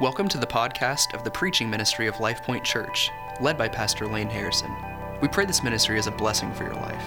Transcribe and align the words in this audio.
Welcome 0.00 0.28
to 0.28 0.38
the 0.38 0.46
podcast 0.46 1.12
of 1.12 1.24
the 1.24 1.30
preaching 1.32 1.68
ministry 1.68 2.06
of 2.06 2.20
Life 2.20 2.44
Point 2.44 2.62
Church, 2.62 3.10
led 3.40 3.58
by 3.58 3.66
Pastor 3.66 4.06
Lane 4.06 4.30
Harrison. 4.30 4.72
We 5.20 5.26
pray 5.26 5.44
this 5.44 5.64
ministry 5.64 5.98
is 5.98 6.06
a 6.06 6.12
blessing 6.12 6.54
for 6.54 6.62
your 6.62 6.76
life. 6.76 7.02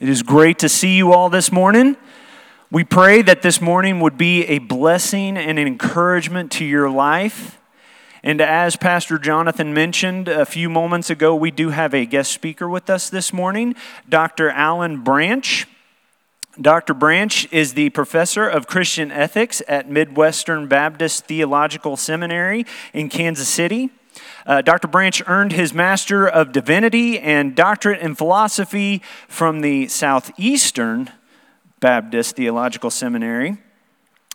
It 0.00 0.08
is 0.08 0.22
great 0.22 0.58
to 0.60 0.70
see 0.70 0.96
you 0.96 1.12
all 1.12 1.28
this 1.28 1.52
morning. 1.52 1.98
We 2.70 2.82
pray 2.82 3.20
that 3.22 3.42
this 3.42 3.60
morning 3.60 4.00
would 4.00 4.16
be 4.16 4.46
a 4.46 4.58
blessing 4.58 5.36
and 5.36 5.58
an 5.58 5.66
encouragement 5.66 6.50
to 6.52 6.64
your 6.64 6.90
life. 6.90 7.58
And 8.22 8.40
as 8.40 8.74
Pastor 8.74 9.18
Jonathan 9.18 9.74
mentioned 9.74 10.28
a 10.28 10.46
few 10.46 10.70
moments 10.70 11.10
ago, 11.10 11.36
we 11.36 11.50
do 11.50 11.68
have 11.68 11.92
a 11.92 12.06
guest 12.06 12.32
speaker 12.32 12.66
with 12.66 12.88
us 12.88 13.10
this 13.10 13.34
morning, 13.34 13.74
Dr. 14.08 14.48
Alan 14.48 15.04
Branch. 15.04 15.66
Dr. 16.58 16.94
Branch 16.94 17.52
is 17.52 17.74
the 17.74 17.90
professor 17.90 18.48
of 18.48 18.66
Christian 18.66 19.12
ethics 19.12 19.60
at 19.68 19.90
Midwestern 19.90 20.66
Baptist 20.66 21.26
Theological 21.26 21.98
Seminary 21.98 22.64
in 22.94 23.10
Kansas 23.10 23.48
City. 23.48 23.90
Uh, 24.46 24.62
Dr. 24.62 24.88
Branch 24.88 25.22
earned 25.26 25.52
his 25.52 25.74
Master 25.74 26.26
of 26.26 26.50
Divinity 26.50 27.18
and 27.18 27.54
Doctorate 27.54 28.00
in 28.00 28.14
Philosophy 28.14 29.02
from 29.28 29.60
the 29.60 29.86
Southeastern 29.88 31.10
Baptist 31.84 32.36
Theological 32.36 32.88
Seminary. 32.88 33.58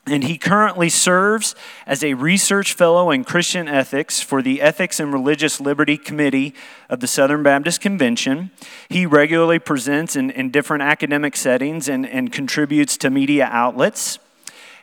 And 0.05 0.23
he 0.23 0.37
currently 0.37 0.87
serves 0.87 1.55
as 1.87 2.03
a 2.03 2.13
research 2.13 2.73
fellow 2.73 3.09
in 3.09 3.23
Christian 3.23 3.67
ethics 3.67 4.21
for 4.21 4.43
the 4.43 4.61
Ethics 4.61 4.99
and 4.99 5.11
Religious 5.11 5.59
Liberty 5.59 5.97
Committee 5.97 6.53
of 6.91 6.99
the 6.99 7.07
Southern 7.07 7.41
Baptist 7.41 7.81
Convention. 7.81 8.51
He 8.87 9.07
regularly 9.07 9.57
presents 9.57 10.15
in, 10.15 10.29
in 10.29 10.51
different 10.51 10.83
academic 10.83 11.35
settings 11.35 11.89
and, 11.89 12.07
and 12.07 12.31
contributes 12.31 12.97
to 12.97 13.09
media 13.09 13.49
outlets. 13.51 14.19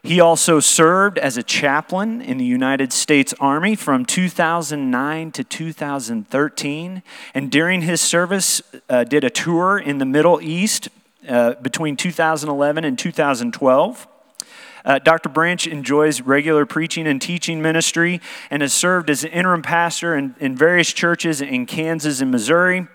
He 0.02 0.20
also 0.20 0.58
served 0.58 1.18
as 1.18 1.36
a 1.36 1.44
chaplain 1.44 2.20
in 2.20 2.36
the 2.36 2.44
United 2.44 2.92
States 2.92 3.32
Army 3.38 3.76
from 3.76 4.04
2009 4.04 5.30
to 5.30 5.44
2013. 5.44 7.02
And 7.32 7.50
during 7.50 7.82
his 7.82 8.00
service, 8.00 8.60
uh, 8.88 9.04
did 9.04 9.22
a 9.22 9.30
tour 9.30 9.78
in 9.78 9.98
the 9.98 10.04
Middle 10.04 10.40
East 10.40 10.88
uh, 11.28 11.54
between 11.62 11.96
2011 11.96 12.84
and 12.84 12.98
2012. 12.98 14.08
Uh, 14.84 15.00
Dr. 15.00 15.28
Branch 15.28 15.66
enjoys 15.66 16.20
regular 16.20 16.64
preaching 16.64 17.08
and 17.08 17.20
teaching 17.20 17.60
ministry 17.60 18.20
and 18.50 18.62
has 18.62 18.72
served 18.72 19.10
as 19.10 19.24
an 19.24 19.30
interim 19.32 19.62
pastor 19.62 20.14
in, 20.14 20.36
in 20.38 20.54
various 20.54 20.92
churches 20.92 21.40
in 21.40 21.66
Kansas 21.66 22.20
and 22.20 22.30
Missouri. 22.30 22.86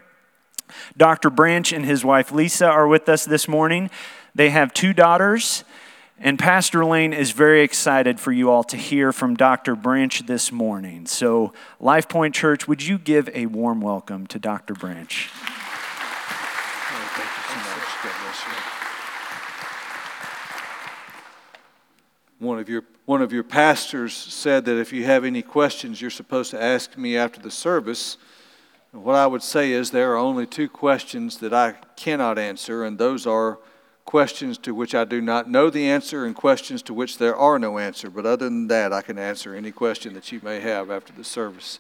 Dr. 0.95 1.29
Branch 1.29 1.73
and 1.73 1.85
his 1.85 2.05
wife 2.05 2.31
Lisa 2.31 2.65
are 2.65 2.87
with 2.87 3.09
us 3.09 3.25
this 3.25 3.47
morning. 3.47 3.89
They 4.33 4.51
have 4.51 4.73
two 4.73 4.93
daughters, 4.93 5.65
and 6.17 6.39
Pastor 6.39 6.85
Lane 6.85 7.11
is 7.11 7.31
very 7.31 7.61
excited 7.61 8.21
for 8.21 8.31
you 8.31 8.49
all 8.49 8.63
to 8.65 8.77
hear 8.77 9.11
from 9.11 9.35
Dr. 9.35 9.75
Branch 9.75 10.25
this 10.25 10.49
morning. 10.49 11.05
So, 11.05 11.51
Life 11.81 12.07
Point 12.07 12.33
Church, 12.33 12.69
would 12.69 12.81
you 12.81 12.97
give 12.97 13.29
a 13.33 13.47
warm 13.47 13.81
welcome 13.81 14.27
to 14.27 14.39
Dr. 14.39 14.73
Branch? 14.73 15.29
One 22.41 22.57
of 22.57 22.67
your 22.67 22.83
one 23.05 23.21
of 23.21 23.31
your 23.31 23.43
pastors 23.43 24.15
said 24.15 24.65
that 24.65 24.79
if 24.79 24.91
you 24.91 25.03
have 25.03 25.23
any 25.23 25.43
questions, 25.43 26.01
you're 26.01 26.09
supposed 26.09 26.49
to 26.49 26.59
ask 26.59 26.97
me 26.97 27.15
after 27.15 27.39
the 27.39 27.51
service. 27.51 28.17
What 28.91 29.15
I 29.15 29.27
would 29.27 29.43
say 29.43 29.73
is 29.73 29.91
there 29.91 30.13
are 30.13 30.17
only 30.17 30.47
two 30.47 30.67
questions 30.67 31.37
that 31.37 31.53
I 31.53 31.73
cannot 31.95 32.39
answer, 32.39 32.83
and 32.83 32.97
those 32.97 33.27
are 33.27 33.59
questions 34.05 34.57
to 34.59 34.73
which 34.73 34.95
I 34.95 35.05
do 35.05 35.21
not 35.21 35.51
know 35.51 35.69
the 35.69 35.87
answer 35.87 36.25
and 36.25 36.35
questions 36.35 36.81
to 36.83 36.95
which 36.95 37.19
there 37.19 37.35
are 37.35 37.59
no 37.59 37.77
answer. 37.77 38.09
But 38.09 38.25
other 38.25 38.45
than 38.45 38.67
that, 38.69 38.91
I 38.91 39.03
can 39.03 39.19
answer 39.19 39.53
any 39.53 39.71
question 39.71 40.15
that 40.15 40.31
you 40.31 40.39
may 40.43 40.61
have 40.61 40.89
after 40.89 41.13
the 41.13 41.23
service. 41.23 41.77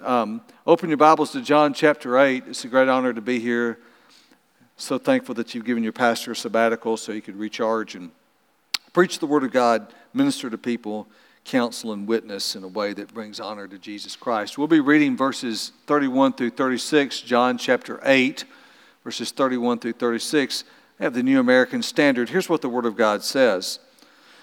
Um, 0.00 0.40
open 0.68 0.88
your 0.88 0.98
Bibles 0.98 1.32
to 1.32 1.40
John 1.40 1.74
chapter 1.74 2.16
8. 2.16 2.44
It's 2.46 2.64
a 2.64 2.68
great 2.68 2.88
honor 2.88 3.12
to 3.12 3.20
be 3.20 3.40
here. 3.40 3.80
So 4.76 4.98
thankful 4.98 5.34
that 5.34 5.52
you've 5.52 5.64
given 5.64 5.82
your 5.82 5.92
pastor 5.92 6.30
a 6.30 6.36
sabbatical 6.36 6.96
so 6.96 7.12
he 7.12 7.20
could 7.20 7.36
recharge 7.36 7.96
and 7.96 8.12
Preach 8.92 9.20
the 9.20 9.26
Word 9.26 9.44
of 9.44 9.52
God, 9.52 9.94
minister 10.12 10.50
to 10.50 10.58
people, 10.58 11.06
counsel, 11.44 11.92
and 11.92 12.08
witness 12.08 12.56
in 12.56 12.64
a 12.64 12.68
way 12.68 12.92
that 12.92 13.14
brings 13.14 13.38
honor 13.38 13.68
to 13.68 13.78
Jesus 13.78 14.16
Christ. 14.16 14.58
We'll 14.58 14.66
be 14.66 14.80
reading 14.80 15.16
verses 15.16 15.70
31 15.86 16.32
through 16.32 16.50
36, 16.50 17.20
John 17.20 17.56
chapter 17.56 18.00
8, 18.04 18.44
verses 19.04 19.30
31 19.30 19.78
through 19.78 19.92
36. 19.92 20.64
I 20.98 21.04
have 21.04 21.14
the 21.14 21.22
New 21.22 21.38
American 21.38 21.82
Standard. 21.82 22.30
Here's 22.30 22.48
what 22.48 22.62
the 22.62 22.68
Word 22.68 22.84
of 22.84 22.96
God 22.96 23.22
says. 23.22 23.78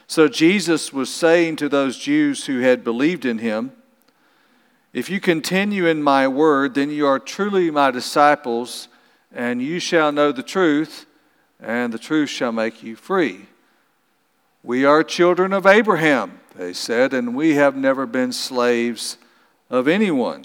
So 0.07 0.29
Jesus 0.29 0.93
was 0.93 1.13
saying 1.13 1.57
to 1.57 1.67
those 1.67 1.99
Jews 1.99 2.45
who 2.45 2.61
had 2.61 2.85
believed 2.85 3.25
in 3.25 3.39
him, 3.39 3.73
If 4.93 5.09
you 5.09 5.19
continue 5.19 5.87
in 5.87 6.01
my 6.01 6.25
word, 6.25 6.73
then 6.73 6.89
you 6.89 7.05
are 7.05 7.19
truly 7.19 7.69
my 7.69 7.91
disciples, 7.91 8.87
and 9.29 9.61
you 9.61 9.81
shall 9.81 10.13
know 10.13 10.31
the 10.31 10.41
truth, 10.41 11.05
and 11.59 11.93
the 11.93 11.99
truth 11.99 12.29
shall 12.29 12.53
make 12.53 12.81
you 12.81 12.95
free. 12.95 13.47
We 14.67 14.83
are 14.83 15.01
children 15.01 15.53
of 15.53 15.65
Abraham, 15.65 16.41
they 16.53 16.73
said, 16.73 17.13
and 17.13 17.37
we 17.37 17.55
have 17.55 17.77
never 17.77 18.05
been 18.05 18.33
slaves 18.33 19.17
of 19.69 19.87
anyone. 19.87 20.43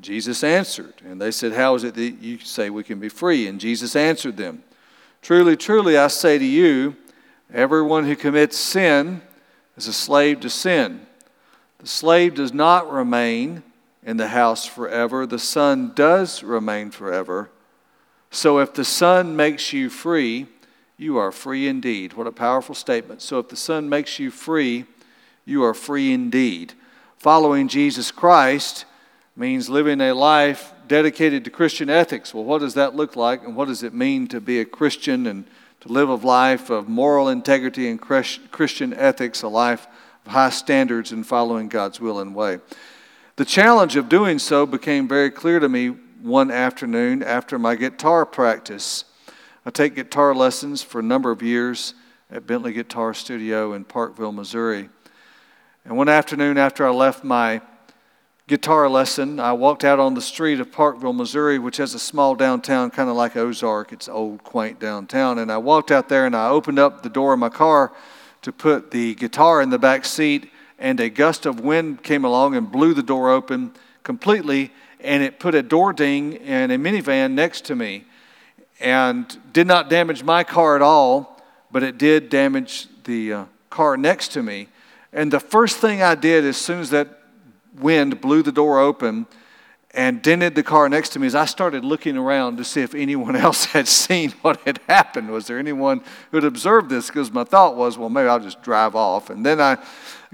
Jesus 0.00 0.44
answered, 0.44 0.94
and 1.04 1.20
they 1.20 1.32
said, 1.32 1.52
How 1.52 1.74
is 1.74 1.82
it 1.82 1.96
that 1.96 2.22
you 2.22 2.38
say 2.38 2.70
we 2.70 2.84
can 2.84 3.00
be 3.00 3.08
free? 3.08 3.48
And 3.48 3.58
Jesus 3.58 3.96
answered 3.96 4.36
them, 4.36 4.62
Truly, 5.22 5.56
truly, 5.56 5.98
I 5.98 6.06
say 6.06 6.38
to 6.38 6.44
you, 6.44 6.94
everyone 7.52 8.04
who 8.04 8.14
commits 8.14 8.56
sin 8.56 9.22
is 9.76 9.88
a 9.88 9.92
slave 9.92 10.38
to 10.38 10.48
sin. 10.48 11.04
The 11.78 11.88
slave 11.88 12.36
does 12.36 12.54
not 12.54 12.92
remain 12.92 13.64
in 14.04 14.18
the 14.18 14.28
house 14.28 14.66
forever, 14.66 15.26
the 15.26 15.40
son 15.40 15.90
does 15.96 16.44
remain 16.44 16.92
forever. 16.92 17.50
So 18.30 18.60
if 18.60 18.72
the 18.72 18.84
son 18.84 19.34
makes 19.34 19.72
you 19.72 19.90
free, 19.90 20.46
you 21.02 21.18
are 21.18 21.32
free 21.32 21.66
indeed. 21.66 22.12
What 22.14 22.26
a 22.26 22.32
powerful 22.32 22.74
statement. 22.74 23.20
So 23.20 23.38
if 23.40 23.48
the 23.48 23.56
Son 23.56 23.88
makes 23.88 24.18
you 24.18 24.30
free, 24.30 24.86
you 25.44 25.64
are 25.64 25.74
free 25.74 26.12
indeed. 26.12 26.72
Following 27.18 27.68
Jesus 27.68 28.10
Christ 28.10 28.84
means 29.36 29.68
living 29.68 30.00
a 30.00 30.12
life 30.12 30.72
dedicated 30.86 31.44
to 31.44 31.50
Christian 31.50 31.90
ethics. 31.90 32.32
Well, 32.32 32.44
what 32.44 32.60
does 32.60 32.74
that 32.74 32.94
look 32.94 33.16
like, 33.16 33.42
and 33.44 33.56
what 33.56 33.68
does 33.68 33.82
it 33.82 33.94
mean 33.94 34.28
to 34.28 34.40
be 34.40 34.60
a 34.60 34.64
Christian 34.64 35.26
and 35.26 35.44
to 35.80 35.88
live 35.88 36.08
a 36.08 36.14
life 36.14 36.70
of 36.70 36.88
moral 36.88 37.28
integrity 37.28 37.88
and 37.88 38.00
Christian 38.00 38.94
ethics, 38.94 39.42
a 39.42 39.48
life 39.48 39.86
of 40.24 40.32
high 40.32 40.50
standards 40.50 41.10
and 41.10 41.26
following 41.26 41.68
God's 41.68 42.00
will 42.00 42.20
and 42.20 42.34
way? 42.34 42.60
The 43.36 43.44
challenge 43.44 43.96
of 43.96 44.08
doing 44.08 44.38
so 44.38 44.66
became 44.66 45.08
very 45.08 45.30
clear 45.30 45.58
to 45.58 45.68
me 45.68 45.88
one 46.20 46.50
afternoon 46.50 47.22
after 47.22 47.58
my 47.58 47.74
guitar 47.74 48.24
practice. 48.26 49.04
I 49.64 49.70
take 49.70 49.94
guitar 49.94 50.34
lessons 50.34 50.82
for 50.82 50.98
a 50.98 51.04
number 51.04 51.30
of 51.30 51.40
years 51.40 51.94
at 52.32 52.48
Bentley 52.48 52.72
Guitar 52.72 53.14
Studio 53.14 53.74
in 53.74 53.84
Parkville, 53.84 54.32
Missouri. 54.32 54.88
And 55.84 55.96
one 55.96 56.08
afternoon 56.08 56.58
after 56.58 56.84
I 56.84 56.90
left 56.90 57.22
my 57.22 57.60
guitar 58.48 58.88
lesson, 58.88 59.38
I 59.38 59.52
walked 59.52 59.84
out 59.84 60.00
on 60.00 60.14
the 60.14 60.20
street 60.20 60.58
of 60.58 60.72
Parkville, 60.72 61.12
Missouri, 61.12 61.60
which 61.60 61.76
has 61.76 61.94
a 61.94 62.00
small 62.00 62.34
downtown, 62.34 62.90
kind 62.90 63.08
of 63.08 63.14
like 63.14 63.36
Ozark. 63.36 63.92
It's 63.92 64.08
old, 64.08 64.42
quaint 64.42 64.80
downtown. 64.80 65.38
And 65.38 65.52
I 65.52 65.58
walked 65.58 65.92
out 65.92 66.08
there 66.08 66.26
and 66.26 66.34
I 66.34 66.48
opened 66.48 66.80
up 66.80 67.04
the 67.04 67.08
door 67.08 67.32
of 67.32 67.38
my 67.38 67.48
car 67.48 67.92
to 68.40 68.50
put 68.50 68.90
the 68.90 69.14
guitar 69.14 69.62
in 69.62 69.70
the 69.70 69.78
back 69.78 70.04
seat, 70.04 70.50
and 70.76 70.98
a 70.98 71.08
gust 71.08 71.46
of 71.46 71.60
wind 71.60 72.02
came 72.02 72.24
along 72.24 72.56
and 72.56 72.72
blew 72.72 72.94
the 72.94 73.02
door 73.04 73.30
open 73.30 73.74
completely, 74.02 74.72
and 74.98 75.22
it 75.22 75.38
put 75.38 75.54
a 75.54 75.62
door 75.62 75.92
ding 75.92 76.32
in 76.32 76.72
a 76.72 76.76
minivan 76.76 77.34
next 77.34 77.64
to 77.66 77.76
me 77.76 78.06
and 78.82 79.38
did 79.52 79.66
not 79.66 79.88
damage 79.88 80.22
my 80.24 80.44
car 80.44 80.76
at 80.76 80.82
all, 80.82 81.40
but 81.70 81.82
it 81.82 81.96
did 81.96 82.28
damage 82.28 82.88
the 83.04 83.32
uh, 83.32 83.44
car 83.70 83.96
next 83.96 84.28
to 84.32 84.42
me. 84.42 84.68
And 85.12 85.32
the 85.32 85.40
first 85.40 85.78
thing 85.78 86.02
I 86.02 86.14
did 86.14 86.44
as 86.44 86.56
soon 86.56 86.80
as 86.80 86.90
that 86.90 87.20
wind 87.78 88.20
blew 88.20 88.42
the 88.42 88.52
door 88.52 88.80
open 88.80 89.26
and 89.94 90.22
dented 90.22 90.54
the 90.54 90.62
car 90.62 90.88
next 90.88 91.10
to 91.10 91.18
me 91.18 91.26
is 91.26 91.34
I 91.34 91.44
started 91.44 91.84
looking 91.84 92.16
around 92.16 92.56
to 92.56 92.64
see 92.64 92.80
if 92.80 92.94
anyone 92.94 93.36
else 93.46 93.66
had 93.66 93.86
seen 93.86 94.30
what 94.42 94.60
had 94.62 94.80
happened. 94.88 95.30
Was 95.30 95.46
there 95.46 95.58
anyone 95.58 96.02
who 96.30 96.38
had 96.38 96.44
observed 96.44 96.90
this? 96.90 97.06
Because 97.06 97.30
my 97.30 97.44
thought 97.44 97.76
was, 97.76 97.96
well, 97.96 98.08
maybe 98.08 98.28
I'll 98.28 98.40
just 98.40 98.62
drive 98.62 98.96
off. 98.96 99.30
And 99.30 99.44
then 99.44 99.60
I 99.60 99.78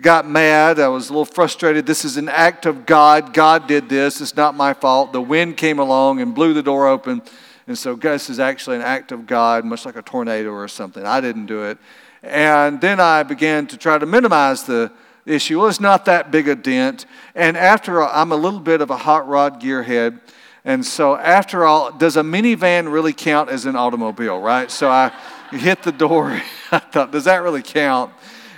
got 0.01 0.29
mad. 0.29 0.79
I 0.79 0.89
was 0.89 1.11
a 1.11 1.13
little 1.13 1.25
frustrated. 1.25 1.87
This 1.87 2.05
is 2.05 2.17
an 2.17 2.29
act 2.29 2.67
of 2.67 2.87
God. 2.87 3.35
God 3.35 3.67
did 3.67 3.89
this. 3.89 4.21
It's 4.21 4.37
not 4.37 4.55
my 4.55 4.73
fault. 4.73 5.13
The 5.13 5.21
wind 5.21 5.57
came 5.57 5.79
along 5.81 6.21
and 6.21 6.35
blew 6.35 6.55
the 6.55 6.63
door 6.63 6.87
open. 6.87 7.21
And 7.69 7.77
so 7.77 7.95
this 7.95 8.31
is 8.31 8.41
actually 8.41 8.77
an 8.77 8.83
act 8.83 9.13
of 9.13 9.27
God, 9.27 9.63
much 9.67 9.85
like 9.85 9.95
a 9.95 10.01
tornado 10.01 10.51
or 10.53 10.67
something. 10.69 11.05
I 11.05 11.21
didn't 11.21 11.47
do 11.47 11.65
it. 11.65 11.77
And 12.23 12.81
then 12.81 12.99
I 12.99 13.23
began 13.23 13.67
to 13.67 13.77
try 13.77 13.99
to 13.99 14.07
minimize 14.07 14.65
the 14.65 14.91
issue. 15.27 15.59
Well, 15.61 15.69
it's 15.69 15.79
not 15.79 16.07
that 16.07 16.31
big 16.31 16.49
a 16.49 16.57
dent. 16.57 17.05
And 17.35 17.59
after 17.59 18.01
all, 18.01 18.11
I'm 18.11 18.33
a 18.33 18.37
little 18.37 18.59
bit 18.59 18.81
of 18.81 18.89
a 18.89 18.97
hot 18.97 19.29
rod 19.29 19.61
gearhead. 19.61 20.19
And 20.65 20.85
so, 20.85 21.15
after 21.17 21.67
all, 21.67 21.93
does 21.93 22.17
a 22.17 22.23
minivan 22.23 22.91
really 22.91 23.13
count 23.13 23.51
as 23.51 23.67
an 23.67 23.77
automobile, 23.77 24.41
right? 24.41 24.71
So 24.71 24.89
I 24.89 25.13
hit 25.51 25.83
the 25.83 25.93
door. 25.93 26.41
I 26.73 26.79
thought, 26.79 27.13
does 27.13 27.25
that 27.25 27.43
really 27.43 27.63
count? 27.63 28.15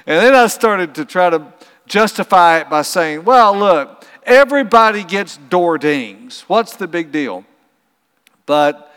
And 0.07 0.25
then 0.25 0.37
I 0.37 0.47
started 0.47 0.95
to 0.95 1.05
try 1.05 1.31
to 1.31 1.53
justify 1.85 2.59
it 2.61 2.71
by 2.71 2.83
saying, 2.83 3.25
well, 3.25 3.59
look, 3.59 4.07
everybody 4.23 5.03
gets 5.03 5.37
door 5.37 5.79
dings. 5.79 6.43
What's 6.43 6.77
the 6.77 6.87
big 6.87 7.11
deal? 7.11 7.45
But 8.47 8.90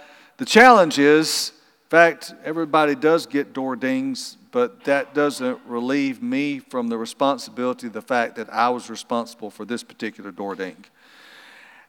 the 0.44 0.50
challenge 0.50 1.00
is, 1.00 1.54
in 1.84 1.90
fact, 1.90 2.34
everybody 2.44 2.96
does 2.96 3.26
get 3.26 3.54
door 3.54 3.78
dings, 3.78 4.36
but 4.52 4.84
that 4.84 5.14
doesn't 5.14 5.58
relieve 5.66 6.22
me 6.22 6.60
from 6.60 6.90
the 6.90 6.98
responsibility 6.98 7.88
of 7.88 7.94
the 7.94 8.02
fact 8.02 8.36
that 8.36 8.52
I 8.52 8.68
was 8.68 8.90
responsible 8.90 9.50
for 9.50 9.64
this 9.64 9.84
particular 9.84 10.32
door 10.32 10.54
ding. 10.56 10.84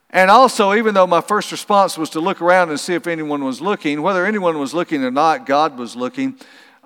And 0.08 0.30
also, 0.30 0.72
even 0.72 0.94
though 0.94 1.08
my 1.08 1.20
first 1.20 1.50
response 1.50 1.98
was 1.98 2.10
to 2.10 2.20
look 2.20 2.40
around 2.40 2.70
and 2.70 2.78
see 2.78 2.94
if 2.94 3.08
anyone 3.08 3.42
was 3.42 3.60
looking, 3.60 4.02
whether 4.02 4.24
anyone 4.24 4.60
was 4.60 4.72
looking 4.72 5.02
or 5.02 5.10
not, 5.10 5.46
God 5.46 5.76
was 5.76 5.96
looking. 5.96 6.38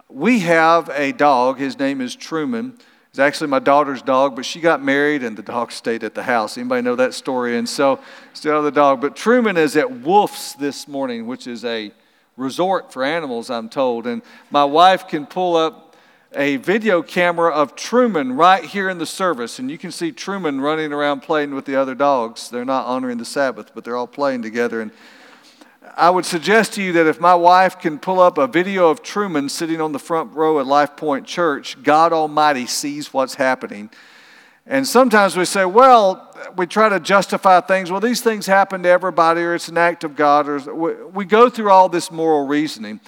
We 0.09 0.39
have 0.39 0.89
a 0.95 1.13
dog. 1.13 1.59
His 1.59 1.79
name 1.79 2.01
is 2.01 2.17
Truman. 2.17 2.79
It's 3.19 3.25
actually 3.25 3.49
my 3.49 3.59
daughter's 3.59 4.01
dog, 4.01 4.37
but 4.37 4.47
she 4.47 4.61
got 4.61 4.81
married 4.81 5.25
and 5.25 5.37
the 5.37 5.43
dog 5.43 5.73
stayed 5.73 6.05
at 6.05 6.15
the 6.15 6.23
house. 6.23 6.57
Anybody 6.57 6.83
know 6.83 6.95
that 6.95 7.15
story? 7.15 7.59
And 7.59 7.69
so, 7.69 7.99
still 8.33 8.63
the 8.63 8.71
dog. 8.71 9.01
But 9.01 9.17
Truman 9.17 9.57
is 9.57 9.77
at 9.77 9.91
Wolf's 9.91 10.53
this 10.53 10.87
morning, 10.87 11.27
which 11.27 11.49
is 11.49 11.65
a 11.65 11.91
resort 12.37 12.93
for 12.93 13.03
animals, 13.03 13.51
I'm 13.51 13.69
told. 13.69 14.07
And 14.07 14.23
my 14.53 14.65
wife 14.65 15.09
can 15.09 15.27
pull 15.27 15.57
up 15.57 15.97
a 16.33 16.59
video 16.59 17.03
camera 17.03 17.51
of 17.51 17.75
Truman 17.75 18.35
right 18.35 18.63
here 18.63 18.89
in 18.89 18.99
the 18.99 19.05
service, 19.07 19.59
and 19.59 19.69
you 19.69 19.79
can 19.79 19.91
see 19.91 20.13
Truman 20.13 20.61
running 20.61 20.93
around 20.93 21.23
playing 21.23 21.57
with 21.57 21.65
the 21.65 21.75
other 21.75 21.97
dogs. 21.97 22.49
They're 22.49 22.65
not 22.65 22.87
honoring 22.87 23.19
the 23.19 23.25
Sabbath, 23.25 23.73
but 23.75 23.83
they're 23.83 23.97
all 23.97 24.07
playing 24.07 24.43
together. 24.43 24.81
And 24.81 24.93
I 25.97 26.11
would 26.11 26.25
suggest 26.25 26.75
to 26.75 26.83
you 26.83 26.93
that 26.93 27.07
if 27.07 27.21
my 27.21 27.35
wife 27.35 27.79
can 27.79 27.99
pull 27.99 28.21
up 28.21 28.39
a 28.39 28.47
video 28.47 28.91
of 28.91 29.03
Truman 29.03 29.49
sitting 29.49 29.81
on 29.81 29.93
the 29.93 29.99
front 29.99 30.35
row 30.35 30.61
at 30.61 30.67
Life 30.67 30.97
Point 30.97 31.27
Church, 31.27 31.83
God 31.83 32.13
Almighty 32.13 32.67
sees 32.67 33.13
what's 33.13 33.35
happening. 33.35 33.91
And 34.67 34.87
sometimes 34.87 35.37
we 35.37 35.45
say, 35.45 35.65
well, 35.65 36.35
we 36.57 36.67
try 36.67 36.89
to 36.89 37.01
justify 37.01 37.61
things. 37.61 37.91
Well, 37.91 38.01
these 38.01 38.21
things 38.21 38.47
happen 38.47 38.83
to 38.83 38.89
everybody, 38.89 39.41
or 39.41 39.55
it's 39.55 39.69
an 39.69 39.79
act 39.79 40.05
of 40.05 40.15
God, 40.15 40.49
or 40.49 41.07
we 41.09 41.25
go 41.25 41.49
through 41.49 41.71
all 41.71 41.89
this 41.89 42.11
moral 42.11 42.47
reasoning. 42.47 43.01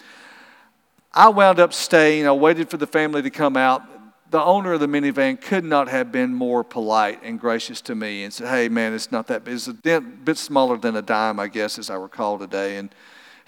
I 1.12 1.29
wound 1.29 1.61
up 1.61 1.73
staying. 1.73 2.27
I 2.27 2.32
waited 2.32 2.71
for 2.71 2.77
the 2.77 2.87
family 2.87 3.21
to 3.23 3.31
come 3.31 3.56
out. 3.56 3.82
The 4.31 4.43
owner 4.43 4.75
of 4.75 4.81
the 4.81 4.87
minivan 4.87 5.41
could 5.41 5.65
not 5.65 5.88
have 5.88 6.12
been 6.12 6.32
more 6.32 6.62
polite 6.62 7.21
and 7.25 7.41
gracious 7.41 7.81
to 7.82 7.97
me 7.97 8.23
and 8.23 8.32
said, 8.32 8.49
Hey, 8.49 8.69
man, 8.69 8.94
it's 8.94 9.11
not 9.11 9.27
that 9.27 9.44
big. 9.44 9.55
It's 9.55 9.67
a 9.67 9.73
dent, 9.73 10.25
bit 10.25 10.38
smaller 10.38 10.77
than 10.77 10.94
a 10.94 11.03
dime, 11.03 11.41
I 11.41 11.49
guess, 11.49 11.79
as 11.81 11.91
I 11.91 11.97
recall 11.97 12.38
today. 12.38 12.77
And 12.77 12.94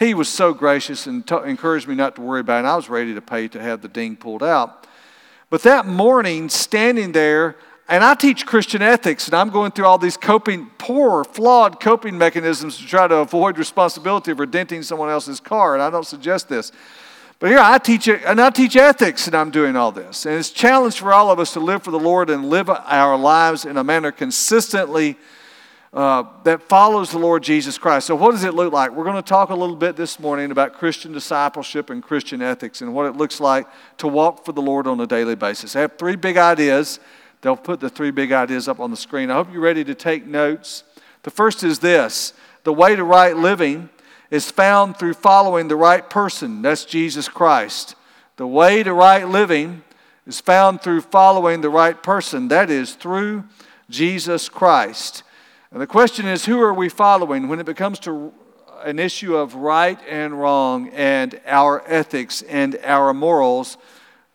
he 0.00 0.12
was 0.12 0.28
so 0.28 0.52
gracious 0.52 1.06
and 1.06 1.24
t- 1.24 1.36
encouraged 1.46 1.86
me 1.86 1.94
not 1.94 2.16
to 2.16 2.22
worry 2.22 2.40
about 2.40 2.56
it. 2.56 2.58
And 2.60 2.66
I 2.66 2.74
was 2.74 2.88
ready 2.88 3.14
to 3.14 3.22
pay 3.22 3.46
to 3.48 3.62
have 3.62 3.80
the 3.80 3.88
ding 3.88 4.16
pulled 4.16 4.42
out. 4.42 4.88
But 5.50 5.62
that 5.62 5.86
morning, 5.86 6.48
standing 6.48 7.12
there, 7.12 7.56
and 7.88 8.02
I 8.02 8.14
teach 8.14 8.46
Christian 8.46 8.82
ethics, 8.82 9.26
and 9.26 9.34
I'm 9.34 9.50
going 9.50 9.70
through 9.70 9.86
all 9.86 9.98
these 9.98 10.16
coping, 10.16 10.70
poor, 10.78 11.22
flawed 11.24 11.78
coping 11.78 12.16
mechanisms 12.18 12.78
to 12.78 12.86
try 12.86 13.06
to 13.06 13.16
avoid 13.16 13.58
responsibility 13.58 14.34
for 14.34 14.46
denting 14.46 14.82
someone 14.82 15.10
else's 15.10 15.38
car. 15.38 15.74
And 15.74 15.82
I 15.82 15.90
don't 15.90 16.06
suggest 16.06 16.48
this. 16.48 16.72
But 17.42 17.50
here 17.50 17.58
I 17.60 17.78
teach 17.78 18.06
it, 18.06 18.22
and 18.24 18.40
I 18.40 18.50
teach 18.50 18.76
ethics, 18.76 19.26
and 19.26 19.34
I'm 19.34 19.50
doing 19.50 19.74
all 19.74 19.90
this. 19.90 20.26
And 20.26 20.36
it's 20.36 20.48
a 20.48 20.54
challenge 20.54 21.00
for 21.00 21.12
all 21.12 21.28
of 21.28 21.40
us 21.40 21.54
to 21.54 21.58
live 21.58 21.82
for 21.82 21.90
the 21.90 21.98
Lord 21.98 22.30
and 22.30 22.48
live 22.48 22.70
our 22.70 23.18
lives 23.18 23.64
in 23.64 23.76
a 23.76 23.82
manner 23.82 24.12
consistently 24.12 25.16
uh, 25.92 26.22
that 26.44 26.62
follows 26.62 27.10
the 27.10 27.18
Lord 27.18 27.42
Jesus 27.42 27.78
Christ. 27.78 28.06
So, 28.06 28.14
what 28.14 28.30
does 28.30 28.44
it 28.44 28.54
look 28.54 28.72
like? 28.72 28.92
We're 28.92 29.02
going 29.02 29.16
to 29.16 29.22
talk 29.22 29.50
a 29.50 29.56
little 29.56 29.74
bit 29.74 29.96
this 29.96 30.20
morning 30.20 30.52
about 30.52 30.74
Christian 30.74 31.10
discipleship 31.10 31.90
and 31.90 32.00
Christian 32.00 32.42
ethics 32.42 32.80
and 32.80 32.94
what 32.94 33.06
it 33.06 33.16
looks 33.16 33.40
like 33.40 33.66
to 33.98 34.06
walk 34.06 34.44
for 34.44 34.52
the 34.52 34.62
Lord 34.62 34.86
on 34.86 35.00
a 35.00 35.06
daily 35.08 35.34
basis. 35.34 35.74
I 35.74 35.80
have 35.80 35.98
three 35.98 36.14
big 36.14 36.36
ideas. 36.36 37.00
They'll 37.40 37.56
put 37.56 37.80
the 37.80 37.90
three 37.90 38.12
big 38.12 38.30
ideas 38.30 38.68
up 38.68 38.78
on 38.78 38.92
the 38.92 38.96
screen. 38.96 39.32
I 39.32 39.34
hope 39.34 39.52
you're 39.52 39.60
ready 39.60 39.82
to 39.82 39.96
take 39.96 40.26
notes. 40.26 40.84
The 41.24 41.30
first 41.32 41.64
is 41.64 41.80
this 41.80 42.34
the 42.62 42.72
way 42.72 42.94
to 42.94 43.02
right 43.02 43.36
living 43.36 43.88
is 44.32 44.50
found 44.50 44.96
through 44.96 45.12
following 45.12 45.68
the 45.68 45.76
right 45.76 46.08
person. 46.08 46.62
That's 46.62 46.86
Jesus 46.86 47.28
Christ. 47.28 47.94
The 48.36 48.46
way 48.46 48.82
to 48.82 48.94
right 48.94 49.28
living 49.28 49.82
is 50.26 50.40
found 50.40 50.80
through 50.80 51.02
following 51.02 51.60
the 51.60 51.68
right 51.68 52.02
person. 52.02 52.48
That 52.48 52.70
is 52.70 52.94
through 52.94 53.44
Jesus 53.90 54.48
Christ. 54.48 55.22
And 55.70 55.82
the 55.82 55.86
question 55.86 56.26
is 56.26 56.46
who 56.46 56.62
are 56.62 56.72
we 56.72 56.88
following 56.88 57.46
when 57.46 57.60
it 57.60 57.66
becomes 57.66 57.98
to 58.00 58.32
an 58.82 58.98
issue 58.98 59.36
of 59.36 59.54
right 59.54 59.98
and 60.08 60.40
wrong 60.40 60.88
and 60.94 61.38
our 61.44 61.84
ethics 61.86 62.40
and 62.40 62.78
our 62.84 63.12
morals? 63.12 63.76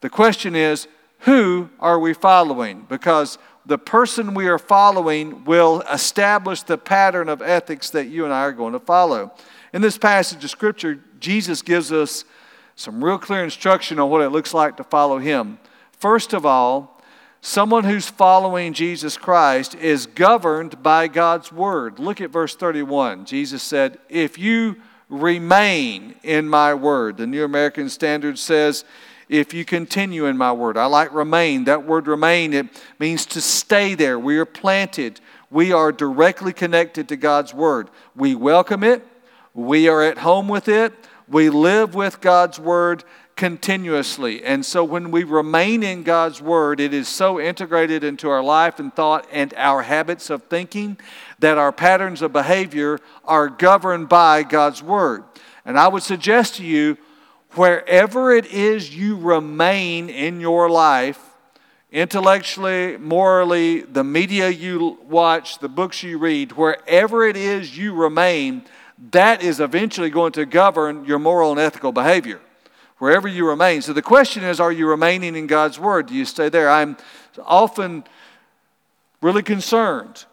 The 0.02 0.12
question 0.12 0.56
is 0.56 0.88
who 1.22 1.72
are 1.80 1.98
we 1.98 2.14
following? 2.14 2.86
Because 2.88 3.40
the 3.66 3.80
person 3.80 4.36
we 4.36 4.48
are 4.48 4.60
following 4.60 5.44
will 5.44 5.82
establish 5.92 6.62
the 6.62 6.78
pattern 6.78 7.30
of 7.30 7.42
ethics 7.42 7.90
that 7.90 8.06
you 8.06 8.26
and 8.26 8.34
I 8.34 8.42
are 8.42 8.52
going 8.52 8.74
to 8.74 8.80
follow. 8.80 9.34
In 9.74 9.82
this 9.82 9.98
passage 9.98 10.44
of 10.44 10.50
Scripture, 10.50 11.00
Jesus 11.20 11.62
gives 11.62 11.92
us 11.92 12.24
some 12.76 13.04
real 13.04 13.18
clear 13.18 13.44
instruction 13.44 14.00
on 14.00 14.10
what 14.10 14.22
it 14.22 14.30
looks 14.30 14.54
like 14.54 14.78
to 14.78 14.84
follow 14.84 15.18
Him. 15.18 15.60
First 15.92 16.34
of 16.34 16.46
all, 16.46 17.02
someone 17.42 17.84
who's 17.84 18.08
following 18.08 18.74
Jesus 18.74 19.18
Christ 19.18 19.76
is 19.76 20.06
governed 20.06 20.82
by 20.82 21.08
God's 21.08 21.52
Word. 21.52 22.00
Look 22.00 22.22
at 22.22 22.30
verse 22.30 22.56
31. 22.56 23.26
Jesus 23.26 23.62
said, 23.62 24.00
If 24.08 24.38
you 24.38 24.78
remain 25.10 26.16
in 26.24 26.48
my 26.48 26.74
Word, 26.74 27.18
the 27.18 27.28
New 27.28 27.44
American 27.44 27.90
Standard 27.90 28.40
says, 28.40 28.86
if 29.30 29.54
you 29.54 29.66
continue 29.66 30.26
in 30.26 30.38
my 30.38 30.54
word. 30.54 30.78
I 30.78 30.86
like 30.86 31.14
remain. 31.14 31.66
That 31.66 31.86
word 31.86 32.08
remain, 32.08 32.54
it 32.54 32.68
means 32.98 33.26
to 33.26 33.42
stay 33.42 33.94
there. 33.94 34.18
We 34.18 34.38
are 34.38 34.46
planted. 34.46 35.20
We 35.52 35.74
are 35.74 35.92
directly 35.92 36.54
connected 36.54 37.10
to 37.10 37.18
God's 37.18 37.54
word. 37.54 37.90
We 38.16 38.36
welcome 38.36 38.86
it. 38.86 39.06
We 39.58 39.88
are 39.88 40.04
at 40.04 40.20
home 40.20 40.48
with 40.48 40.68
it. 40.68 40.94
We 41.28 41.50
live 41.50 41.96
with 41.96 42.22
God's 42.22 42.60
Word 42.60 43.04
continuously. 43.36 44.44
And 44.44 44.64
so 44.64 44.84
when 44.84 45.10
we 45.10 45.24
remain 45.24 45.82
in 45.82 46.04
God's 46.04 46.40
Word, 46.40 46.80
it 46.80 46.94
is 46.94 47.08
so 47.08 47.40
integrated 47.40 48.04
into 48.04 48.30
our 48.30 48.44
life 48.44 48.78
and 48.78 48.96
thought 48.96 49.28
and 49.32 49.56
our 49.56 49.82
habits 49.82 50.30
of 50.30 50.44
thinking 50.44 51.00
that 51.40 51.58
our 51.58 51.72
patterns 51.72 52.22
of 52.22 52.32
behavior 52.32 53.00
are 53.26 53.50
governed 53.50 54.10
by 54.10 54.44
God's 54.44 54.84
Word. 54.84 55.24
And 55.66 55.80
I 55.80 55.88
would 55.88 56.04
suggest 56.04 56.58
to 56.58 56.64
you, 56.64 56.96
wherever 57.54 58.32
it 58.32 58.46
is 58.46 58.96
you 58.96 59.18
remain 59.18 60.08
in 60.12 60.40
your 60.40 60.70
life, 60.70 61.20
intellectually, 61.92 62.98
morally, 62.98 63.82
the 63.82 64.04
media 64.04 64.50
you 64.50 65.00
watch, 65.10 65.58
the 65.58 65.70
books 65.70 66.04
you 66.04 66.20
read, 66.20 66.52
wherever 66.52 67.26
it 67.26 67.36
is 67.36 67.76
you 67.76 67.96
remain, 67.96 68.64
that 69.12 69.44
is 69.44 69.60
eventually 69.60 70.10
going 70.10 70.32
to 70.34 70.46
govern 70.46 71.06
your 71.06 71.20
moral 71.20 71.52
and 71.52 71.60
ethical 71.60 71.92
behavior 71.92 72.40
wherever 72.98 73.28
you 73.28 73.48
remain. 73.48 73.82
So 73.82 73.94
the 73.94 74.02
question 74.02 74.44
is 74.44 74.60
are 74.60 74.72
you 74.72 74.88
remaining 74.88 75.36
in 75.36 75.48
God's 75.48 75.80
Word? 75.80 76.08
Do 76.08 76.16
you 76.16 76.26
stay 76.26 76.50
there? 76.50 76.70
I'm 76.70 76.98
often 77.46 78.04
really 79.22 79.44
concerned 79.44 80.26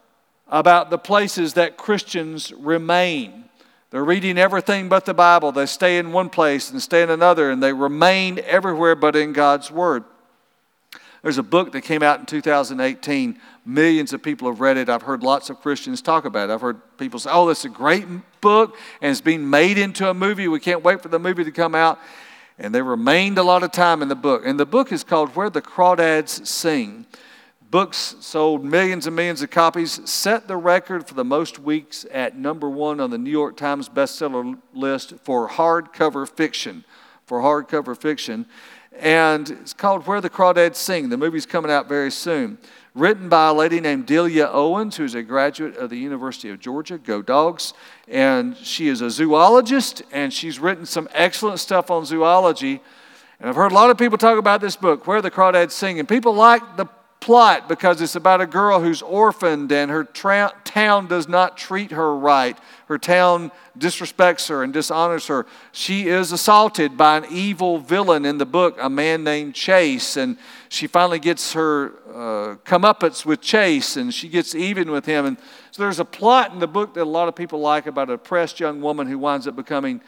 about 0.49 0.90
the 0.90 0.99
places 0.99 1.54
that 1.54 1.76
Christians 1.76 2.52
remain. 2.52 3.44
They're 3.90 4.04
reading 4.04 4.38
everything 4.38 4.88
but 4.88 5.04
the 5.04 5.14
Bible. 5.14 5.52
They 5.52 5.66
stay 5.66 5.99
in 5.99 6.12
one 6.12 6.28
place 6.28 6.71
and 6.71 6.83
stay 6.83 7.02
in 7.02 7.11
another, 7.11 7.50
and 7.50 7.62
they 7.62 7.73
remain 7.73 8.40
everywhere 8.44 8.94
but 8.94 9.14
in 9.14 9.33
God's 9.33 9.71
Word. 9.71 10.04
There's 11.25 11.38
a 11.38 11.43
book 11.43 11.73
that 11.73 11.81
came 11.81 12.02
out 12.02 12.21
in 12.21 12.26
2018. 12.26 13.40
Millions 13.64 14.12
of 14.12 14.23
people 14.23 14.47
have 14.47 14.61
read 14.61 14.76
it. 14.76 14.90
I've 14.90 15.00
heard 15.00 15.23
lots 15.23 15.49
of 15.49 15.59
Christians 15.62 16.02
talk 16.02 16.26
about 16.26 16.50
it. 16.50 16.52
I've 16.52 16.61
heard 16.61 16.83
people 16.99 17.19
say, 17.19 17.31
oh, 17.33 17.47
that's 17.47 17.64
a 17.64 17.71
great 17.71 18.04
book, 18.43 18.76
and 19.00 19.11
it's 19.11 19.23
being 19.23 19.49
made 19.49 19.78
into 19.78 20.07
a 20.07 20.12
movie. 20.12 20.49
We 20.49 20.61
can't 20.61 20.85
wait 20.85 21.00
for 21.00 21.09
the 21.09 21.19
movie 21.19 21.43
to 21.43 21.50
come 21.50 21.75
out. 21.75 21.99
And 22.59 22.75
they 22.75 22.83
remained 22.83 23.38
a 23.38 23.43
lot 23.43 23.62
of 23.62 23.73
time 23.73 24.02
in 24.02 24.09
the 24.09 24.14
book. 24.14 24.43
And 24.45 24.61
the 24.61 24.66
book 24.66 24.93
is 24.93 25.02
called 25.02 25.35
Where 25.35 25.49
the 25.49 25.62
Crawdads 25.62 26.47
Sing. 26.47 27.07
Books 27.71 28.16
sold 28.21 28.62
millions 28.62 29.07
and 29.07 29.16
millions 29.16 29.40
of 29.40 29.49
copies, 29.49 30.07
set 30.09 30.47
the 30.47 30.59
record 30.59 31.09
for 31.09 31.14
the 31.14 31.25
most 31.25 31.59
weeks 31.59 32.04
at 32.12 32.37
number 32.37 32.69
one 32.69 33.00
on 33.00 33.09
the 33.09 33.16
New 33.16 33.31
York 33.31 33.57
Times 33.57 33.88
bestseller 33.88 34.59
list 34.75 35.14
for 35.25 35.49
hardcover 35.49 36.28
fiction. 36.28 36.85
For 37.25 37.40
hardcover 37.40 37.97
fiction 37.97 38.45
and 38.98 39.50
it's 39.50 39.72
called 39.72 40.06
Where 40.06 40.20
the 40.20 40.30
Crawdads 40.30 40.76
Sing. 40.76 41.08
The 41.08 41.16
movie's 41.16 41.46
coming 41.46 41.70
out 41.70 41.88
very 41.88 42.10
soon. 42.10 42.58
Written 42.94 43.28
by 43.28 43.48
a 43.48 43.52
lady 43.52 43.80
named 43.80 44.06
Delia 44.06 44.48
Owens, 44.48 44.96
who's 44.96 45.14
a 45.16 45.22
graduate 45.22 45.76
of 45.76 45.90
the 45.90 45.98
University 45.98 46.50
of 46.50 46.60
Georgia. 46.60 46.96
Go 46.96 47.22
Dogs. 47.22 47.74
And 48.06 48.56
she 48.56 48.88
is 48.88 49.00
a 49.00 49.10
zoologist, 49.10 50.02
and 50.12 50.32
she's 50.32 50.60
written 50.60 50.86
some 50.86 51.08
excellent 51.12 51.58
stuff 51.58 51.90
on 51.90 52.04
zoology. 52.04 52.80
And 53.40 53.48
I've 53.48 53.56
heard 53.56 53.72
a 53.72 53.74
lot 53.74 53.90
of 53.90 53.98
people 53.98 54.16
talk 54.16 54.38
about 54.38 54.60
this 54.60 54.76
book, 54.76 55.06
Where 55.06 55.20
the 55.20 55.30
Crawdads 55.30 55.72
Sing. 55.72 55.98
And 55.98 56.08
people 56.08 56.34
like 56.34 56.76
the 56.76 56.86
plot 57.25 57.71
because 57.71 58.02
it's 58.02 58.16
about 58.16 58.43
a 58.43 58.47
girl 58.47 58.81
who's 58.81 59.00
orphaned 59.00 59.73
and 59.73 59.90
her 59.90 60.04
tra- 60.04 60.52
town 60.62 61.07
does 61.07 61.26
not 61.26 61.57
treat 61.57 61.90
her 61.90 62.14
right. 62.14 62.59
Her 62.87 62.99
town 62.99 63.50
disrespects 63.78 64.50
her 64.50 64.62
and 64.62 64.75
dishonors 64.75 65.28
her. 65.28 65.47
She 65.73 66.07
is 66.09 66.33
assaulted 66.33 66.99
by 66.99 67.16
an 67.16 67.25
evil 67.31 67.78
villain 67.78 68.26
in 68.26 68.37
the 68.37 68.45
book, 68.45 68.76
a 68.78 68.90
man 68.90 69.25
named 69.25 69.54
Chase, 69.54 70.19
and 70.19 70.37
she 70.69 70.87
finally 70.87 71.19
gets 71.19 71.54
her 71.54 71.95
uh, 72.11 72.57
comeuppance 72.57 73.25
with 73.25 73.40
Chase 73.40 73.97
and 73.97 74.12
she 74.12 74.28
gets 74.28 74.54
even 74.54 74.90
with 74.90 75.07
him. 75.07 75.25
And 75.25 75.38
so 75.71 75.83
there's 75.83 76.00
a 76.00 76.04
plot 76.04 76.52
in 76.52 76.59
the 76.59 76.69
book 76.69 76.93
that 76.93 77.04
a 77.04 77.04
lot 77.04 77.28
of 77.28 77.35
people 77.35 77.59
like 77.59 77.87
about 77.87 78.11
a 78.11 78.14
oppressed 78.14 78.61
young 78.61 78.83
woman 78.83 79.07
who 79.07 79.19
winds 79.19 79.49
up 79.49 79.57
becoming 79.57 80.02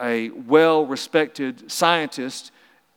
a 0.00 0.30
well 0.30 0.86
respected 0.86 1.72
scientist 1.72 2.52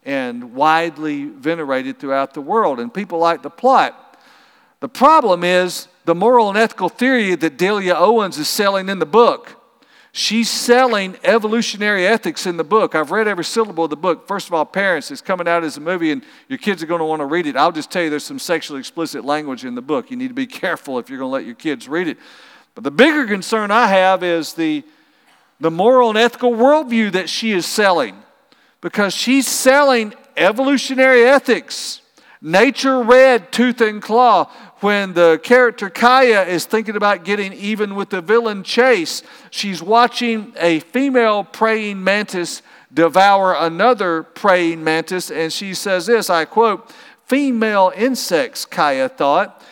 and 0.05 0.53
widely 0.53 1.25
venerated 1.25 1.99
throughout 1.99 2.33
the 2.33 2.41
world. 2.41 2.79
And 2.79 2.93
people 2.93 3.17
like 3.17 3.41
the 3.41 3.49
plot. 3.49 4.19
The 4.79 4.87
problem 4.87 5.43
is 5.43 5.87
the 6.05 6.13
moral 6.13 6.49
and 6.49 6.57
ethical 6.57 6.89
theory 6.89 7.33
that 7.35 7.57
Delia 7.57 7.95
Owens 7.95 8.37
is 8.37 8.47
selling 8.47 8.87
in 8.87 8.99
the 8.99 9.05
book. 9.05 9.61
She's 10.11 10.49
selling 10.49 11.17
evolutionary 11.23 12.07
ethics 12.07 12.45
in 12.45 12.55
the 12.55 12.63
book. 12.63 12.95
I've 12.95 13.11
read 13.11 13.27
every 13.27 13.43
syllable 13.43 13.85
of 13.85 13.89
the 13.89 13.97
book. 13.97 14.27
First 14.27 14.47
of 14.47 14.53
all, 14.53 14.63
parents, 14.63 15.11
it's 15.11 15.19
coming 15.19 15.47
out 15.47 15.63
as 15.63 15.75
a 15.75 15.81
movie 15.81 16.11
and 16.11 16.23
your 16.47 16.57
kids 16.57 16.81
are 16.81 16.85
going 16.85 16.99
to 16.99 17.05
want 17.05 17.19
to 17.19 17.25
read 17.25 17.47
it. 17.47 17.57
I'll 17.57 17.71
just 17.71 17.91
tell 17.91 18.03
you 18.03 18.09
there's 18.09 18.23
some 18.23 18.39
sexually 18.39 18.79
explicit 18.79 19.25
language 19.25 19.65
in 19.65 19.75
the 19.75 19.81
book. 19.81 20.11
You 20.11 20.17
need 20.17 20.29
to 20.29 20.33
be 20.33 20.47
careful 20.47 20.99
if 20.99 21.09
you're 21.09 21.19
going 21.19 21.29
to 21.29 21.33
let 21.33 21.45
your 21.45 21.55
kids 21.55 21.89
read 21.89 22.07
it. 22.07 22.17
But 22.75 22.83
the 22.83 22.91
bigger 22.91 23.25
concern 23.25 23.71
I 23.71 23.87
have 23.87 24.23
is 24.23 24.53
the, 24.53 24.83
the 25.59 25.71
moral 25.71 26.09
and 26.09 26.17
ethical 26.17 26.51
worldview 26.51 27.13
that 27.13 27.27
she 27.27 27.51
is 27.51 27.65
selling 27.65 28.15
because 28.85 29.15
she's 29.15 29.47
selling 29.47 30.13
evolutionary 30.37 31.23
ethics. 31.23 32.03
Nature 32.39 33.01
red, 33.01 33.51
tooth 33.51 33.81
and 33.81 33.99
claw. 33.99 34.45
When 34.81 35.13
the 35.13 35.39
character 35.41 35.89
Kaya 35.89 36.43
is 36.43 36.65
thinking 36.65 36.95
about 36.95 37.25
getting 37.25 37.51
even 37.53 37.95
with 37.95 38.11
the 38.11 38.21
villain 38.21 38.61
Chase, 38.61 39.23
she's 39.49 39.81
watching 39.81 40.53
a 40.59 40.81
female 40.81 41.43
praying 41.43 42.03
mantis 42.03 42.61
devour 42.93 43.55
another 43.55 44.21
praying 44.21 44.83
mantis, 44.83 45.31
and 45.31 45.51
she 45.51 45.73
says 45.73 46.05
this 46.05 46.29
I 46.29 46.45
quote, 46.45 46.93
Female 47.25 47.91
insects, 47.97 48.65
Kaya 48.65 49.09
thought, 49.09 49.63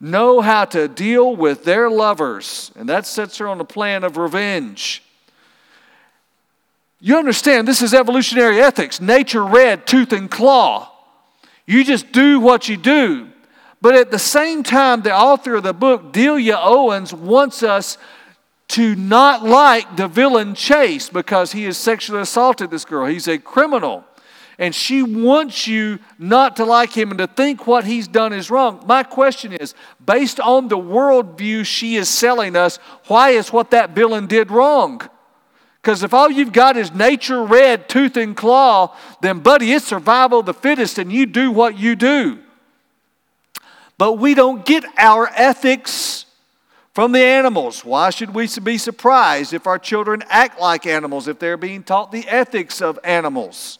know 0.00 0.40
how 0.40 0.64
to 0.64 0.88
deal 0.88 1.36
with 1.36 1.62
their 1.62 1.88
lovers. 1.88 2.72
And 2.74 2.88
that 2.88 3.06
sets 3.06 3.38
her 3.38 3.46
on 3.46 3.60
a 3.60 3.64
plan 3.64 4.02
of 4.02 4.16
revenge. 4.16 5.04
You 7.00 7.18
understand, 7.18 7.68
this 7.68 7.82
is 7.82 7.92
evolutionary 7.92 8.60
ethics. 8.60 9.00
Nature 9.00 9.44
red, 9.44 9.86
tooth 9.86 10.12
and 10.12 10.30
claw. 10.30 10.90
You 11.66 11.84
just 11.84 12.12
do 12.12 12.40
what 12.40 12.68
you 12.68 12.76
do. 12.76 13.28
But 13.82 13.94
at 13.94 14.10
the 14.10 14.18
same 14.18 14.62
time, 14.62 15.02
the 15.02 15.14
author 15.14 15.56
of 15.56 15.62
the 15.62 15.74
book, 15.74 16.12
Delia 16.12 16.58
Owens, 16.58 17.12
wants 17.12 17.62
us 17.62 17.98
to 18.68 18.96
not 18.96 19.44
like 19.44 19.96
the 19.96 20.08
villain 20.08 20.54
Chase 20.54 21.08
because 21.08 21.52
he 21.52 21.64
has 21.64 21.76
sexually 21.76 22.22
assaulted 22.22 22.70
this 22.70 22.84
girl. 22.84 23.06
He's 23.06 23.28
a 23.28 23.38
criminal. 23.38 24.04
And 24.58 24.74
she 24.74 25.02
wants 25.02 25.66
you 25.66 25.98
not 26.18 26.56
to 26.56 26.64
like 26.64 26.96
him 26.96 27.10
and 27.10 27.18
to 27.18 27.26
think 27.26 27.66
what 27.66 27.84
he's 27.84 28.08
done 28.08 28.32
is 28.32 28.50
wrong. 28.50 28.82
My 28.86 29.02
question 29.02 29.52
is 29.52 29.74
based 30.04 30.40
on 30.40 30.68
the 30.68 30.78
worldview 30.78 31.66
she 31.66 31.96
is 31.96 32.08
selling 32.08 32.56
us, 32.56 32.78
why 33.06 33.30
is 33.30 33.52
what 33.52 33.70
that 33.72 33.90
villain 33.90 34.26
did 34.26 34.50
wrong? 34.50 35.02
Because 35.86 36.02
if 36.02 36.12
all 36.12 36.28
you've 36.28 36.52
got 36.52 36.76
is 36.76 36.92
nature 36.92 37.44
red, 37.44 37.88
tooth 37.88 38.16
and 38.16 38.36
claw, 38.36 38.92
then, 39.20 39.38
buddy, 39.38 39.72
it's 39.72 39.84
survival 39.84 40.40
of 40.40 40.46
the 40.46 40.52
fittest 40.52 40.98
and 40.98 41.12
you 41.12 41.26
do 41.26 41.52
what 41.52 41.78
you 41.78 41.94
do. 41.94 42.40
But 43.96 44.14
we 44.14 44.34
don't 44.34 44.66
get 44.66 44.84
our 44.98 45.30
ethics 45.32 46.26
from 46.92 47.12
the 47.12 47.20
animals. 47.20 47.84
Why 47.84 48.10
should 48.10 48.34
we 48.34 48.48
be 48.64 48.78
surprised 48.78 49.52
if 49.52 49.68
our 49.68 49.78
children 49.78 50.24
act 50.28 50.58
like 50.58 50.86
animals, 50.86 51.28
if 51.28 51.38
they're 51.38 51.56
being 51.56 51.84
taught 51.84 52.10
the 52.10 52.26
ethics 52.26 52.82
of 52.82 52.98
animals? 53.04 53.78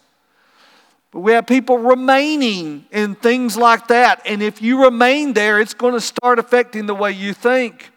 But 1.11 1.19
we 1.19 1.33
have 1.33 1.45
people 1.45 1.77
remaining 1.77 2.85
in 2.89 3.15
things 3.15 3.57
like 3.57 3.89
that. 3.89 4.21
And 4.25 4.41
if 4.41 4.61
you 4.61 4.81
remain 4.81 5.33
there, 5.33 5.59
it's 5.59 5.73
going 5.73 5.93
to 5.93 5.99
start 5.99 6.39
affecting 6.39 6.85
the 6.85 6.95
way 6.95 7.11
you 7.11 7.33
think. 7.33 7.91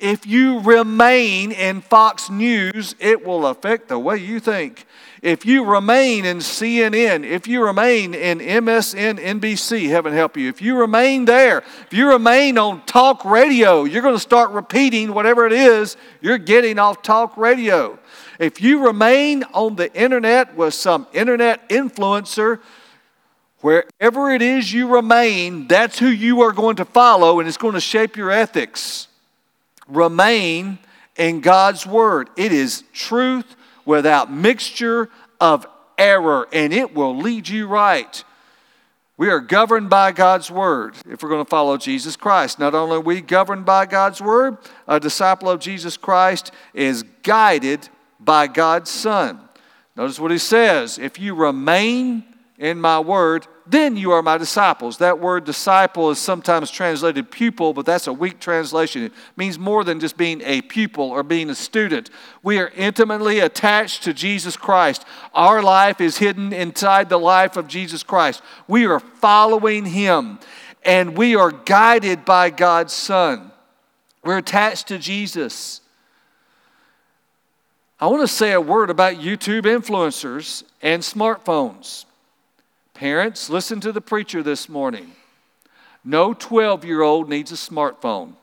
If 0.00 0.26
you 0.26 0.58
remain 0.58 1.52
in 1.52 1.80
Fox 1.80 2.28
News, 2.28 2.96
it 2.98 3.24
will 3.24 3.46
affect 3.46 3.88
the 3.88 3.98
way 3.98 4.16
you 4.16 4.40
think. 4.40 4.86
If 5.22 5.46
you 5.46 5.64
remain 5.64 6.24
in 6.24 6.38
CNN, 6.38 7.24
if 7.24 7.46
you 7.46 7.64
remain 7.64 8.12
in 8.12 8.40
MSN, 8.40 9.18
NBC, 9.18 9.88
heaven 9.88 10.12
help 10.12 10.36
you. 10.36 10.48
If 10.48 10.60
you 10.60 10.76
remain 10.76 11.24
there, 11.24 11.58
if 11.86 11.92
you 11.92 12.08
remain 12.10 12.58
on 12.58 12.84
talk 12.86 13.24
radio, 13.24 13.84
you're 13.84 14.02
going 14.02 14.16
to 14.16 14.20
start 14.20 14.50
repeating 14.50 15.14
whatever 15.14 15.46
it 15.46 15.52
is 15.52 15.96
you're 16.20 16.38
getting 16.38 16.78
off 16.78 17.00
talk 17.00 17.36
radio. 17.36 17.98
If 18.40 18.60
you 18.60 18.84
remain 18.84 19.44
on 19.54 19.76
the 19.76 19.94
internet 19.94 20.56
with 20.56 20.74
some 20.74 21.06
internet 21.12 21.68
influencer, 21.68 22.60
wherever 23.60 24.30
it 24.32 24.42
is 24.42 24.72
you 24.72 24.88
remain, 24.88 25.68
that's 25.68 26.00
who 26.00 26.08
you 26.08 26.42
are 26.42 26.52
going 26.52 26.76
to 26.76 26.84
follow, 26.84 27.38
and 27.38 27.48
it's 27.48 27.56
going 27.56 27.74
to 27.74 27.80
shape 27.80 28.16
your 28.16 28.32
ethics 28.32 29.08
remain 29.88 30.78
in 31.16 31.40
God's 31.40 31.86
Word. 31.86 32.30
It 32.36 32.52
is 32.52 32.84
truth 32.92 33.56
without 33.84 34.32
mixture 34.32 35.10
of 35.40 35.66
error, 35.98 36.48
and 36.52 36.72
it 36.72 36.94
will 36.94 37.16
lead 37.16 37.48
you 37.48 37.66
right. 37.66 38.24
We 39.16 39.28
are 39.30 39.40
governed 39.40 39.90
by 39.90 40.10
God's 40.10 40.50
Word 40.50 40.96
if 41.08 41.22
we're 41.22 41.28
going 41.28 41.44
to 41.44 41.48
follow 41.48 41.76
Jesus 41.76 42.16
Christ. 42.16 42.58
Not 42.58 42.74
only 42.74 42.96
are 42.96 43.00
we 43.00 43.20
governed 43.20 43.64
by 43.64 43.86
God's 43.86 44.20
Word, 44.20 44.58
a 44.88 44.98
disciple 44.98 45.48
of 45.48 45.60
Jesus 45.60 45.96
Christ 45.96 46.50
is 46.72 47.04
guided 47.22 47.88
by 48.18 48.48
God's 48.48 48.90
Son. 48.90 49.40
Notice 49.94 50.18
what 50.18 50.32
he 50.32 50.38
says 50.38 50.98
if 50.98 51.20
you 51.20 51.34
remain 51.34 52.24
in 52.58 52.80
my 52.80 52.98
Word, 52.98 53.46
then 53.66 53.96
you 53.96 54.12
are 54.12 54.22
my 54.22 54.36
disciples. 54.36 54.98
That 54.98 55.20
word 55.20 55.44
disciple 55.44 56.10
is 56.10 56.18
sometimes 56.18 56.70
translated 56.70 57.30
pupil, 57.30 57.72
but 57.72 57.86
that's 57.86 58.06
a 58.06 58.12
weak 58.12 58.38
translation. 58.38 59.04
It 59.04 59.12
means 59.36 59.58
more 59.58 59.84
than 59.84 60.00
just 60.00 60.18
being 60.18 60.42
a 60.42 60.60
pupil 60.60 61.10
or 61.10 61.22
being 61.22 61.48
a 61.48 61.54
student. 61.54 62.10
We 62.42 62.58
are 62.58 62.68
intimately 62.76 63.40
attached 63.40 64.02
to 64.02 64.12
Jesus 64.12 64.56
Christ. 64.56 65.06
Our 65.32 65.62
life 65.62 66.02
is 66.02 66.18
hidden 66.18 66.52
inside 66.52 67.08
the 67.08 67.18
life 67.18 67.56
of 67.56 67.66
Jesus 67.66 68.02
Christ. 68.02 68.42
We 68.68 68.84
are 68.84 69.00
following 69.00 69.86
him, 69.86 70.40
and 70.84 71.16
we 71.16 71.34
are 71.34 71.50
guided 71.50 72.26
by 72.26 72.50
God's 72.50 72.92
Son. 72.92 73.50
We're 74.22 74.38
attached 74.38 74.88
to 74.88 74.98
Jesus. 74.98 75.80
I 77.98 78.08
want 78.08 78.20
to 78.20 78.28
say 78.28 78.52
a 78.52 78.60
word 78.60 78.90
about 78.90 79.14
YouTube 79.14 79.62
influencers 79.62 80.64
and 80.82 81.02
smartphones. 81.02 82.04
Parents, 82.94 83.50
listen 83.50 83.80
to 83.80 83.90
the 83.90 84.00
preacher 84.00 84.42
this 84.42 84.68
morning. 84.68 85.12
No 86.04 86.32
12 86.32 86.84
year 86.84 87.02
old 87.02 87.28
needs 87.28 87.50
a 87.50 87.56
smartphone. 87.56 88.34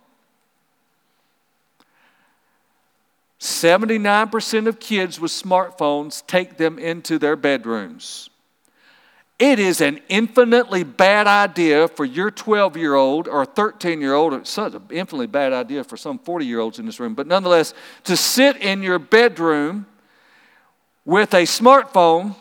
79% 3.40 4.68
of 4.68 4.80
kids 4.80 5.20
with 5.20 5.32
smartphones 5.32 6.26
take 6.28 6.58
them 6.58 6.78
into 6.78 7.18
their 7.18 7.36
bedrooms. 7.36 8.30
It 9.40 9.58
is 9.58 9.82
an 9.82 10.00
infinitely 10.10 10.84
bad 10.84 11.26
idea 11.26 11.88
for 11.88 12.06
your 12.06 12.30
12 12.30 12.78
year 12.78 12.94
old 12.94 13.28
or 13.28 13.44
13 13.46 14.00
year 14.00 14.14
old, 14.14 14.36
it's 14.36 14.56
an 14.60 14.84
infinitely 14.92 15.26
bad 15.26 15.54
idea 15.54 15.84
for 15.84 15.98
some 15.98 16.20
40 16.20 16.46
year 16.46 16.60
olds 16.60 16.78
in 16.78 16.86
this 16.86 17.00
room, 17.00 17.16
but 17.16 17.26
nonetheless, 17.26 17.74
to 18.04 18.16
sit 18.16 18.58
in 18.58 18.84
your 18.84 19.00
bedroom 19.00 19.88
with 21.06 21.34
a 21.34 21.44
smartphone 21.44 22.36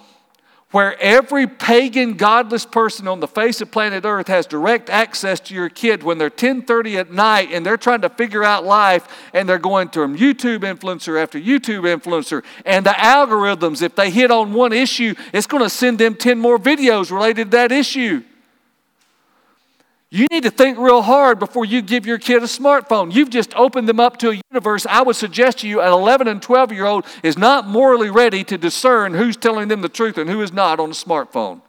where 0.71 1.01
every 1.01 1.47
pagan 1.47 2.15
godless 2.15 2.65
person 2.65 3.09
on 3.09 3.21
the 3.21 3.27
face 3.27 3.61
of 3.61 3.71
planet 3.71 4.05
earth 4.05 4.29
has 4.29 4.47
direct 4.47 4.89
access 4.89 5.41
to 5.41 5.55
your 5.55 5.69
kid 5.69 6.03
when 6.03 6.19
they're 6.19 6.31
10:30 6.31 6.97
at 6.99 7.11
night 7.11 7.51
and 7.53 7.67
they're 7.67 7.77
trying 7.77 8.01
to 8.01 8.09
figure 8.09 8.45
out 8.45 8.65
life 8.65 9.07
and 9.33 9.49
they're 9.49 9.59
going 9.59 9.89
to 9.89 10.01
YouTube 10.01 10.61
influencer 10.61 11.21
after 11.21 11.39
YouTube 11.39 11.83
influencer. 11.83 12.43
And 12.65 12.87
the 12.87 12.91
algorithms 12.91 13.83
if 13.83 13.95
they 13.95 14.11
hit 14.11 14.31
on 14.31 14.53
one 14.53 14.73
issue 14.73 15.15
it's 15.33 15.47
going 15.47 15.63
to 15.63 15.71
send 15.71 15.99
them 15.99 16.15
10 16.15 16.39
more 16.39 16.59
videos 16.59 17.11
related 17.11 17.51
to 17.51 17.57
that 17.57 17.73
issue 17.73 18.23
you 20.11 20.27
need 20.31 20.43
to 20.43 20.51
think 20.51 20.77
real 20.77 21.03
hard 21.03 21.39
before 21.39 21.65
you 21.65 21.83
give 21.83 22.05
your 22.05 22.19
kid 22.19 22.43
a 22.43 22.47
smartphone. 22.47 23.15
You've 23.15 23.31
just 23.31 23.55
opened 23.55 23.89
them 23.89 24.01
up 24.01 24.17
to 24.19 24.31
a 24.31 24.41
universe. 24.51 24.85
I 24.87 25.03
would 25.03 25.15
suggest 25.15 25.59
to 25.59 25.69
you 25.69 25.81
an 25.81 25.93
11 25.93 26.27
and 26.27 26.43
12 26.43 26.73
year 26.73 26.85
old 26.85 27.07
is 27.23 27.39
not 27.39 27.69
morally 27.69 28.11
ready 28.11 28.43
to 28.45 28.59
discern 28.59 29.15
who's 29.15 29.37
telling 29.37 29.69
them 29.69 29.83
the 29.83 29.89
truth 29.89 30.19
and 30.19 30.29
who 30.29 30.43
is 30.43 30.53
not 30.53 30.81
on 30.81 30.91
a 30.91 30.95
smartphone. 30.95 31.63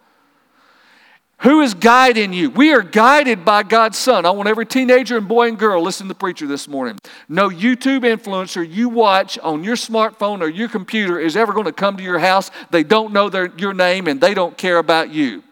Who 1.41 1.61
is 1.61 1.73
guiding 1.73 2.33
you? 2.33 2.51
We 2.51 2.71
are 2.71 2.83
guided 2.83 3.43
by 3.43 3.63
God's 3.63 3.97
Son. 3.97 4.25
I 4.25 4.31
want 4.31 4.47
every 4.47 4.65
teenager 4.65 5.17
and 5.17 5.27
boy 5.27 5.47
and 5.47 5.57
girl 5.57 5.81
listen 5.81 6.05
to 6.07 6.13
the 6.13 6.19
preacher 6.19 6.45
this 6.45 6.67
morning. 6.67 6.99
No 7.27 7.49
YouTube 7.49 8.01
influencer 8.01 8.67
you 8.67 8.89
watch 8.89 9.39
on 9.39 9.63
your 9.63 9.75
smartphone 9.75 10.41
or 10.41 10.49
your 10.49 10.69
computer 10.69 11.19
is 11.19 11.35
ever 11.35 11.53
going 11.53 11.65
to 11.65 11.71
come 11.71 11.97
to 11.97 12.03
your 12.03 12.19
house. 12.19 12.51
They 12.69 12.83
don't 12.83 13.11
know 13.11 13.29
their, 13.29 13.51
your 13.57 13.73
name 13.73 14.07
and 14.07 14.21
they 14.21 14.35
don't 14.35 14.55
care 14.55 14.77
about 14.77 15.11
you. 15.11 15.43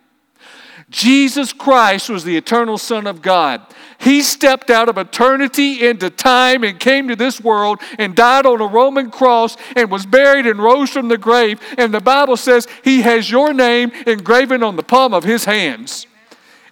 Jesus 0.90 1.54
Christ 1.54 2.10
was 2.10 2.24
the 2.24 2.36
eternal 2.36 2.78
Son 2.78 3.06
of 3.06 3.22
God. 3.22 3.62
He 4.00 4.22
stepped 4.22 4.70
out 4.70 4.90
of 4.90 4.98
eternity 4.98 5.86
into 5.86 6.10
time 6.10 6.64
and 6.64 6.80
came 6.80 7.08
to 7.10 7.16
this 7.16 7.40
world 7.40 7.80
and 8.00 8.16
died 8.16 8.46
on 8.46 8.60
a 8.62 8.66
Roman 8.66 9.12
cross 9.12 9.56
and 9.76 9.92
was 9.92 10.06
buried 10.06 10.48
and 10.48 10.58
rose 10.58 10.90
from 10.90 11.08
the 11.08 11.18
grave. 11.18 11.62
And 11.78 11.94
the 11.94 12.00
Bible 12.00 12.38
says 12.38 12.68
he 12.84 13.02
has 13.02 13.30
your 13.30 13.54
name 13.54 13.92
engraven 14.08 14.64
on 14.64 14.78
the 14.78 14.84
palm 14.84 15.14
of 15.14 15.24
his 15.24 15.46
hands. 15.46 16.08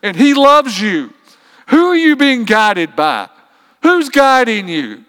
And 0.01 0.15
he 0.15 0.33
loves 0.33 0.81
you. 0.81 1.13
Who 1.67 1.87
are 1.87 1.95
you 1.95 2.15
being 2.15 2.45
guided 2.45 2.95
by? 2.95 3.29
Who's 3.83 4.09
guiding 4.09 4.67
you? 4.67 5.03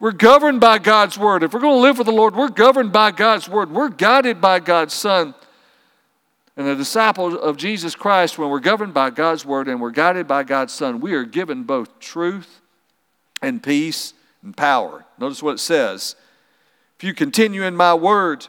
We're 0.00 0.12
governed 0.12 0.60
by 0.60 0.78
God's 0.78 1.16
word. 1.16 1.42
If 1.42 1.54
we're 1.54 1.60
going 1.60 1.76
to 1.76 1.80
live 1.80 1.96
for 1.96 2.04
the 2.04 2.12
Lord, 2.12 2.34
we're 2.34 2.48
governed 2.48 2.92
by 2.92 3.12
God's 3.12 3.48
word. 3.48 3.70
We're 3.70 3.88
guided 3.88 4.40
by 4.40 4.60
God's 4.60 4.94
Son. 4.94 5.34
And 6.56 6.66
the 6.66 6.74
disciples 6.74 7.34
of 7.34 7.58
Jesus 7.58 7.94
Christ, 7.94 8.38
when 8.38 8.48
we're 8.48 8.60
governed 8.60 8.94
by 8.94 9.10
God's 9.10 9.44
word 9.44 9.68
and 9.68 9.80
we're 9.80 9.90
guided 9.90 10.26
by 10.26 10.42
God's 10.42 10.72
Son, 10.72 11.00
we 11.00 11.12
are 11.12 11.24
given 11.24 11.64
both 11.64 11.98
truth 11.98 12.60
and 13.42 13.62
peace 13.62 14.14
and 14.42 14.56
power. 14.56 15.04
Notice 15.18 15.42
what 15.42 15.56
it 15.56 15.60
says. 15.60 16.16
If 16.96 17.04
you 17.04 17.12
continue 17.12 17.62
in 17.62 17.76
my 17.76 17.92
word, 17.92 18.46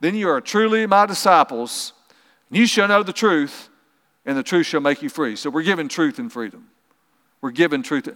then 0.00 0.14
you 0.14 0.28
are 0.28 0.40
truly 0.42 0.86
my 0.86 1.06
disciples. 1.06 1.94
And 2.50 2.58
you 2.58 2.66
shall 2.66 2.88
know 2.88 3.02
the 3.02 3.12
truth, 3.12 3.70
and 4.26 4.36
the 4.36 4.42
truth 4.42 4.66
shall 4.66 4.82
make 4.82 5.00
you 5.00 5.08
free. 5.08 5.34
So 5.34 5.48
we're 5.48 5.62
given 5.62 5.88
truth 5.88 6.18
and 6.18 6.30
freedom. 6.30 6.68
We're 7.40 7.52
given 7.52 7.82
truth. 7.82 8.08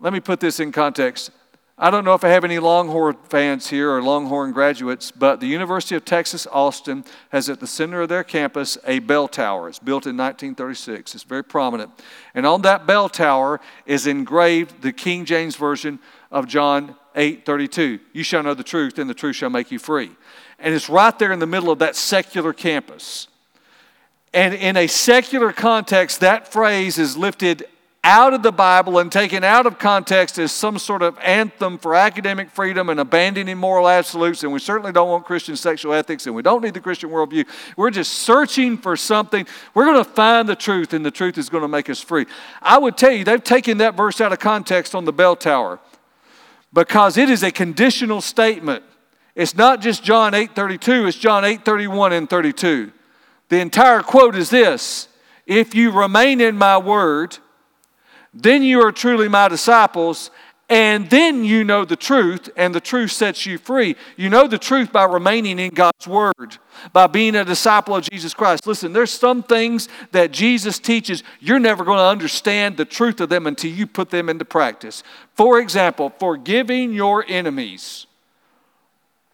Let 0.00 0.12
me 0.12 0.20
put 0.20 0.40
this 0.40 0.58
in 0.58 0.72
context. 0.72 1.30
I 1.82 1.90
don't 1.90 2.04
know 2.04 2.14
if 2.14 2.22
I 2.22 2.28
have 2.28 2.44
any 2.44 2.60
Longhorn 2.60 3.16
fans 3.28 3.68
here 3.68 3.90
or 3.90 4.00
Longhorn 4.00 4.52
graduates, 4.52 5.10
but 5.10 5.40
the 5.40 5.48
University 5.48 5.96
of 5.96 6.04
Texas 6.04 6.46
Austin 6.52 7.04
has 7.30 7.50
at 7.50 7.58
the 7.58 7.66
center 7.66 8.02
of 8.02 8.08
their 8.08 8.22
campus 8.22 8.78
a 8.86 9.00
bell 9.00 9.26
tower. 9.26 9.68
It's 9.68 9.80
built 9.80 10.06
in 10.06 10.16
1936. 10.16 11.16
It's 11.16 11.24
very 11.24 11.42
prominent. 11.42 11.90
And 12.36 12.46
on 12.46 12.62
that 12.62 12.86
bell 12.86 13.08
tower 13.08 13.60
is 13.84 14.06
engraved 14.06 14.82
the 14.82 14.92
King 14.92 15.24
James 15.24 15.56
Version 15.56 15.98
of 16.30 16.46
John 16.46 16.94
8:32. 17.16 17.98
You 18.12 18.22
shall 18.22 18.44
know 18.44 18.54
the 18.54 18.62
truth, 18.62 18.96
and 18.96 19.10
the 19.10 19.14
truth 19.14 19.34
shall 19.34 19.50
make 19.50 19.72
you 19.72 19.80
free. 19.80 20.12
And 20.60 20.72
it's 20.72 20.88
right 20.88 21.18
there 21.18 21.32
in 21.32 21.40
the 21.40 21.48
middle 21.48 21.72
of 21.72 21.80
that 21.80 21.96
secular 21.96 22.52
campus. 22.52 23.26
And 24.32 24.54
in 24.54 24.76
a 24.76 24.86
secular 24.86 25.52
context, 25.52 26.20
that 26.20 26.46
phrase 26.46 26.96
is 26.96 27.16
lifted 27.16 27.66
out 28.04 28.34
of 28.34 28.42
the 28.42 28.50
Bible 28.50 28.98
and 28.98 29.12
taken 29.12 29.44
out 29.44 29.64
of 29.64 29.78
context 29.78 30.36
as 30.38 30.50
some 30.50 30.76
sort 30.76 31.02
of 31.02 31.16
anthem 31.20 31.78
for 31.78 31.94
academic 31.94 32.50
freedom 32.50 32.88
and 32.88 32.98
abandoning 32.98 33.56
moral 33.56 33.88
absolutes. 33.88 34.42
And 34.42 34.52
we 34.52 34.58
certainly 34.58 34.90
don't 34.90 35.08
want 35.08 35.24
Christian 35.24 35.54
sexual 35.54 35.92
ethics 35.92 36.26
and 36.26 36.34
we 36.34 36.42
don't 36.42 36.64
need 36.64 36.74
the 36.74 36.80
Christian 36.80 37.10
worldview. 37.10 37.46
We're 37.76 37.90
just 37.90 38.12
searching 38.14 38.76
for 38.76 38.96
something. 38.96 39.46
We're 39.72 39.84
going 39.84 40.04
to 40.04 40.10
find 40.10 40.48
the 40.48 40.56
truth 40.56 40.92
and 40.92 41.06
the 41.06 41.12
truth 41.12 41.38
is 41.38 41.48
going 41.48 41.62
to 41.62 41.68
make 41.68 41.88
us 41.88 42.00
free. 42.00 42.26
I 42.60 42.76
would 42.76 42.96
tell 42.96 43.12
you, 43.12 43.22
they've 43.22 43.42
taken 43.42 43.78
that 43.78 43.96
verse 43.96 44.20
out 44.20 44.32
of 44.32 44.40
context 44.40 44.96
on 44.96 45.04
the 45.04 45.12
bell 45.12 45.36
tower 45.36 45.78
because 46.72 47.16
it 47.16 47.30
is 47.30 47.44
a 47.44 47.52
conditional 47.52 48.20
statement. 48.20 48.82
It's 49.36 49.54
not 49.54 49.80
just 49.80 50.02
John 50.02 50.32
8:32, 50.32 51.06
it's 51.06 51.16
John 51.16 51.44
8:31 51.44 52.12
and 52.12 52.28
32. 52.28 52.92
The 53.48 53.60
entire 53.60 54.00
quote 54.00 54.34
is 54.34 54.50
this: 54.50 55.08
If 55.46 55.74
you 55.74 55.90
remain 55.90 56.40
in 56.40 56.58
my 56.58 56.76
word, 56.76 57.38
then 58.34 58.62
you 58.62 58.80
are 58.80 58.92
truly 58.92 59.28
my 59.28 59.48
disciples, 59.48 60.30
and 60.68 61.10
then 61.10 61.44
you 61.44 61.64
know 61.64 61.84
the 61.84 61.96
truth, 61.96 62.48
and 62.56 62.74
the 62.74 62.80
truth 62.80 63.12
sets 63.12 63.44
you 63.44 63.58
free. 63.58 63.94
You 64.16 64.30
know 64.30 64.46
the 64.46 64.56
truth 64.56 64.90
by 64.90 65.04
remaining 65.04 65.58
in 65.58 65.74
God's 65.74 66.08
Word, 66.08 66.56
by 66.94 67.08
being 67.08 67.36
a 67.36 67.44
disciple 67.44 67.94
of 67.94 68.08
Jesus 68.08 68.32
Christ. 68.32 68.66
Listen, 68.66 68.94
there's 68.94 69.10
some 69.10 69.42
things 69.42 69.90
that 70.12 70.30
Jesus 70.30 70.78
teaches, 70.78 71.22
you're 71.40 71.58
never 71.58 71.84
going 71.84 71.98
to 71.98 72.04
understand 72.04 72.78
the 72.78 72.86
truth 72.86 73.20
of 73.20 73.28
them 73.28 73.46
until 73.46 73.70
you 73.70 73.86
put 73.86 74.08
them 74.08 74.30
into 74.30 74.46
practice. 74.46 75.02
For 75.34 75.60
example, 75.60 76.10
forgiving 76.18 76.94
your 76.94 77.22
enemies. 77.28 78.06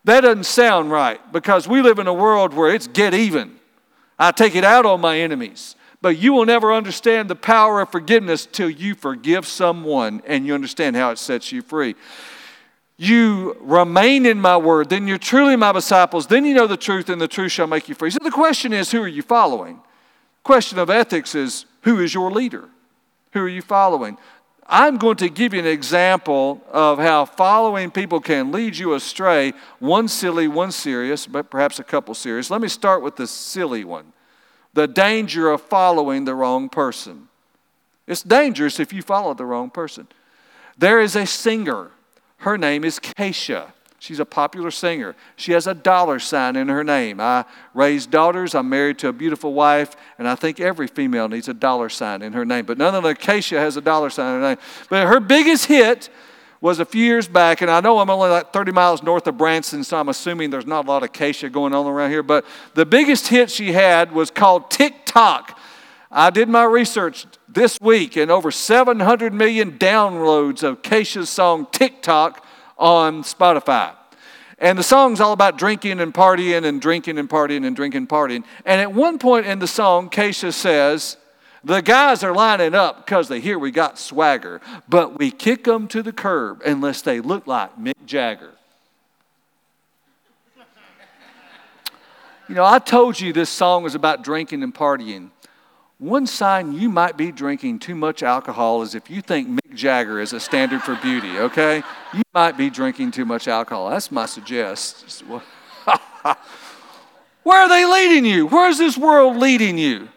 That 0.02 0.22
doesn't 0.22 0.44
sound 0.44 0.90
right 0.90 1.20
because 1.32 1.68
we 1.68 1.82
live 1.82 2.00
in 2.00 2.08
a 2.08 2.14
world 2.14 2.52
where 2.52 2.74
it's 2.74 2.88
get 2.88 3.14
even. 3.14 3.60
I 4.18 4.32
take 4.32 4.56
it 4.56 4.64
out 4.64 4.86
on 4.86 5.00
my 5.00 5.20
enemies. 5.20 5.76
But 6.00 6.18
you 6.18 6.32
will 6.32 6.46
never 6.46 6.72
understand 6.72 7.28
the 7.28 7.34
power 7.34 7.80
of 7.80 7.90
forgiveness 7.90 8.46
till 8.46 8.70
you 8.70 8.94
forgive 8.94 9.46
someone 9.46 10.22
and 10.26 10.46
you 10.46 10.54
understand 10.54 10.94
how 10.94 11.10
it 11.10 11.18
sets 11.18 11.50
you 11.50 11.60
free. 11.60 11.96
You 12.96 13.56
remain 13.60 14.26
in 14.26 14.40
my 14.40 14.56
word, 14.56 14.90
then 14.90 15.06
you're 15.06 15.18
truly 15.18 15.56
my 15.56 15.72
disciples, 15.72 16.26
then 16.26 16.44
you 16.44 16.54
know 16.54 16.66
the 16.66 16.76
truth, 16.76 17.08
and 17.08 17.20
the 17.20 17.28
truth 17.28 17.52
shall 17.52 17.68
make 17.68 17.88
you 17.88 17.94
free. 17.94 18.10
So 18.10 18.18
the 18.22 18.30
question 18.30 18.72
is, 18.72 18.90
who 18.90 19.02
are 19.02 19.08
you 19.08 19.22
following? 19.22 19.80
Question 20.42 20.78
of 20.78 20.90
ethics 20.90 21.34
is, 21.34 21.64
who 21.82 22.00
is 22.00 22.12
your 22.12 22.30
leader? 22.30 22.68
Who 23.32 23.40
are 23.40 23.48
you 23.48 23.62
following? 23.62 24.18
I'm 24.66 24.98
going 24.98 25.16
to 25.18 25.28
give 25.28 25.54
you 25.54 25.60
an 25.60 25.66
example 25.66 26.62
of 26.70 26.98
how 26.98 27.24
following 27.24 27.90
people 27.90 28.20
can 28.20 28.52
lead 28.52 28.76
you 28.76 28.94
astray. 28.94 29.52
One 29.78 30.08
silly, 30.08 30.48
one 30.48 30.72
serious, 30.72 31.26
but 31.26 31.50
perhaps 31.50 31.78
a 31.78 31.84
couple 31.84 32.14
serious. 32.14 32.50
Let 32.50 32.60
me 32.60 32.68
start 32.68 33.02
with 33.02 33.16
the 33.16 33.26
silly 33.26 33.84
one 33.84 34.12
the 34.74 34.86
danger 34.86 35.50
of 35.50 35.60
following 35.62 36.24
the 36.24 36.34
wrong 36.34 36.68
person. 36.68 37.28
It's 38.06 38.22
dangerous 38.22 38.80
if 38.80 38.92
you 38.92 39.02
follow 39.02 39.34
the 39.34 39.44
wrong 39.44 39.70
person. 39.70 40.08
There 40.78 41.00
is 41.00 41.16
a 41.16 41.26
singer. 41.26 41.90
Her 42.38 42.56
name 42.56 42.84
is 42.84 42.98
Kesha. 42.98 43.72
She's 44.00 44.20
a 44.20 44.24
popular 44.24 44.70
singer. 44.70 45.16
She 45.34 45.52
has 45.52 45.66
a 45.66 45.74
dollar 45.74 46.20
sign 46.20 46.54
in 46.54 46.68
her 46.68 46.84
name. 46.84 47.20
I 47.20 47.44
raised 47.74 48.12
daughters. 48.12 48.54
I'm 48.54 48.68
married 48.68 48.98
to 49.00 49.08
a 49.08 49.12
beautiful 49.12 49.52
wife, 49.52 49.96
and 50.18 50.28
I 50.28 50.36
think 50.36 50.60
every 50.60 50.86
female 50.86 51.28
needs 51.28 51.48
a 51.48 51.54
dollar 51.54 51.88
sign 51.88 52.22
in 52.22 52.32
her 52.32 52.44
name. 52.44 52.64
But 52.64 52.78
none 52.78 52.94
of 52.94 53.02
the 53.02 53.16
Kesha 53.16 53.58
has 53.58 53.76
a 53.76 53.80
dollar 53.80 54.08
sign 54.08 54.36
in 54.36 54.40
her 54.40 54.48
name. 54.50 54.58
But 54.88 55.08
her 55.08 55.18
biggest 55.18 55.66
hit 55.66 56.10
was 56.60 56.80
a 56.80 56.84
few 56.84 57.04
years 57.04 57.28
back, 57.28 57.60
and 57.60 57.70
I 57.70 57.80
know 57.80 57.98
I'm 57.98 58.10
only 58.10 58.30
like 58.30 58.52
30 58.52 58.72
miles 58.72 59.02
north 59.02 59.26
of 59.26 59.38
Branson, 59.38 59.84
so 59.84 59.96
I'm 59.96 60.08
assuming 60.08 60.50
there's 60.50 60.66
not 60.66 60.86
a 60.86 60.88
lot 60.88 61.02
of 61.02 61.12
Kesha 61.12 61.50
going 61.52 61.74
on 61.74 61.86
around 61.86 62.10
here. 62.10 62.22
But 62.22 62.44
the 62.74 62.84
biggest 62.84 63.28
hit 63.28 63.50
she 63.50 63.72
had 63.72 64.12
was 64.12 64.30
called 64.30 64.70
TikTok. 64.70 65.58
I 66.10 66.30
did 66.30 66.48
my 66.48 66.64
research 66.64 67.26
this 67.48 67.78
week, 67.80 68.16
and 68.16 68.30
over 68.30 68.50
700 68.50 69.32
million 69.32 69.78
downloads 69.78 70.62
of 70.62 70.82
Kesha's 70.82 71.30
song 71.30 71.66
TikTok 71.70 72.44
on 72.76 73.22
Spotify. 73.22 73.94
And 74.58 74.76
the 74.76 74.82
song's 74.82 75.20
all 75.20 75.32
about 75.32 75.56
drinking 75.56 76.00
and 76.00 76.12
partying 76.12 76.64
and 76.64 76.80
drinking 76.80 77.18
and 77.18 77.28
partying 77.28 77.64
and 77.64 77.76
drinking 77.76 77.98
and 77.98 78.08
partying. 78.08 78.42
And 78.64 78.80
at 78.80 78.92
one 78.92 79.18
point 79.18 79.46
in 79.46 79.60
the 79.60 79.68
song, 79.68 80.10
Kesha 80.10 80.52
says, 80.52 81.16
the 81.68 81.82
guys 81.82 82.24
are 82.24 82.32
lining 82.32 82.74
up 82.74 83.04
because 83.04 83.28
they 83.28 83.40
hear 83.40 83.58
we 83.58 83.70
got 83.70 83.98
swagger, 83.98 84.62
but 84.88 85.18
we 85.18 85.30
kick 85.30 85.64
them 85.64 85.86
to 85.88 86.02
the 86.02 86.12
curb 86.12 86.62
unless 86.64 87.02
they 87.02 87.20
look 87.20 87.46
like 87.46 87.78
Mick 87.78 88.06
Jagger. 88.06 88.52
You 92.48 92.54
know, 92.54 92.64
I 92.64 92.78
told 92.78 93.20
you 93.20 93.34
this 93.34 93.50
song 93.50 93.82
was 93.82 93.94
about 93.94 94.24
drinking 94.24 94.62
and 94.62 94.74
partying. 94.74 95.28
One 95.98 96.26
sign 96.26 96.72
you 96.72 96.88
might 96.88 97.18
be 97.18 97.30
drinking 97.30 97.80
too 97.80 97.94
much 97.94 98.22
alcohol 98.22 98.80
is 98.80 98.94
if 98.94 99.10
you 99.10 99.20
think 99.20 99.48
Mick 99.50 99.74
Jagger 99.74 100.20
is 100.22 100.32
a 100.32 100.40
standard 100.40 100.80
for 100.82 100.96
beauty, 100.96 101.38
okay? 101.38 101.82
You 102.14 102.22
might 102.32 102.56
be 102.56 102.70
drinking 102.70 103.10
too 103.10 103.26
much 103.26 103.46
alcohol. 103.46 103.90
That's 103.90 104.10
my 104.10 104.24
suggestion. 104.24 105.42
Where 107.42 107.62
are 107.62 107.68
they 107.68 107.84
leading 107.84 108.24
you? 108.24 108.46
Where 108.46 108.70
is 108.70 108.78
this 108.78 108.96
world 108.96 109.36
leading 109.36 109.76
you? 109.76 110.08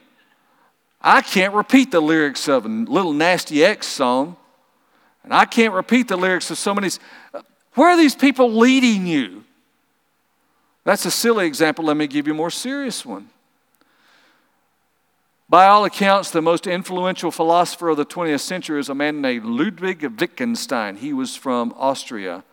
I 1.04 1.22
can't 1.22 1.54
repeat 1.54 1.92
the 1.92 2.00
lyrics 2.00 2.48
of 2.48 2.66
a 2.66 2.70
Lil 2.70 3.14
Nas 3.14 3.46
X 3.52 3.88
song, 3.88 4.38
and 5.24 5.34
I 5.34 5.46
can't 5.46 5.74
repeat 5.74 6.08
the 6.08 6.18
lyrics 6.18 6.52
of 6.52 6.58
so 6.58 6.74
many. 6.76 6.90
Where 7.74 7.90
are 7.90 7.98
these 7.98 8.16
people 8.16 8.52
leading 8.52 9.08
you? 9.08 9.44
That's 10.84 11.06
a 11.06 11.12
silly 11.12 11.46
example. 11.46 11.86
Let 11.86 11.98
me 11.98 12.08
give 12.08 12.28
you 12.28 12.34
a 12.34 12.36
more 12.36 12.50
serious 12.50 13.06
one. 13.06 13.30
By 15.50 15.68
all 15.68 15.84
accounts, 15.86 16.32
the 16.32 16.42
most 16.42 16.66
influential 16.66 17.30
philosopher 17.30 17.90
of 17.90 17.98
the 17.98 18.06
20th 18.06 18.40
century 18.40 18.80
is 18.80 18.88
a 18.88 18.96
man 18.96 19.22
named 19.22 19.46
Ludwig 19.46 20.02
Wittgenstein. 20.02 20.96
He 20.96 21.14
was 21.14 21.36
from 21.36 21.74
Austria. 21.78 22.44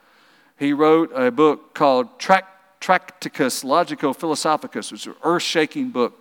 He 0.59 0.73
wrote 0.73 1.13
a 1.15 1.31
book 1.31 1.75
called 1.75 2.19
Tractatus 2.19 3.63
Logico 3.63 4.17
Philosophicus, 4.17 4.91
which 4.91 5.03
is 5.03 5.07
an 5.07 5.15
earth 5.23 5.43
shaking 5.43 5.91
book. 5.91 6.21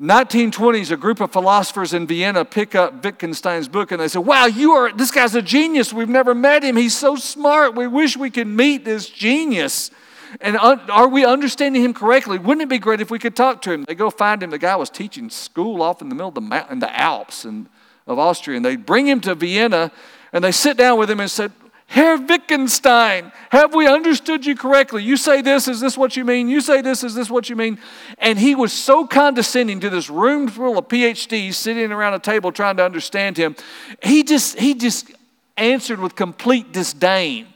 1920s, 0.00 0.90
a 0.90 0.96
group 0.96 1.20
of 1.20 1.32
philosophers 1.32 1.94
in 1.94 2.04
Vienna 2.04 2.44
pick 2.44 2.74
up 2.74 3.04
Wittgenstein's 3.04 3.68
book 3.68 3.92
and 3.92 4.00
they 4.00 4.08
say, 4.08 4.18
Wow, 4.18 4.46
you 4.46 4.72
are, 4.72 4.92
this 4.92 5.12
guy's 5.12 5.36
a 5.36 5.42
genius. 5.42 5.92
We've 5.92 6.08
never 6.08 6.34
met 6.34 6.64
him. 6.64 6.76
He's 6.76 6.96
so 6.96 7.14
smart. 7.14 7.76
We 7.76 7.86
wish 7.86 8.16
we 8.16 8.30
could 8.30 8.48
meet 8.48 8.84
this 8.84 9.08
genius. 9.08 9.92
And 10.40 10.56
are 10.56 11.06
we 11.06 11.24
understanding 11.24 11.84
him 11.84 11.94
correctly? 11.94 12.38
Wouldn't 12.38 12.62
it 12.62 12.68
be 12.68 12.80
great 12.80 13.00
if 13.00 13.08
we 13.08 13.20
could 13.20 13.36
talk 13.36 13.62
to 13.62 13.72
him? 13.72 13.84
They 13.84 13.94
go 13.94 14.10
find 14.10 14.42
him. 14.42 14.50
The 14.50 14.58
guy 14.58 14.74
was 14.74 14.90
teaching 14.90 15.30
school 15.30 15.80
off 15.80 16.02
in 16.02 16.08
the 16.08 16.16
middle 16.16 16.30
of 16.30 16.34
the, 16.34 16.40
mountain, 16.40 16.80
the 16.80 17.00
Alps 17.00 17.44
and, 17.44 17.68
of 18.08 18.18
Austria. 18.18 18.56
And 18.56 18.64
they 18.64 18.74
bring 18.74 19.06
him 19.06 19.20
to 19.20 19.36
Vienna 19.36 19.92
and 20.32 20.42
they 20.42 20.50
sit 20.50 20.76
down 20.76 20.98
with 20.98 21.08
him 21.08 21.20
and 21.20 21.30
said, 21.30 21.52
Herr 21.94 22.16
Wittgenstein, 22.16 23.30
have 23.50 23.72
we 23.72 23.86
understood 23.86 24.44
you 24.44 24.56
correctly? 24.56 25.04
You 25.04 25.16
say 25.16 25.42
this, 25.42 25.68
is 25.68 25.78
this 25.78 25.96
what 25.96 26.16
you 26.16 26.24
mean? 26.24 26.48
You 26.48 26.60
say 26.60 26.80
this, 26.80 27.04
is 27.04 27.14
this 27.14 27.30
what 27.30 27.48
you 27.48 27.54
mean? 27.54 27.78
And 28.18 28.36
he 28.36 28.56
was 28.56 28.72
so 28.72 29.06
condescending 29.06 29.78
to 29.78 29.88
this 29.88 30.10
room 30.10 30.48
full 30.48 30.76
of 30.76 30.88
PhDs 30.88 31.54
sitting 31.54 31.92
around 31.92 32.14
a 32.14 32.18
table 32.18 32.50
trying 32.50 32.78
to 32.78 32.84
understand 32.84 33.36
him. 33.36 33.54
He 34.02 34.24
just, 34.24 34.58
he 34.58 34.74
just 34.74 35.12
answered 35.56 36.00
with 36.00 36.16
complete 36.16 36.72
disdain. 36.72 37.46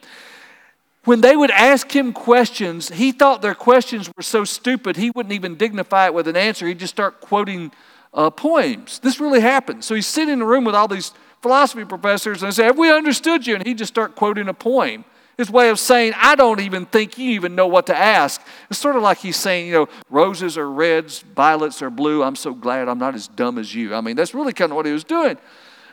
When 1.02 1.20
they 1.20 1.34
would 1.34 1.50
ask 1.50 1.90
him 1.90 2.12
questions, 2.12 2.90
he 2.90 3.10
thought 3.10 3.42
their 3.42 3.56
questions 3.56 4.08
were 4.16 4.22
so 4.22 4.44
stupid 4.44 4.96
he 4.96 5.10
wouldn't 5.10 5.32
even 5.32 5.56
dignify 5.56 6.06
it 6.06 6.14
with 6.14 6.28
an 6.28 6.36
answer. 6.36 6.68
He'd 6.68 6.78
just 6.78 6.94
start 6.94 7.20
quoting 7.20 7.72
uh, 8.14 8.30
poems. 8.30 9.00
This 9.00 9.18
really 9.18 9.40
happened. 9.40 9.84
So 9.84 9.96
he's 9.96 10.06
sitting 10.06 10.34
in 10.34 10.42
a 10.42 10.46
room 10.46 10.64
with 10.64 10.76
all 10.76 10.86
these 10.86 11.12
philosophy 11.42 11.84
professors 11.84 12.42
and 12.42 12.52
say, 12.52 12.64
Have 12.64 12.78
we 12.78 12.90
understood 12.90 13.46
you? 13.46 13.54
And 13.54 13.66
he'd 13.66 13.78
just 13.78 13.92
start 13.92 14.14
quoting 14.14 14.48
a 14.48 14.54
poem. 14.54 15.04
His 15.36 15.50
way 15.50 15.68
of 15.68 15.78
saying, 15.78 16.14
I 16.16 16.34
don't 16.34 16.60
even 16.60 16.84
think 16.84 17.16
you 17.16 17.30
even 17.30 17.54
know 17.54 17.68
what 17.68 17.86
to 17.86 17.96
ask. 17.96 18.44
It's 18.70 18.78
sort 18.80 18.96
of 18.96 19.02
like 19.02 19.18
he's 19.18 19.36
saying, 19.36 19.68
you 19.68 19.72
know, 19.72 19.88
roses 20.10 20.58
are 20.58 20.68
reds, 20.68 21.20
violets 21.20 21.80
are 21.80 21.90
blue. 21.90 22.24
I'm 22.24 22.34
so 22.34 22.52
glad 22.52 22.88
I'm 22.88 22.98
not 22.98 23.14
as 23.14 23.28
dumb 23.28 23.56
as 23.56 23.72
you. 23.72 23.94
I 23.94 24.00
mean, 24.00 24.16
that's 24.16 24.34
really 24.34 24.52
kind 24.52 24.72
of 24.72 24.76
what 24.76 24.84
he 24.84 24.90
was 24.90 25.04
doing. 25.04 25.38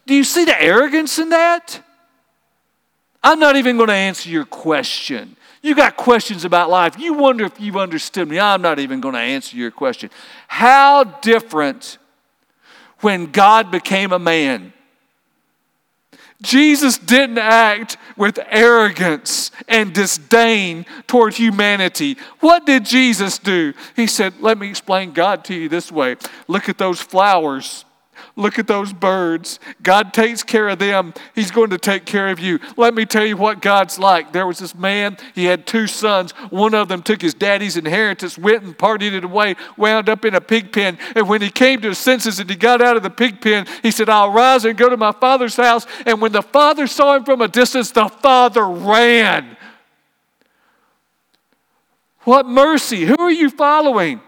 Do 0.07 0.15
you 0.15 0.23
see 0.23 0.45
the 0.45 0.59
arrogance 0.59 1.19
in 1.19 1.29
that? 1.29 1.79
I'm 3.23 3.39
not 3.39 3.55
even 3.55 3.77
going 3.77 3.89
to 3.89 3.93
answer 3.93 4.29
your 4.29 4.45
question. 4.45 5.35
You 5.61 5.75
got 5.75 5.95
questions 5.95 6.43
about 6.43 6.71
life. 6.71 6.97
You 6.97 7.13
wonder 7.13 7.45
if 7.45 7.59
you've 7.59 7.77
understood 7.77 8.27
me. 8.27 8.39
I'm 8.39 8.63
not 8.63 8.79
even 8.79 8.99
going 8.99 9.13
to 9.13 9.19
answer 9.19 9.57
your 9.57 9.71
question. 9.71 10.09
How 10.47 11.03
different 11.03 11.99
when 13.01 13.31
God 13.31 13.71
became 13.71 14.11
a 14.11 14.19
man. 14.19 14.73
Jesus 16.41 16.97
didn't 16.97 17.37
act 17.37 17.97
with 18.17 18.39
arrogance 18.49 19.51
and 19.67 19.93
disdain 19.93 20.85
toward 21.07 21.33
humanity. 21.33 22.17
What 22.39 22.65
did 22.65 22.85
Jesus 22.85 23.37
do? 23.37 23.73
He 23.95 24.07
said, 24.07 24.33
Let 24.41 24.57
me 24.57 24.69
explain 24.69 25.11
God 25.11 25.45
to 25.45 25.55
you 25.55 25.69
this 25.69 25.91
way. 25.91 26.17
Look 26.47 26.69
at 26.69 26.77
those 26.77 27.01
flowers. 27.01 27.85
Look 28.37 28.59
at 28.59 28.67
those 28.67 28.91
birds. 28.91 29.61
God 29.81 30.13
takes 30.13 30.43
care 30.43 30.67
of 30.67 30.77
them. 30.77 31.13
He's 31.33 31.51
going 31.51 31.69
to 31.69 31.77
take 31.77 32.03
care 32.03 32.27
of 32.27 32.39
you. 32.39 32.59
Let 32.75 32.93
me 32.93 33.05
tell 33.05 33.25
you 33.25 33.37
what 33.37 33.61
God's 33.61 33.97
like. 33.97 34.33
There 34.33 34.45
was 34.45 34.59
this 34.59 34.75
man, 34.75 35.15
he 35.33 35.45
had 35.45 35.65
two 35.65 35.87
sons. 35.87 36.33
One 36.49 36.73
of 36.73 36.89
them 36.89 37.01
took 37.01 37.21
his 37.21 37.33
daddy's 37.33 37.77
inheritance, 37.77 38.37
went 38.37 38.63
and 38.63 38.77
partied 38.77 39.13
it 39.13 39.23
away, 39.23 39.55
wound 39.77 40.09
up 40.09 40.25
in 40.25 40.35
a 40.35 40.41
pig 40.41 40.73
pen. 40.73 40.97
And 41.15 41.29
when 41.29 41.41
he 41.41 41.49
came 41.49 41.79
to 41.81 41.89
his 41.89 41.97
senses 41.97 42.39
and 42.41 42.49
he 42.49 42.57
got 42.57 42.81
out 42.81 42.97
of 42.97 43.03
the 43.03 43.09
pig 43.09 43.39
pen, 43.39 43.67
he 43.81 43.89
said, 43.89 44.09
I'll 44.09 44.31
rise 44.31 44.65
and 44.65 44.77
go 44.77 44.89
to 44.89 44.97
my 44.97 45.13
father's 45.13 45.55
house. 45.55 45.87
And 46.05 46.19
when 46.21 46.33
the 46.33 46.41
father 46.41 46.87
saw 46.87 47.15
him 47.15 47.23
from 47.23 47.39
a 47.39 47.47
distance, 47.47 47.91
the 47.91 48.09
father 48.09 48.67
ran. 48.67 49.55
What 52.25 52.47
mercy. 52.47 53.05
Who 53.05 53.15
are 53.17 53.31
you 53.31 53.49
following? 53.49 54.19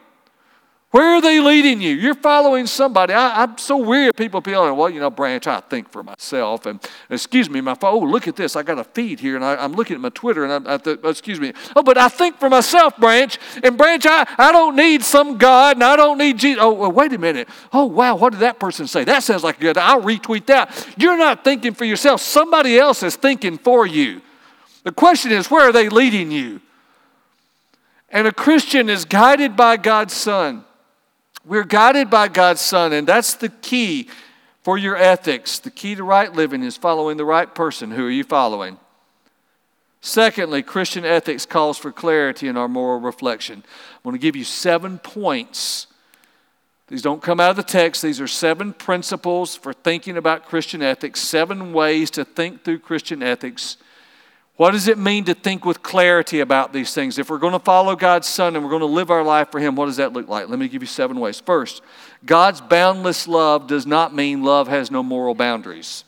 Where 0.97 1.13
are 1.13 1.21
they 1.21 1.39
leading 1.39 1.79
you? 1.79 1.93
You're 1.93 2.15
following 2.15 2.65
somebody. 2.65 3.13
I, 3.13 3.43
am 3.43 3.59
so 3.59 3.77
weird. 3.77 4.15
People 4.15 4.41
feeling, 4.41 4.75
well, 4.75 4.89
you 4.89 4.99
know, 4.99 5.11
Branch, 5.11 5.45
I 5.45 5.59
think 5.59 5.91
for 5.91 6.01
myself. 6.01 6.65
And 6.65 6.79
excuse 7.07 7.51
me, 7.51 7.61
my 7.61 7.77
oh, 7.83 7.99
look 7.99 8.27
at 8.27 8.35
this. 8.35 8.55
I 8.55 8.63
got 8.63 8.79
a 8.79 8.83
feed 8.83 9.19
here, 9.19 9.35
and 9.35 9.45
I, 9.45 9.63
am 9.63 9.73
looking 9.73 9.93
at 9.93 10.01
my 10.01 10.09
Twitter, 10.09 10.43
and 10.43 10.67
I, 10.67 10.73
I 10.73 10.77
th- 10.79 10.97
oh, 11.03 11.09
excuse 11.09 11.39
me. 11.39 11.53
Oh, 11.75 11.83
but 11.83 11.99
I 11.99 12.09
think 12.09 12.39
for 12.39 12.49
myself, 12.49 12.97
Branch. 12.97 13.37
And 13.61 13.77
Branch, 13.77 14.07
I, 14.07 14.25
I 14.39 14.51
don't 14.51 14.75
need 14.75 15.03
some 15.03 15.37
God, 15.37 15.77
and 15.77 15.83
I 15.83 15.97
don't 15.97 16.17
need 16.17 16.39
Jesus. 16.39 16.63
Oh, 16.63 16.73
well, 16.73 16.91
wait 16.91 17.13
a 17.13 17.19
minute. 17.19 17.47
Oh, 17.71 17.85
wow, 17.85 18.15
what 18.15 18.31
did 18.31 18.39
that 18.39 18.59
person 18.59 18.87
say? 18.87 19.03
That 19.03 19.21
sounds 19.21 19.43
like 19.43 19.59
good. 19.59 19.77
I'll 19.77 20.01
retweet 20.01 20.47
that. 20.47 20.95
You're 20.97 21.19
not 21.19 21.43
thinking 21.43 21.75
for 21.75 21.85
yourself. 21.85 22.21
Somebody 22.21 22.79
else 22.79 23.03
is 23.03 23.15
thinking 23.15 23.59
for 23.59 23.85
you. 23.85 24.19
The 24.81 24.91
question 24.91 25.31
is, 25.31 25.51
where 25.51 25.69
are 25.69 25.71
they 25.71 25.89
leading 25.89 26.31
you? 26.31 26.59
And 28.09 28.25
a 28.25 28.31
Christian 28.31 28.89
is 28.89 29.05
guided 29.05 29.55
by 29.55 29.77
God's 29.77 30.15
Son. 30.15 30.63
We're 31.47 31.63
guided 31.63 32.09
by 32.09 32.27
God's 32.27 32.59
Son, 32.59 32.91
and 32.91 33.07
that's 33.07 33.35
the 33.35 33.47
key 33.47 34.09
for 34.63 34.77
your 34.77 34.97
ethics. 34.97 35.59
The 35.59 35.71
key 35.71 35.95
to 35.95 36.03
right 36.03 36.31
living 36.33 36.61
is 36.61 36.75
following 36.75 37.15
the 37.15 37.23
right 37.23 37.55
person. 37.55 37.91
Who 37.91 38.05
are 38.05 38.11
you 38.11 38.25
following? 38.25 38.77
Secondly, 40.01 40.61
Christian 40.61 41.05
ethics 41.05 41.45
calls 41.45 41.77
for 41.77 41.93
clarity 41.93 42.49
in 42.49 42.57
our 42.57 42.67
moral 42.67 42.99
reflection. 42.99 43.63
I'm 43.63 44.03
going 44.03 44.13
to 44.13 44.21
give 44.21 44.35
you 44.35 44.43
seven 44.43 44.99
points. 44.99 45.87
These 46.89 47.01
don't 47.01 47.23
come 47.23 47.39
out 47.39 47.51
of 47.51 47.55
the 47.55 47.63
text. 47.63 48.01
These 48.01 48.19
are 48.19 48.27
seven 48.27 48.73
principles 48.73 49.55
for 49.55 49.71
thinking 49.71 50.17
about 50.17 50.47
Christian 50.47 50.81
ethics, 50.81 51.21
seven 51.21 51.71
ways 51.71 52.11
to 52.11 52.25
think 52.25 52.65
through 52.65 52.79
Christian 52.79 53.23
ethics 53.23 53.77
what 54.57 54.71
does 54.71 54.87
it 54.87 54.97
mean 54.97 55.23
to 55.25 55.35
think 55.35 55.65
with 55.65 55.83
clarity 55.83 56.39
about 56.39 56.73
these 56.73 56.91
things? 56.91 57.19
If 57.19 57.29
we're 57.29 57.37
going 57.37 57.53
to 57.53 57.59
follow 57.59 57.95
God's 57.95 58.27
Son 58.27 58.55
and 58.55 58.65
we're 58.65 58.71
going 58.71 58.81
to 58.81 58.87
live 58.87 59.11
our 59.11 59.23
life 59.23 59.51
for 59.51 59.59
Him, 59.59 59.75
what 59.75 59.85
does 59.85 59.97
that 59.97 60.13
look 60.13 60.27
like? 60.27 60.49
Let 60.49 60.57
me 60.57 60.67
give 60.67 60.81
you 60.81 60.87
seven 60.87 61.19
ways. 61.19 61.39
First, 61.39 61.83
God's 62.25 62.59
boundless 62.59 63.27
love 63.27 63.67
does 63.67 63.85
not 63.85 64.15
mean 64.15 64.43
love 64.43 64.67
has 64.67 64.89
no 64.89 65.03
moral 65.03 65.35
boundaries. 65.35 66.03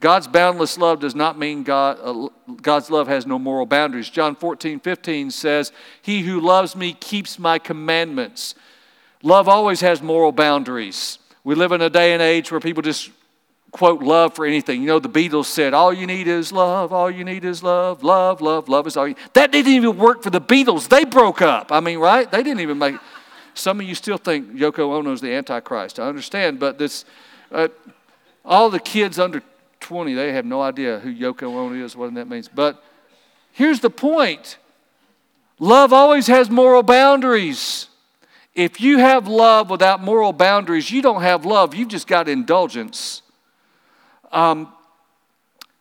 God's 0.00 0.28
boundless 0.28 0.76
love 0.76 1.00
does 1.00 1.14
not 1.14 1.38
mean 1.38 1.62
God, 1.62 1.98
uh, 2.02 2.28
God's 2.60 2.90
love 2.90 3.08
has 3.08 3.26
no 3.26 3.38
moral 3.38 3.64
boundaries. 3.64 4.10
John 4.10 4.36
14, 4.36 4.78
15 4.78 5.30
says, 5.30 5.72
He 6.02 6.20
who 6.20 6.38
loves 6.38 6.76
me 6.76 6.92
keeps 6.92 7.38
my 7.38 7.58
commandments. 7.58 8.54
Love 9.22 9.48
always 9.48 9.80
has 9.80 10.02
moral 10.02 10.32
boundaries. 10.32 11.18
We 11.44 11.54
live 11.54 11.72
in 11.72 11.80
a 11.80 11.88
day 11.88 12.12
and 12.12 12.20
age 12.20 12.50
where 12.50 12.60
people 12.60 12.82
just 12.82 13.10
quote 13.70 14.02
love 14.02 14.34
for 14.34 14.46
anything. 14.46 14.80
You 14.80 14.86
know, 14.86 14.98
the 14.98 15.08
Beatles 15.08 15.46
said, 15.46 15.74
All 15.74 15.92
you 15.92 16.06
need 16.06 16.28
is 16.28 16.52
love, 16.52 16.92
all 16.92 17.10
you 17.10 17.24
need 17.24 17.44
is 17.44 17.62
love, 17.62 18.02
love, 18.02 18.40
love, 18.40 18.68
love 18.68 18.86
is 18.86 18.96
all 18.96 19.08
you 19.08 19.14
That 19.34 19.52
didn't 19.52 19.72
even 19.72 19.98
work 19.98 20.22
for 20.22 20.30
the 20.30 20.40
Beatles. 20.40 20.88
They 20.88 21.04
broke 21.04 21.42
up. 21.42 21.72
I 21.72 21.80
mean, 21.80 21.98
right? 21.98 22.30
They 22.30 22.42
didn't 22.42 22.60
even 22.60 22.78
make 22.78 22.96
Some 23.54 23.80
of 23.80 23.86
you 23.86 23.94
still 23.94 24.18
think 24.18 24.54
Yoko 24.54 24.94
Ono 24.94 25.12
is 25.12 25.20
the 25.20 25.32
Antichrist. 25.32 25.98
I 26.00 26.08
understand, 26.08 26.58
but 26.58 26.78
this, 26.78 27.04
uh, 27.52 27.68
all 28.44 28.70
the 28.70 28.80
kids 28.80 29.18
under 29.18 29.42
20, 29.80 30.14
they 30.14 30.32
have 30.32 30.44
no 30.44 30.62
idea 30.62 30.98
who 30.98 31.14
Yoko 31.14 31.54
Ono 31.54 31.74
is, 31.74 31.96
what 31.96 32.12
that 32.14 32.28
means. 32.28 32.48
But 32.48 32.82
here's 33.52 33.80
the 33.80 33.90
point 33.90 34.58
love 35.58 35.92
always 35.92 36.26
has 36.26 36.50
moral 36.50 36.82
boundaries. 36.82 37.88
If 38.54 38.80
you 38.80 38.98
have 38.98 39.28
love 39.28 39.68
without 39.68 40.02
moral 40.02 40.32
boundaries, 40.32 40.90
you 40.90 41.02
don't 41.02 41.20
have 41.20 41.44
love, 41.44 41.74
you've 41.74 41.88
just 41.88 42.06
got 42.06 42.26
indulgence. 42.26 43.20
Um, 44.32 44.72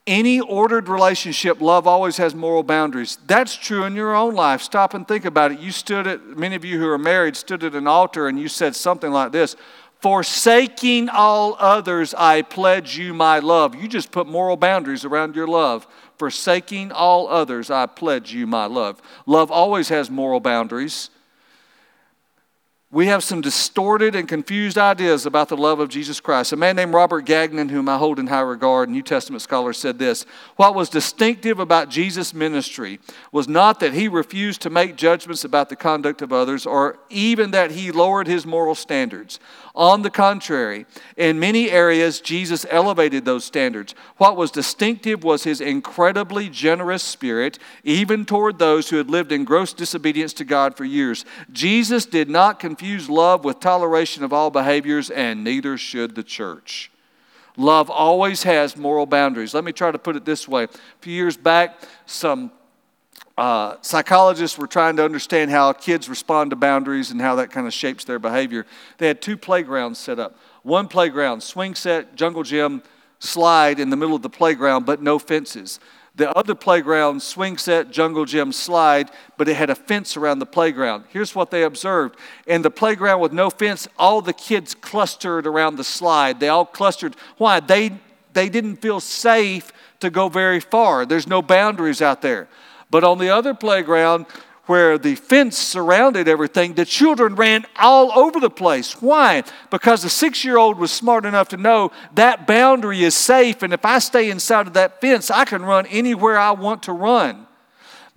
any 0.07 0.39
ordered 0.39 0.87
relationship, 0.87 1.61
love 1.61 1.87
always 1.87 2.17
has 2.17 2.35
moral 2.35 2.61
boundaries. 2.61 3.17
That's 3.25 3.55
true 3.55 3.85
in 3.85 3.95
your 3.95 4.15
own 4.15 4.35
life. 4.35 4.61
Stop 4.61 4.93
and 4.93 5.07
think 5.07 5.25
about 5.25 5.51
it. 5.51 5.59
You 5.59 5.71
stood 5.71 6.05
at, 6.05 6.23
many 6.23 6.55
of 6.55 6.63
you 6.63 6.79
who 6.79 6.87
are 6.87 6.99
married 6.99 7.35
stood 7.35 7.63
at 7.63 7.73
an 7.73 7.87
altar 7.87 8.27
and 8.27 8.39
you 8.39 8.47
said 8.47 8.75
something 8.75 9.11
like 9.11 9.31
this 9.31 9.55
Forsaking 10.01 11.09
all 11.09 11.55
others, 11.57 12.13
I 12.13 12.43
pledge 12.43 12.95
you 12.95 13.15
my 13.15 13.39
love. 13.39 13.73
You 13.73 13.87
just 13.87 14.11
put 14.11 14.27
moral 14.27 14.57
boundaries 14.57 15.05
around 15.05 15.35
your 15.35 15.47
love. 15.47 15.87
Forsaking 16.19 16.91
all 16.91 17.27
others, 17.27 17.71
I 17.71 17.87
pledge 17.87 18.31
you 18.31 18.45
my 18.45 18.67
love. 18.67 19.01
Love 19.25 19.49
always 19.49 19.89
has 19.89 20.11
moral 20.11 20.39
boundaries 20.39 21.09
we 22.95 23.07
have 23.07 23.25
some 23.25 23.41
distorted 23.41 24.15
and 24.15 24.25
confused 24.25 24.77
ideas 24.77 25.25
about 25.25 25.49
the 25.49 25.57
love 25.57 25.81
of 25.81 25.89
Jesus 25.89 26.21
Christ. 26.21 26.53
A 26.53 26.55
man 26.55 26.77
named 26.77 26.93
Robert 26.93 27.25
Gagnon, 27.25 27.67
whom 27.67 27.89
I 27.89 27.97
hold 27.97 28.19
in 28.19 28.27
high 28.27 28.39
regard, 28.39 28.87
New 28.87 29.01
Testament 29.01 29.41
scholar, 29.41 29.73
said 29.73 29.99
this 29.99 30.25
What 30.55 30.75
was 30.75 30.87
distinctive 30.87 31.59
about 31.59 31.89
Jesus' 31.89 32.33
ministry 32.33 33.01
was 33.33 33.49
not 33.49 33.81
that 33.81 33.93
he 33.93 34.07
refused 34.07 34.61
to 34.61 34.69
make 34.69 34.95
judgments 34.95 35.43
about 35.43 35.67
the 35.67 35.75
conduct 35.75 36.21
of 36.21 36.31
others 36.31 36.65
or 36.65 36.97
even 37.09 37.51
that 37.51 37.71
he 37.71 37.91
lowered 37.91 38.27
his 38.27 38.45
moral 38.45 38.75
standards. 38.75 39.41
On 39.75 40.01
the 40.01 40.09
contrary, 40.09 40.85
in 41.17 41.37
many 41.37 41.69
areas, 41.69 42.21
Jesus 42.21 42.65
elevated 42.69 43.25
those 43.25 43.43
standards. 43.43 43.93
What 44.15 44.37
was 44.37 44.49
distinctive 44.49 45.25
was 45.25 45.43
his 45.43 45.59
incredibly 45.59 46.47
generous 46.47 47.03
spirit, 47.03 47.59
even 47.83 48.23
toward 48.23 48.57
those 48.57 48.89
who 48.89 48.95
had 48.95 49.09
lived 49.09 49.33
in 49.33 49.43
gross 49.43 49.73
disobedience 49.73 50.31
to 50.35 50.45
God 50.45 50.77
for 50.77 50.85
years. 50.85 51.25
Jesus 51.51 52.05
did 52.05 52.29
not 52.29 52.57
confuse 52.85 53.09
love 53.09 53.43
with 53.43 53.59
toleration 53.59 54.23
of 54.23 54.31
all 54.31 54.51
behaviors, 54.51 55.09
and 55.09 55.43
neither 55.43 55.75
should 55.75 56.13
the 56.13 56.21
church. 56.21 56.91
Love 57.57 57.89
always 57.89 58.43
has 58.43 58.77
moral 58.77 59.07
boundaries. 59.07 59.55
Let 59.55 59.63
me 59.63 59.71
try 59.71 59.89
to 59.89 59.97
put 59.97 60.15
it 60.15 60.23
this 60.23 60.47
way. 60.47 60.65
A 60.65 60.69
few 61.01 61.13
years 61.13 61.35
back, 61.35 61.79
some 62.05 62.51
uh, 63.39 63.77
psychologists 63.81 64.55
were 64.59 64.67
trying 64.67 64.97
to 64.97 65.03
understand 65.03 65.49
how 65.49 65.73
kids 65.73 66.07
respond 66.07 66.51
to 66.51 66.55
boundaries 66.55 67.09
and 67.09 67.19
how 67.19 67.33
that 67.37 67.49
kind 67.49 67.65
of 67.65 67.73
shapes 67.73 68.03
their 68.03 68.19
behavior. 68.19 68.67
They 68.99 69.07
had 69.07 69.19
two 69.19 69.35
playgrounds 69.35 69.97
set 69.97 70.19
up. 70.19 70.37
One 70.61 70.87
playground, 70.87 71.41
swing 71.41 71.73
set, 71.73 72.15
jungle 72.15 72.43
gym, 72.43 72.83
slide 73.17 73.79
in 73.79 73.89
the 73.89 73.97
middle 73.97 74.15
of 74.15 74.21
the 74.21 74.29
playground, 74.29 74.85
but 74.85 75.01
no 75.01 75.17
fences. 75.17 75.79
The 76.17 76.31
other 76.31 76.55
playground, 76.55 77.21
swing 77.21 77.57
set, 77.57 77.91
jungle 77.91 78.23
gym, 78.23 78.53
slide, 78.53 79.11
but 79.37 79.49
it 79.49 79.55
had 79.55 79.69
a 79.69 79.75
fence 79.75 80.15
around 80.15 80.39
the 80.39 80.45
playground. 80.45 81.03
Here's 81.09 81.35
what 81.35 81.51
they 81.51 81.63
observed. 81.63 82.17
In 82.47 82.61
the 82.61 82.71
playground 82.71 83.19
with 83.19 83.33
no 83.33 83.49
fence, 83.49 83.87
all 83.99 84.21
the 84.21 84.31
kids 84.31 84.73
clustered 84.75 85.45
around 85.45 85.75
the 85.75 85.83
slide. 85.83 86.39
They 86.39 86.47
all 86.47 86.65
clustered. 86.65 87.17
Why? 87.37 87.59
They 87.59 87.99
they 88.35 88.49
didn't 88.49 88.77
feel 88.77 88.99
safe 88.99 89.71
to 90.01 90.09
go 90.09 90.29
very 90.29 90.59
far. 90.59 91.05
There's 91.05 91.27
no 91.27 91.41
boundaries 91.41 92.01
out 92.01 92.21
there. 92.21 92.47
But 92.91 93.03
on 93.03 93.17
the 93.17 93.29
other 93.29 93.53
playground, 93.53 94.25
where 94.65 94.97
the 94.97 95.15
fence 95.15 95.57
surrounded 95.57 96.27
everything, 96.27 96.73
the 96.73 96.85
children 96.85 97.35
ran 97.35 97.65
all 97.77 98.11
over 98.17 98.39
the 98.39 98.49
place. 98.49 99.01
Why? 99.01 99.43
Because 99.69 100.03
the 100.03 100.09
six 100.09 100.43
year 100.43 100.57
old 100.57 100.77
was 100.77 100.91
smart 100.91 101.25
enough 101.25 101.49
to 101.49 101.57
know 101.57 101.91
that 102.13 102.47
boundary 102.47 103.03
is 103.03 103.15
safe, 103.15 103.61
and 103.61 103.73
if 103.73 103.85
I 103.85 103.99
stay 103.99 104.29
inside 104.29 104.67
of 104.67 104.73
that 104.73 105.01
fence, 105.01 105.29
I 105.29 105.45
can 105.45 105.63
run 105.63 105.85
anywhere 105.87 106.37
I 106.37 106.51
want 106.51 106.83
to 106.83 106.91
run. 106.91 107.47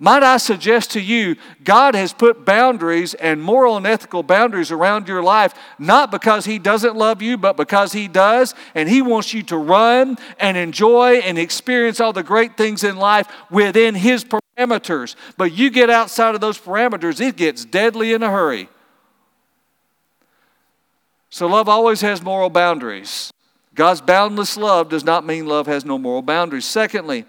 Might 0.01 0.23
I 0.23 0.37
suggest 0.37 0.91
to 0.91 1.01
you, 1.01 1.35
God 1.65 1.93
has 1.93 2.13
put 2.13 2.45
boundaries 2.45 3.15
and 3.15 3.43
moral 3.43 3.75
and 3.75 3.85
ethical 3.85 4.23
boundaries 4.23 4.71
around 4.71 5.09
your 5.09 5.21
life, 5.21 5.53
not 5.77 6.09
because 6.09 6.45
He 6.45 6.57
doesn't 6.57 6.95
love 6.95 7.21
you, 7.21 7.37
but 7.37 7.57
because 7.57 7.91
He 7.91 8.07
does, 8.07 8.55
and 8.73 8.87
He 8.87 9.01
wants 9.01 9.33
you 9.33 9.43
to 9.43 9.57
run 9.57 10.17
and 10.39 10.55
enjoy 10.55 11.15
and 11.17 11.37
experience 11.37 11.99
all 11.99 12.13
the 12.13 12.23
great 12.23 12.55
things 12.55 12.85
in 12.85 12.95
life 12.95 13.27
within 13.51 13.93
His 13.93 14.23
parameters. 14.23 15.17
But 15.35 15.51
you 15.51 15.69
get 15.69 15.89
outside 15.89 16.33
of 16.33 16.39
those 16.39 16.57
parameters, 16.57 17.19
it 17.19 17.35
gets 17.35 17.65
deadly 17.65 18.13
in 18.13 18.23
a 18.23 18.31
hurry. 18.31 18.69
So, 21.29 21.45
love 21.45 21.67
always 21.67 21.99
has 22.01 22.21
moral 22.21 22.49
boundaries. 22.49 23.33
God's 23.75 23.99
boundless 23.99 24.55
love 24.55 24.87
does 24.87 25.03
not 25.03 25.25
mean 25.25 25.45
love 25.45 25.67
has 25.67 25.83
no 25.83 25.97
moral 25.97 26.21
boundaries. 26.21 26.65
Secondly, 26.65 27.25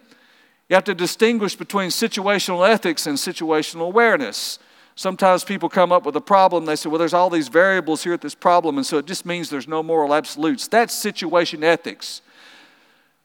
you 0.71 0.75
have 0.75 0.85
to 0.85 0.95
distinguish 0.95 1.57
between 1.57 1.91
situational 1.91 2.67
ethics 2.67 3.09
and 3.09 3.19
situational 3.19 3.87
awareness. 3.87 4.61
Sometimes 4.95 5.43
people 5.43 5.69
come 5.69 5.91
up 5.91 6.07
with 6.07 6.15
a 6.15 6.21
problem, 6.21 6.65
they 6.65 6.77
say, 6.77 6.89
well, 6.89 6.99
there's 6.99 7.13
all 7.13 7.29
these 7.29 7.49
variables 7.49 8.05
here 8.05 8.13
at 8.13 8.21
this 8.21 8.37
problem, 8.37 8.77
and 8.77 8.87
so 8.87 8.99
it 8.99 9.07
just 9.07 9.27
means 9.27 9.51
there's 9.51 9.67
no 9.67 9.83
moral 9.83 10.15
absolutes. 10.15 10.69
That's 10.69 10.95
situation 10.95 11.65
ethics. 11.65 12.23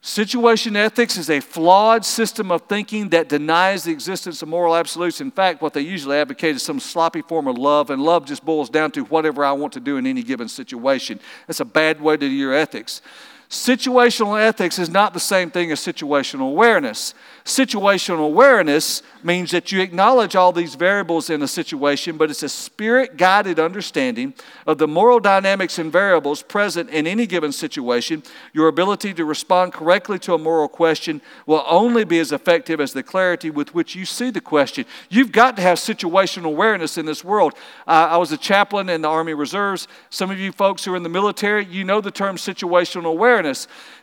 Situation 0.00 0.74
ethics 0.76 1.16
is 1.16 1.30
a 1.30 1.38
flawed 1.38 2.04
system 2.04 2.50
of 2.50 2.62
thinking 2.62 3.10
that 3.10 3.28
denies 3.28 3.84
the 3.84 3.92
existence 3.92 4.42
of 4.42 4.48
moral 4.48 4.74
absolutes. 4.74 5.20
In 5.20 5.30
fact, 5.30 5.62
what 5.62 5.72
they 5.72 5.82
usually 5.82 6.16
advocate 6.16 6.56
is 6.56 6.62
some 6.64 6.80
sloppy 6.80 7.22
form 7.22 7.46
of 7.46 7.56
love, 7.56 7.90
and 7.90 8.02
love 8.02 8.26
just 8.26 8.44
boils 8.44 8.70
down 8.70 8.90
to 8.92 9.04
whatever 9.04 9.44
I 9.44 9.52
want 9.52 9.72
to 9.74 9.80
do 9.80 9.98
in 9.98 10.06
any 10.06 10.24
given 10.24 10.48
situation. 10.48 11.20
That's 11.46 11.60
a 11.60 11.64
bad 11.64 12.00
way 12.00 12.16
to 12.16 12.28
do 12.28 12.34
your 12.34 12.54
ethics. 12.54 13.02
Situational 13.48 14.40
ethics 14.40 14.76
is 14.76 14.90
not 14.90 15.14
the 15.14 15.20
same 15.20 15.52
thing 15.52 15.70
as 15.70 15.78
situational 15.78 16.48
awareness. 16.48 17.14
Situational 17.44 18.26
awareness 18.26 19.04
means 19.22 19.52
that 19.52 19.70
you 19.70 19.80
acknowledge 19.80 20.34
all 20.34 20.52
these 20.52 20.74
variables 20.74 21.30
in 21.30 21.40
a 21.42 21.46
situation, 21.46 22.16
but 22.16 22.28
it's 22.28 22.42
a 22.42 22.48
spirit 22.48 23.16
guided 23.16 23.60
understanding 23.60 24.34
of 24.66 24.78
the 24.78 24.88
moral 24.88 25.20
dynamics 25.20 25.78
and 25.78 25.92
variables 25.92 26.42
present 26.42 26.90
in 26.90 27.06
any 27.06 27.24
given 27.24 27.52
situation. 27.52 28.20
Your 28.52 28.66
ability 28.66 29.14
to 29.14 29.24
respond 29.24 29.72
correctly 29.72 30.18
to 30.20 30.34
a 30.34 30.38
moral 30.38 30.68
question 30.68 31.20
will 31.46 31.62
only 31.68 32.02
be 32.04 32.18
as 32.18 32.32
effective 32.32 32.80
as 32.80 32.92
the 32.92 33.04
clarity 33.04 33.50
with 33.50 33.72
which 33.76 33.94
you 33.94 34.04
see 34.04 34.30
the 34.30 34.40
question. 34.40 34.84
You've 35.08 35.30
got 35.30 35.54
to 35.54 35.62
have 35.62 35.78
situational 35.78 36.46
awareness 36.46 36.98
in 36.98 37.06
this 37.06 37.22
world. 37.22 37.54
Uh, 37.86 38.08
I 38.10 38.16
was 38.16 38.32
a 38.32 38.36
chaplain 38.36 38.88
in 38.88 39.02
the 39.02 39.08
Army 39.08 39.34
Reserves. 39.34 39.86
Some 40.10 40.32
of 40.32 40.40
you 40.40 40.50
folks 40.50 40.84
who 40.84 40.94
are 40.94 40.96
in 40.96 41.04
the 41.04 41.08
military, 41.08 41.64
you 41.64 41.84
know 41.84 42.00
the 42.00 42.10
term 42.10 42.34
situational 42.34 43.06
awareness. 43.06 43.35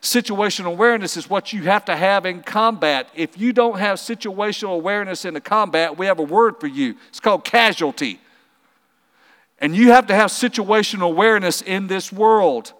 Situational 0.01 0.67
awareness 0.67 1.17
is 1.17 1.29
what 1.29 1.53
you 1.53 1.63
have 1.63 1.85
to 1.85 1.95
have 1.95 2.25
in 2.25 2.41
combat. 2.41 3.07
If 3.15 3.37
you 3.37 3.53
don't 3.53 3.79
have 3.79 3.97
situational 3.97 4.73
awareness 4.73 5.25
in 5.25 5.33
the 5.33 5.41
combat, 5.41 5.97
we 5.97 6.05
have 6.05 6.19
a 6.19 6.23
word 6.23 6.59
for 6.59 6.67
you. 6.67 6.95
It's 7.09 7.19
called 7.19 7.43
casualty. 7.43 8.19
And 9.59 9.75
you 9.75 9.91
have 9.91 10.07
to 10.07 10.15
have 10.15 10.29
situational 10.29 11.03
awareness 11.03 11.61
in 11.61 11.87
this 11.87 12.11
world. 12.11 12.73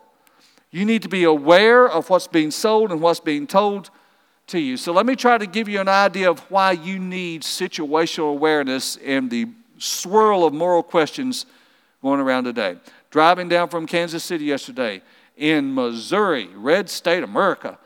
You 0.71 0.85
need 0.85 1.03
to 1.03 1.09
be 1.09 1.23
aware 1.23 1.87
of 1.87 2.09
what's 2.09 2.27
being 2.27 2.51
sold 2.51 2.91
and 2.91 2.99
what's 2.99 3.19
being 3.19 3.47
told 3.47 3.89
to 4.47 4.59
you. 4.59 4.75
So 4.75 4.91
let 4.91 5.05
me 5.05 5.15
try 5.15 5.37
to 5.37 5.45
give 5.45 5.69
you 5.69 5.79
an 5.79 5.87
idea 5.87 6.29
of 6.29 6.39
why 6.51 6.71
you 6.71 6.99
need 6.99 7.43
situational 7.43 8.31
awareness 8.31 8.97
in 8.97 9.29
the 9.29 9.47
swirl 9.77 10.45
of 10.45 10.53
moral 10.53 10.83
questions 10.83 11.45
going 12.01 12.19
around 12.19 12.43
today. 12.43 12.77
Driving 13.11 13.47
down 13.47 13.69
from 13.69 13.85
Kansas 13.85 14.23
City 14.23 14.45
yesterday 14.45 15.01
in 15.37 15.73
Missouri, 15.73 16.49
red 16.55 16.89
state, 16.89 17.23
America, 17.23 17.77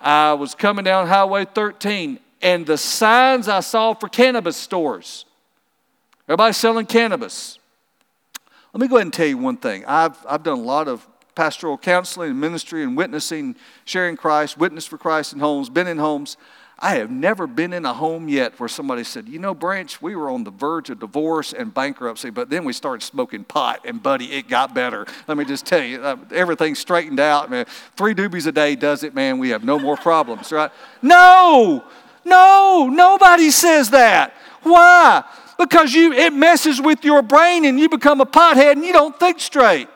I 0.00 0.34
was 0.34 0.54
coming 0.54 0.84
down 0.84 1.06
Highway 1.06 1.44
13, 1.44 2.18
and 2.42 2.66
the 2.66 2.76
signs 2.76 3.48
I 3.48 3.60
saw 3.60 3.94
for 3.94 4.08
cannabis 4.08 4.56
stores. 4.56 5.24
Everybody 6.28 6.52
selling 6.52 6.86
cannabis. 6.86 7.58
Let 8.72 8.80
me 8.80 8.88
go 8.88 8.96
ahead 8.96 9.06
and 9.06 9.12
tell 9.12 9.26
you 9.26 9.38
one 9.38 9.56
thing. 9.56 9.84
I've, 9.86 10.18
I've 10.28 10.42
done 10.42 10.58
a 10.58 10.62
lot 10.62 10.88
of 10.88 11.06
pastoral 11.34 11.78
counseling 11.78 12.30
and 12.30 12.40
ministry 12.40 12.82
and 12.82 12.96
witnessing, 12.96 13.56
sharing 13.84 14.16
Christ, 14.16 14.58
witness 14.58 14.86
for 14.86 14.98
Christ 14.98 15.32
in 15.32 15.38
homes, 15.38 15.70
been 15.70 15.86
in 15.86 15.98
homes. 15.98 16.36
I 16.78 16.96
have 16.96 17.10
never 17.10 17.46
been 17.46 17.72
in 17.72 17.86
a 17.86 17.94
home 17.94 18.28
yet 18.28 18.60
where 18.60 18.68
somebody 18.68 19.02
said, 19.02 19.28
You 19.28 19.38
know, 19.38 19.54
Branch, 19.54 20.02
we 20.02 20.14
were 20.14 20.28
on 20.28 20.44
the 20.44 20.50
verge 20.50 20.90
of 20.90 21.00
divorce 21.00 21.54
and 21.54 21.72
bankruptcy, 21.72 22.28
but 22.28 22.50
then 22.50 22.66
we 22.66 22.74
started 22.74 23.02
smoking 23.02 23.44
pot, 23.44 23.80
and 23.86 24.02
buddy, 24.02 24.26
it 24.32 24.46
got 24.46 24.74
better. 24.74 25.06
Let 25.26 25.38
me 25.38 25.46
just 25.46 25.64
tell 25.64 25.82
you, 25.82 26.02
uh, 26.02 26.16
everything 26.32 26.74
straightened 26.74 27.18
out, 27.18 27.50
man. 27.50 27.64
Three 27.96 28.14
doobies 28.14 28.46
a 28.46 28.52
day 28.52 28.76
does 28.76 29.04
it, 29.04 29.14
man. 29.14 29.38
We 29.38 29.48
have 29.50 29.64
no 29.64 29.78
more 29.78 29.96
problems, 29.96 30.52
right? 30.52 30.70
No, 31.00 31.82
no, 32.26 32.90
nobody 32.92 33.50
says 33.50 33.90
that. 33.90 34.34
Why? 34.62 35.24
Because 35.58 35.94
you, 35.94 36.12
it 36.12 36.34
messes 36.34 36.78
with 36.78 37.04
your 37.04 37.22
brain 37.22 37.64
and 37.64 37.80
you 37.80 37.88
become 37.88 38.20
a 38.20 38.26
pothead 38.26 38.72
and 38.72 38.84
you 38.84 38.92
don't 38.92 39.18
think 39.18 39.40
straight. 39.40 39.88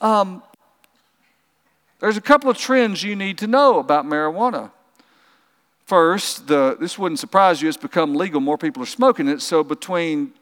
Um, 0.00 0.42
there's 2.00 2.16
a 2.16 2.20
couple 2.20 2.50
of 2.50 2.58
trends 2.58 3.04
you 3.04 3.14
need 3.14 3.38
to 3.38 3.46
know 3.46 3.78
about 3.78 4.04
marijuana. 4.04 4.72
First, 5.88 6.48
the, 6.48 6.76
this 6.78 6.98
wouldn't 6.98 7.18
surprise 7.18 7.62
you, 7.62 7.68
it's 7.70 7.78
become 7.78 8.14
legal. 8.14 8.42
More 8.42 8.58
people 8.58 8.82
are 8.82 8.86
smoking 9.00 9.26
it. 9.26 9.40
So 9.40 9.64
between 9.64 10.34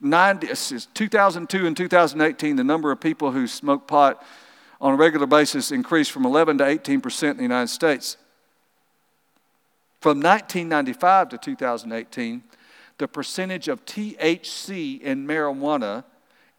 90, 0.00 0.46
2002 0.94 1.66
and 1.66 1.76
2018, 1.76 2.54
the 2.54 2.62
number 2.62 2.92
of 2.92 3.00
people 3.00 3.32
who 3.32 3.48
smoke 3.48 3.88
pot 3.88 4.24
on 4.80 4.94
a 4.94 4.96
regular 4.96 5.26
basis 5.26 5.72
increased 5.72 6.12
from 6.12 6.24
11 6.24 6.58
to 6.58 6.66
18 6.66 7.00
percent 7.00 7.30
in 7.32 7.36
the 7.38 7.42
United 7.42 7.66
States. 7.66 8.16
From 10.00 10.20
1995 10.20 11.30
to 11.30 11.38
2018, 11.38 12.44
the 12.98 13.08
percentage 13.08 13.66
of 13.66 13.84
THC 13.84 15.00
in 15.00 15.26
marijuana 15.26 16.04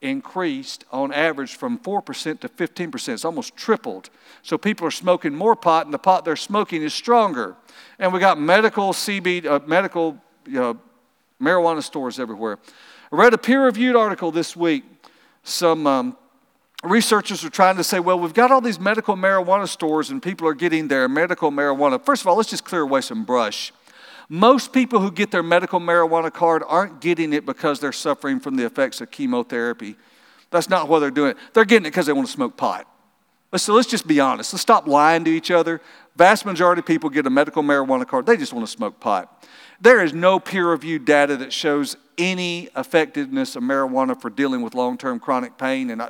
increased 0.04 0.84
on 0.92 1.12
average 1.14 1.56
from 1.56 1.80
4% 1.80 2.40
to 2.42 2.50
15%. 2.50 3.10
It's 3.14 3.26
almost 3.26 3.56
tripled. 3.56 4.10
So 4.42 4.58
people 4.58 4.86
are 4.86 4.92
smoking 4.92 5.34
more 5.34 5.56
pot, 5.56 5.86
and 5.86 5.94
the 5.94 6.00
pot 6.00 6.26
they're 6.26 6.36
smoking 6.36 6.84
is 6.84 6.94
stronger. 6.94 7.56
And 7.98 8.14
we 8.14 8.20
got 8.20 8.40
medical 8.40 8.92
CBD, 8.92 9.46
uh, 9.46 9.60
medical 9.66 10.22
you 10.46 10.60
know, 10.60 10.80
marijuana 11.42 11.82
stores 11.82 12.20
everywhere. 12.20 12.60
I 13.12 13.16
read 13.16 13.34
a 13.34 13.38
peer 13.38 13.66
reviewed 13.66 13.96
article 13.96 14.32
this 14.32 14.56
week. 14.56 14.84
Some 15.44 15.88
um, 15.88 16.18
researchers 16.84 17.44
are 17.46 17.50
trying 17.50 17.78
to 17.78 17.84
say, 17.84 18.00
well, 18.00 18.20
we've 18.20 18.34
got 18.34 18.52
all 18.52 18.62
these 18.62 18.80
medical 18.80 19.16
marijuana 19.16 19.68
stores, 19.68 20.10
and 20.10 20.22
people 20.22 20.48
are 20.48 20.54
getting 20.54 20.90
their 20.90 21.08
medical 21.08 21.52
marijuana. 21.52 22.04
First 22.04 22.24
of 22.24 22.28
all, 22.28 22.36
let's 22.36 22.50
just 22.50 22.66
clear 22.66 22.82
away 22.82 23.02
some 23.02 23.24
brush. 23.24 23.72
Most 24.34 24.74
people 24.74 25.00
who 25.00 25.12
get 25.12 25.30
their 25.30 25.44
medical 25.44 25.80
marijuana 25.80 26.34
card 26.34 26.64
aren't 26.68 27.02
getting 27.02 27.34
it 27.34 27.46
because 27.46 27.80
they're 27.80 27.92
suffering 27.92 28.40
from 28.40 28.56
the 28.56 28.66
effects 28.66 29.00
of 29.00 29.12
chemotherapy. 29.12 29.96
That's 30.50 30.70
not 30.70 30.90
why 30.90 30.98
they're 30.98 31.12
doing 31.12 31.32
it. 31.32 31.38
They're 31.54 31.66
getting 31.66 31.86
it 31.86 31.92
because 31.92 32.08
they 32.08 32.14
want 32.14 32.26
to 32.26 32.34
smoke 32.34 32.58
pot. 32.58 32.88
Let's, 33.52 33.70
let's 33.70 33.88
just 33.88 34.08
be 34.08 34.20
honest. 34.20 34.52
Let's 34.52 34.64
stop 34.64 34.88
lying 34.88 35.24
to 35.26 35.30
each 35.30 35.52
other. 35.52 35.82
Vast 36.16 36.48
majority 36.48 36.80
of 36.80 36.88
people 36.88 37.12
get 37.12 37.28
a 37.28 37.30
medical 37.30 37.62
marijuana 37.62 38.08
card, 38.08 38.26
they 38.26 38.36
just 38.36 38.54
want 38.54 38.66
to 38.66 38.72
smoke 38.72 39.00
pot. 39.00 39.46
There 39.80 40.04
is 40.04 40.14
no 40.14 40.40
peer 40.40 40.68
reviewed 40.68 41.06
data 41.06 41.38
that 41.38 41.54
shows 41.54 41.96
any 42.18 42.70
effectiveness 42.76 43.56
of 43.56 43.62
marijuana 43.62 44.20
for 44.20 44.32
dealing 44.32 44.64
with 44.64 44.74
long 44.74 44.98
term 44.98 45.20
chronic 45.20 45.60
pain. 45.60 45.92
And 45.92 46.02
I, 46.02 46.10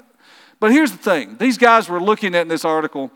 but 0.62 0.72
here's 0.72 0.94
the 0.94 0.98
thing 0.98 1.36
these 1.40 1.58
guys 1.58 1.90
were 1.90 2.02
looking 2.02 2.36
at 2.36 2.44
in 2.44 2.48
this 2.48 2.64
article 2.64 3.12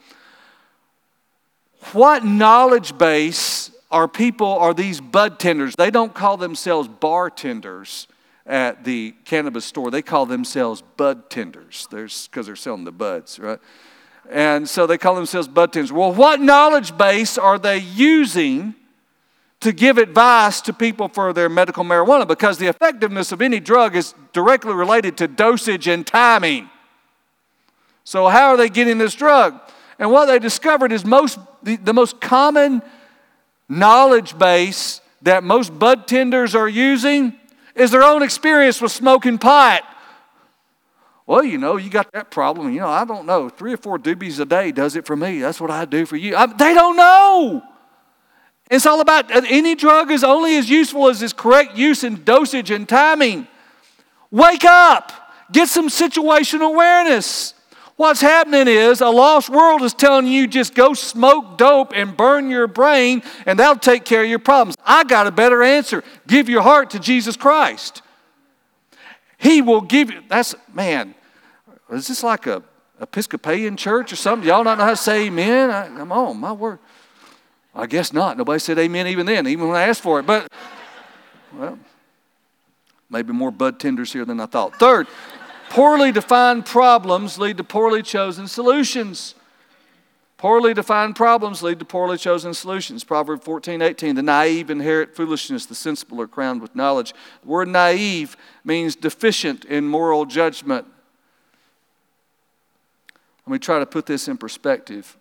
what 1.94 2.26
knowledge 2.26 2.98
base 2.98 3.67
are 3.90 4.08
people, 4.08 4.48
are 4.48 4.74
these 4.74 5.00
bud 5.00 5.40
tenders. 5.40 5.76
They 5.76 5.92
don't 5.92 6.14
call 6.14 6.38
themselves 6.38 6.88
bartenders 6.88 8.08
at 8.46 8.84
the 8.84 9.14
cannabis 9.26 9.66
store. 9.66 9.92
They 9.92 10.02
call 10.02 10.26
themselves 10.26 10.84
bud 10.98 11.30
tenders. 11.30 11.88
There's 11.92 12.28
because 12.28 12.46
they're 12.46 12.56
selling 12.56 12.84
the 12.84 12.92
buds, 12.92 13.40
right? 13.40 13.60
And 14.30 14.68
so 14.68 14.88
they 14.88 14.98
call 14.98 15.16
themselves 15.16 15.48
bud 15.48 15.74
tenders. 15.74 15.92
Well, 15.92 16.14
what 16.14 16.42
knowledge 16.42 16.98
base 16.98 17.38
are 17.38 17.58
they 17.58 17.78
using 17.78 18.76
to 19.60 19.72
give 19.72 19.98
advice 19.98 20.62
to 20.62 20.74
people 20.74 21.08
for 21.08 21.34
their 21.34 21.50
medical 21.50 21.84
marijuana? 21.84 22.28
Because 22.28 22.58
the 22.58 22.68
effectiveness 22.68 23.32
of 23.32 23.42
any 23.42 23.60
drug 23.60 23.96
is 23.96 24.14
directly 24.34 24.74
related 24.74 25.18
to 25.18 25.28
dosage 25.28 25.88
and 25.88 26.06
timing. 26.06 26.70
So 28.04 28.28
how 28.28 28.50
are 28.50 28.58
they 28.58 28.70
getting 28.70 28.98
this 28.98 29.16
drug? 29.16 29.60
And 30.00 30.12
what 30.12 30.28
they 30.28 30.40
discovered 30.40 30.92
is 30.92 31.04
most 31.04 31.40
the, 31.64 31.78
the 31.78 31.94
most 31.94 32.22
common 32.22 32.82
knowledge 33.70 34.38
base 34.38 35.02
that 35.22 35.44
most 35.44 35.78
bud 35.78 36.08
tenders 36.08 36.56
are 36.56 36.70
using 36.70 37.34
is 37.76 37.92
their 37.92 38.04
own 38.04 38.24
experience 38.24 38.82
with 38.82 38.92
smoking 38.92 39.38
pot. 39.38 39.84
Well, 41.26 41.44
you 41.44 41.58
know, 41.58 41.76
you 41.76 41.90
got 41.90 42.12
that 42.14 42.32
problem. 42.32 42.74
You 42.74 42.80
know, 42.80 42.88
I 42.88 43.04
don't 43.04 43.26
know. 43.26 43.50
Three 43.50 43.74
or 43.74 43.78
four 43.78 44.00
doobies 44.00 44.40
a 44.40 44.46
day 44.46 44.72
does 44.72 44.96
it 44.96 45.06
for 45.06 45.16
me. 45.16 45.40
That's 45.40 45.60
what 45.60 45.70
I 45.70 45.84
do 45.84 46.06
for 46.06 46.16
you. 46.16 46.36
I, 46.36 46.46
they 46.46 46.74
don't 46.74 46.96
know. 46.96 47.62
It's 48.72 48.86
all 48.86 49.02
about 49.02 49.32
uh, 49.34 49.42
any 49.48 49.76
drug 49.76 50.12
is 50.12 50.24
only 50.24 50.58
as 50.58 50.70
useful 50.70 51.10
as 51.10 51.22
its 51.22 51.34
correct 51.34 51.76
use 51.76 52.04
and 52.04 52.24
dosage 52.24 52.72
and 52.72 52.88
timing. 52.88 53.48
Wake 54.32 54.66
up. 54.66 55.12
Get 55.52 55.70
some 55.70 55.90
situational 55.90 56.74
awareness. 56.74 57.54
What's 57.98 58.22
happening 58.22 58.68
is 58.68 59.02
a 59.02 59.10
lost 59.10 59.50
world 59.50 59.82
is 59.82 59.94
telling 59.94 60.28
you 60.28 60.48
just 60.48 60.76
go 60.76 60.94
smoke 60.94 61.58
dope 61.58 61.94
and 61.96 62.16
burn 62.16 62.50
your 62.50 62.68
brain, 62.68 63.24
and 63.48 63.58
that'll 63.58 63.76
take 63.76 64.06
care 64.06 64.24
of 64.24 64.30
your 64.30 64.40
problems. 64.40 64.76
I 64.86 65.04
got 65.04 65.26
a 65.26 65.32
better 65.32 65.64
answer. 65.64 66.04
Give 66.28 66.48
your 66.48 66.62
heart 66.62 66.92
to 66.92 67.00
Jesus 67.00 67.36
Christ. 67.36 68.04
He 69.40 69.64
will 69.64 69.82
give 69.82 70.12
you, 70.12 70.22
that's, 70.30 70.54
man, 70.72 71.16
is 71.92 72.08
this 72.08 72.24
like 72.24 72.46
a 72.46 72.64
Episcopalian 73.00 73.78
church 73.78 74.14
or 74.14 74.16
something? 74.16 74.48
Y'all 74.48 74.64
not 74.64 74.78
know 74.78 74.86
how 74.86 74.90
to 74.92 74.96
say 74.96 75.28
amen? 75.28 75.72
I, 75.72 75.88
come 75.88 76.12
on, 76.12 76.38
my 76.38 76.52
word. 76.52 76.80
I 77.74 77.86
guess 77.86 78.14
not. 78.14 78.38
Nobody 78.38 78.60
said 78.60 78.78
amen 78.78 79.08
even 79.08 79.26
then, 79.26 79.48
even 79.48 79.68
when 79.68 79.78
I 79.78 79.88
asked 79.88 80.02
for 80.02 80.20
it. 80.20 80.26
But, 80.26 80.52
well, 81.54 81.78
maybe 83.10 83.34
more 83.34 83.52
bud 83.52 83.80
tenders 83.80 84.14
here 84.14 84.26
than 84.26 84.40
I 84.40 84.48
thought. 84.48 84.80
Third, 84.80 85.08
Poorly 85.70 86.12
defined 86.12 86.66
problems 86.66 87.38
lead 87.38 87.58
to 87.58 87.64
poorly 87.64 88.02
chosen 88.02 88.48
solutions. 88.48 89.36
Poorly 90.38 90.76
defined 90.76 91.16
problems 91.16 91.64
lead 91.64 91.80
to 91.80 91.86
poorly 91.86 92.18
chosen 92.18 92.54
solutions. 92.54 93.04
Proverb 93.04 93.44
14, 93.44 93.82
18. 93.82 94.16
The 94.16 94.22
naive 94.22 94.70
inherit 94.70 95.16
foolishness, 95.16 95.66
the 95.66 95.76
sensible 95.76 96.22
are 96.22 96.28
crowned 96.28 96.62
with 96.62 96.76
knowledge. 96.76 97.14
The 97.42 97.48
word 97.48 97.68
naive 97.68 98.38
means 98.64 98.96
deficient 98.96 99.66
in 99.66 99.88
moral 99.88 100.26
judgment. 100.26 100.86
Let 103.46 103.52
me 103.52 103.60
try 103.60 103.80
to 103.80 103.86
put 103.86 104.06
this 104.06 104.28
in 104.28 104.38
perspective. 104.38 105.18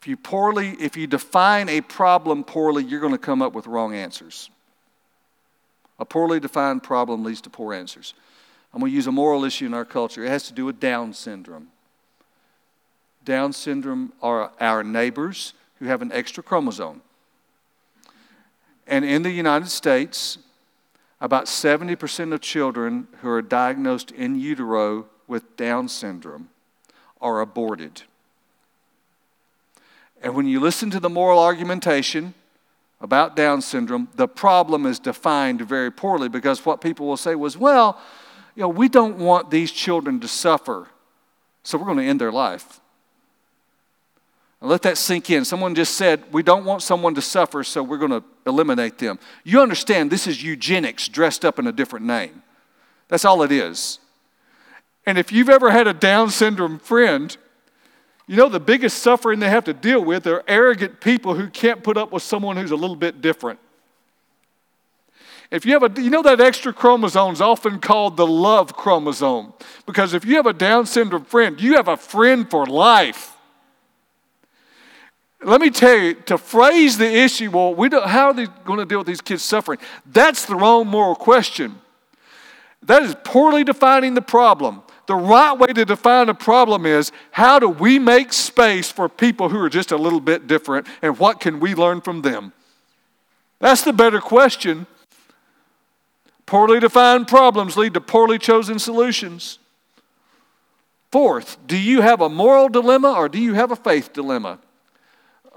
If 0.00 0.08
you 0.08 0.16
poorly, 0.16 0.76
if 0.80 0.96
you 0.96 1.06
define 1.06 1.68
a 1.68 1.82
problem 1.82 2.42
poorly, 2.42 2.84
you're 2.84 3.00
going 3.00 3.12
to 3.12 3.18
come 3.18 3.42
up 3.42 3.52
with 3.52 3.66
wrong 3.66 3.94
answers. 3.94 4.48
A 5.98 6.04
poorly 6.04 6.40
defined 6.40 6.82
problem 6.82 7.24
leads 7.24 7.40
to 7.42 7.50
poor 7.50 7.74
answers. 7.74 8.14
I'm 8.76 8.80
going 8.80 8.92
to 8.92 8.96
use 8.96 9.06
a 9.06 9.12
moral 9.12 9.42
issue 9.44 9.64
in 9.64 9.72
our 9.72 9.86
culture. 9.86 10.22
It 10.22 10.28
has 10.28 10.48
to 10.48 10.52
do 10.52 10.66
with 10.66 10.78
Down 10.78 11.14
syndrome. 11.14 11.68
Down 13.24 13.54
syndrome 13.54 14.12
are 14.20 14.52
our 14.60 14.84
neighbors 14.84 15.54
who 15.78 15.86
have 15.86 16.02
an 16.02 16.12
extra 16.12 16.42
chromosome. 16.42 17.00
And 18.86 19.02
in 19.02 19.22
the 19.22 19.30
United 19.30 19.70
States, 19.70 20.36
about 21.22 21.46
70% 21.46 22.34
of 22.34 22.42
children 22.42 23.08
who 23.22 23.30
are 23.30 23.40
diagnosed 23.40 24.10
in 24.10 24.38
utero 24.38 25.06
with 25.26 25.56
Down 25.56 25.88
syndrome 25.88 26.50
are 27.18 27.40
aborted. 27.40 28.02
And 30.20 30.34
when 30.34 30.44
you 30.44 30.60
listen 30.60 30.90
to 30.90 31.00
the 31.00 31.08
moral 31.08 31.38
argumentation 31.38 32.34
about 33.00 33.36
Down 33.36 33.62
syndrome, 33.62 34.08
the 34.16 34.28
problem 34.28 34.84
is 34.84 34.98
defined 34.98 35.62
very 35.62 35.90
poorly 35.90 36.28
because 36.28 36.66
what 36.66 36.82
people 36.82 37.06
will 37.06 37.16
say 37.16 37.34
was, 37.34 37.56
well, 37.56 37.98
you 38.56 38.62
know, 38.62 38.68
we 38.68 38.88
don't 38.88 39.18
want 39.18 39.50
these 39.50 39.70
children 39.70 40.18
to 40.20 40.28
suffer, 40.28 40.88
so 41.62 41.76
we're 41.76 41.84
going 41.84 41.98
to 41.98 42.04
end 42.04 42.20
their 42.20 42.32
life. 42.32 42.80
And 44.60 44.70
let 44.70 44.82
that 44.82 44.96
sink 44.96 45.28
in. 45.30 45.44
Someone 45.44 45.74
just 45.74 45.94
said, 45.94 46.24
we 46.32 46.42
don't 46.42 46.64
want 46.64 46.80
someone 46.80 47.14
to 47.14 47.22
suffer, 47.22 47.62
so 47.62 47.82
we're 47.82 47.98
going 47.98 48.10
to 48.12 48.24
eliminate 48.46 48.96
them. 48.96 49.18
You 49.44 49.60
understand 49.60 50.10
this 50.10 50.26
is 50.26 50.42
eugenics 50.42 51.06
dressed 51.08 51.44
up 51.44 51.58
in 51.58 51.66
a 51.66 51.72
different 51.72 52.06
name. 52.06 52.42
That's 53.08 53.26
all 53.26 53.42
it 53.42 53.52
is. 53.52 53.98
And 55.04 55.18
if 55.18 55.30
you've 55.30 55.50
ever 55.50 55.70
had 55.70 55.86
a 55.86 55.92
Down 55.92 56.30
syndrome 56.30 56.78
friend, 56.78 57.36
you 58.26 58.36
know 58.36 58.48
the 58.48 58.58
biggest 58.58 59.02
suffering 59.02 59.38
they 59.38 59.50
have 59.50 59.64
to 59.64 59.74
deal 59.74 60.02
with 60.02 60.26
are 60.26 60.42
arrogant 60.48 61.00
people 61.00 61.34
who 61.34 61.48
can't 61.48 61.84
put 61.84 61.98
up 61.98 62.10
with 62.10 62.22
someone 62.22 62.56
who's 62.56 62.72
a 62.72 62.76
little 62.76 62.96
bit 62.96 63.20
different. 63.20 63.60
If 65.50 65.64
you 65.64 65.78
have 65.78 65.82
a, 65.84 66.02
you 66.02 66.10
know 66.10 66.22
that 66.22 66.40
extra 66.40 66.72
chromosome 66.72 67.32
is 67.32 67.40
often 67.40 67.78
called 67.78 68.16
the 68.16 68.26
love 68.26 68.74
chromosome 68.74 69.52
because 69.86 70.12
if 70.12 70.24
you 70.24 70.36
have 70.36 70.46
a 70.46 70.52
Down 70.52 70.86
syndrome 70.86 71.24
friend, 71.24 71.60
you 71.60 71.76
have 71.76 71.88
a 71.88 71.96
friend 71.96 72.48
for 72.50 72.66
life. 72.66 73.36
Let 75.42 75.60
me 75.60 75.70
tell 75.70 75.96
you, 75.96 76.14
to 76.14 76.38
phrase 76.38 76.98
the 76.98 77.08
issue, 77.08 77.50
well, 77.50 77.74
we 77.74 77.88
don't, 77.88 78.08
how 78.08 78.28
are 78.28 78.34
they 78.34 78.46
going 78.64 78.80
to 78.80 78.84
deal 78.84 78.98
with 78.98 79.06
these 79.06 79.20
kids 79.20 79.42
suffering? 79.42 79.78
That's 80.04 80.46
the 80.46 80.56
wrong 80.56 80.88
moral 80.88 81.14
question. 81.14 81.80
That 82.82 83.02
is 83.02 83.14
poorly 83.22 83.62
defining 83.62 84.14
the 84.14 84.22
problem. 84.22 84.82
The 85.06 85.14
right 85.14 85.56
way 85.56 85.68
to 85.68 85.84
define 85.84 86.28
a 86.28 86.34
problem 86.34 86.84
is 86.84 87.12
how 87.30 87.60
do 87.60 87.68
we 87.68 87.98
make 87.98 88.32
space 88.32 88.90
for 88.90 89.08
people 89.08 89.48
who 89.48 89.60
are 89.60 89.68
just 89.68 89.92
a 89.92 89.96
little 89.96 90.20
bit 90.20 90.48
different 90.48 90.88
and 91.00 91.16
what 91.18 91.38
can 91.38 91.60
we 91.60 91.74
learn 91.74 92.00
from 92.00 92.22
them? 92.22 92.52
That's 93.60 93.82
the 93.82 93.92
better 93.92 94.20
question 94.20 94.86
Poorly 96.46 96.78
defined 96.78 97.26
problems 97.26 97.76
lead 97.76 97.94
to 97.94 98.00
poorly 98.00 98.38
chosen 98.38 98.78
solutions. 98.78 99.58
Fourth, 101.10 101.56
do 101.66 101.76
you 101.76 102.00
have 102.00 102.20
a 102.20 102.28
moral 102.28 102.68
dilemma 102.68 103.12
or 103.12 103.28
do 103.28 103.38
you 103.38 103.54
have 103.54 103.72
a 103.72 103.76
faith 103.76 104.12
dilemma? 104.12 104.58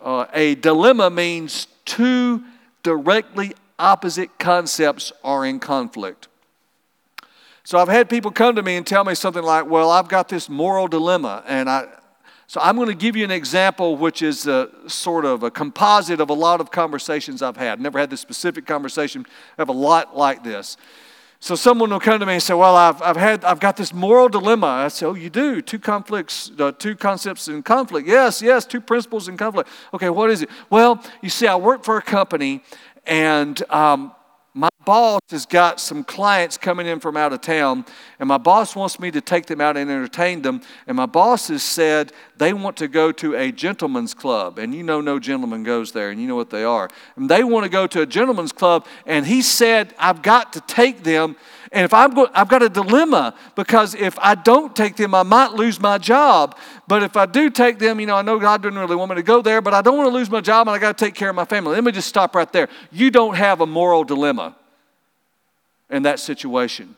Uh, 0.01 0.25
a 0.33 0.55
dilemma 0.55 1.09
means 1.09 1.67
two 1.85 2.43
directly 2.83 3.53
opposite 3.77 4.37
concepts 4.39 5.11
are 5.23 5.45
in 5.45 5.59
conflict. 5.59 6.27
So 7.63 7.77
I've 7.77 7.87
had 7.87 8.09
people 8.09 8.31
come 8.31 8.55
to 8.55 8.63
me 8.63 8.77
and 8.77 8.87
tell 8.87 9.03
me 9.03 9.13
something 9.13 9.43
like, 9.43 9.67
Well, 9.67 9.91
I've 9.91 10.07
got 10.07 10.27
this 10.27 10.49
moral 10.49 10.87
dilemma, 10.87 11.43
and 11.45 11.69
I, 11.69 11.87
so 12.49 12.59
I'm 12.63 12.77
going 12.77 12.87
to 12.87 12.95
give 12.95 13.15
you 13.15 13.23
an 13.23 13.29
example, 13.29 13.95
which 13.95 14.23
is 14.23 14.47
a, 14.47 14.71
sort 14.87 15.23
of 15.23 15.43
a 15.43 15.51
composite 15.51 16.19
of 16.19 16.31
a 16.31 16.33
lot 16.33 16.59
of 16.59 16.71
conversations 16.71 17.43
I've 17.43 17.57
had. 17.57 17.79
Never 17.79 17.99
had 17.99 18.09
this 18.09 18.21
specific 18.21 18.65
conversation. 18.65 19.23
I 19.55 19.61
have 19.61 19.69
a 19.69 19.71
lot 19.71 20.17
like 20.17 20.43
this. 20.43 20.75
So 21.39 21.53
someone 21.53 21.91
will 21.91 21.99
come 21.99 22.19
to 22.19 22.25
me 22.25 22.33
and 22.33 22.41
say, 22.41 22.55
"Well, 22.55 22.75
I've, 22.75 22.99
I've 23.03 23.17
had 23.17 23.45
I've 23.45 23.59
got 23.59 23.77
this 23.77 23.93
moral 23.93 24.29
dilemma." 24.29 24.65
I 24.65 24.87
say, 24.87 25.05
"Oh, 25.05 25.13
you 25.13 25.29
do 25.29 25.61
two 25.61 25.77
conflicts, 25.77 26.49
uh, 26.57 26.71
two 26.71 26.95
concepts 26.95 27.47
in 27.47 27.61
conflict." 27.61 28.07
Yes, 28.07 28.41
yes, 28.41 28.65
two 28.65 28.81
principles 28.81 29.27
in 29.27 29.37
conflict. 29.37 29.69
Okay, 29.93 30.09
what 30.09 30.31
is 30.31 30.41
it? 30.41 30.49
Well, 30.71 31.03
you 31.21 31.29
see, 31.29 31.45
I 31.45 31.55
work 31.55 31.83
for 31.83 31.97
a 31.97 32.01
company, 32.01 32.63
and 33.05 33.61
um, 33.71 34.11
boss 34.85 35.21
has 35.29 35.45
got 35.45 35.79
some 35.79 36.03
clients 36.03 36.57
coming 36.57 36.87
in 36.87 36.99
from 36.99 37.17
out 37.17 37.33
of 37.33 37.41
town, 37.41 37.85
and 38.19 38.27
my 38.27 38.37
boss 38.37 38.75
wants 38.75 38.99
me 38.99 39.11
to 39.11 39.21
take 39.21 39.45
them 39.45 39.61
out 39.61 39.77
and 39.77 39.89
entertain 39.89 40.41
them. 40.41 40.61
And 40.87 40.97
my 40.97 41.05
boss 41.05 41.49
has 41.49 41.63
said 41.63 42.11
they 42.37 42.53
want 42.53 42.77
to 42.77 42.87
go 42.87 43.11
to 43.11 43.35
a 43.35 43.51
gentleman's 43.51 44.13
club, 44.13 44.57
and 44.57 44.73
you 44.73 44.83
know, 44.83 45.01
no 45.01 45.19
gentleman 45.19 45.63
goes 45.63 45.91
there, 45.91 46.09
and 46.09 46.19
you 46.19 46.27
know 46.27 46.35
what 46.35 46.49
they 46.49 46.63
are. 46.63 46.89
And 47.15 47.29
they 47.29 47.43
want 47.43 47.65
to 47.65 47.69
go 47.69 47.87
to 47.87 48.01
a 48.01 48.05
gentleman's 48.05 48.51
club, 48.51 48.87
and 49.05 49.25
he 49.25 49.41
said, 49.41 49.93
I've 49.99 50.21
got 50.21 50.53
to 50.53 50.61
take 50.61 51.03
them. 51.03 51.35
And 51.71 51.85
if 51.85 51.93
I'm 51.93 52.15
going, 52.15 52.31
I've 52.33 52.47
got 52.47 52.63
a 52.63 52.69
dilemma 52.69 53.35
because 53.55 53.93
if 53.93 54.17
I 54.17 54.33
don't 54.33 54.75
take 54.75 54.95
them, 54.95 55.13
I 55.13 55.21
might 55.21 55.53
lose 55.53 55.79
my 55.79 55.99
job. 55.99 56.57
But 56.87 57.03
if 57.03 57.15
I 57.15 57.27
do 57.27 57.51
take 57.51 57.77
them, 57.77 57.99
you 57.99 58.07
know, 58.07 58.15
I 58.15 58.23
know 58.23 58.39
God 58.39 58.63
didn't 58.63 58.79
really 58.79 58.95
want 58.95 59.11
me 59.11 59.17
to 59.17 59.23
go 59.23 59.43
there, 59.43 59.61
but 59.61 59.75
I 59.75 59.83
don't 59.83 59.95
want 59.95 60.09
to 60.09 60.13
lose 60.13 60.31
my 60.31 60.41
job 60.41 60.67
and 60.67 60.75
I 60.75 60.79
got 60.79 60.97
to 60.97 61.05
take 61.05 61.13
care 61.13 61.29
of 61.29 61.35
my 61.35 61.45
family. 61.45 61.75
Let 61.75 61.83
me 61.83 61.91
just 61.91 62.07
stop 62.07 62.33
right 62.33 62.51
there. 62.51 62.69
You 62.91 63.11
don't 63.11 63.35
have 63.35 63.61
a 63.61 63.67
moral 63.67 64.03
dilemma 64.03 64.55
in 65.89 66.03
that 66.03 66.19
situation. 66.19 66.95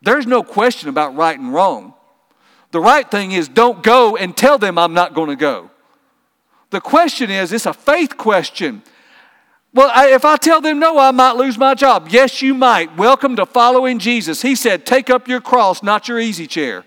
There's 0.00 0.26
no 0.26 0.42
question 0.42 0.88
about 0.88 1.14
right 1.14 1.38
and 1.38 1.52
wrong. 1.52 1.94
The 2.72 2.80
right 2.80 3.08
thing 3.08 3.32
is 3.32 3.48
don't 3.48 3.82
go 3.82 4.16
and 4.16 4.36
tell 4.36 4.58
them 4.58 4.78
I'm 4.78 4.94
not 4.94 5.14
going 5.14 5.28
to 5.28 5.36
go. 5.36 5.70
The 6.70 6.80
question 6.80 7.30
is, 7.30 7.52
it's 7.52 7.66
a 7.66 7.74
faith 7.74 8.16
question. 8.16 8.82
Well, 9.74 9.90
I, 9.94 10.08
if 10.08 10.24
I 10.24 10.36
tell 10.36 10.60
them 10.60 10.78
no, 10.78 10.98
I 10.98 11.10
might 11.10 11.36
lose 11.36 11.56
my 11.58 11.74
job. 11.74 12.08
Yes, 12.10 12.42
you 12.42 12.54
might. 12.54 12.96
Welcome 12.96 13.36
to 13.36 13.46
following 13.46 13.98
Jesus. 13.98 14.42
He 14.42 14.54
said, 14.54 14.86
take 14.86 15.10
up 15.10 15.28
your 15.28 15.40
cross, 15.40 15.82
not 15.82 16.08
your 16.08 16.18
easy 16.18 16.46
chair. 16.46 16.84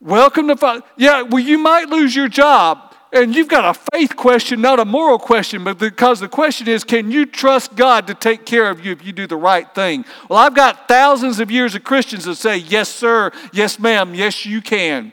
Welcome 0.00 0.48
to 0.48 0.56
follow. 0.56 0.82
Yeah, 0.96 1.22
well, 1.22 1.42
you 1.42 1.58
might 1.58 1.88
lose 1.88 2.16
your 2.16 2.28
job. 2.28 2.89
And 3.12 3.34
you've 3.34 3.48
got 3.48 3.76
a 3.76 3.80
faith 3.92 4.14
question, 4.14 4.60
not 4.60 4.78
a 4.78 4.84
moral 4.84 5.18
question, 5.18 5.64
but 5.64 5.78
because 5.78 6.20
the 6.20 6.28
question 6.28 6.68
is 6.68 6.84
can 6.84 7.10
you 7.10 7.26
trust 7.26 7.74
God 7.74 8.06
to 8.06 8.14
take 8.14 8.46
care 8.46 8.70
of 8.70 8.84
you 8.84 8.92
if 8.92 9.04
you 9.04 9.12
do 9.12 9.26
the 9.26 9.36
right 9.36 9.72
thing? 9.74 10.04
Well, 10.28 10.38
I've 10.38 10.54
got 10.54 10.86
thousands 10.86 11.40
of 11.40 11.50
years 11.50 11.74
of 11.74 11.82
Christians 11.82 12.24
that 12.26 12.36
say, 12.36 12.58
yes, 12.58 12.88
sir, 12.88 13.32
yes, 13.52 13.80
ma'am, 13.80 14.14
yes, 14.14 14.46
you 14.46 14.62
can. 14.62 15.12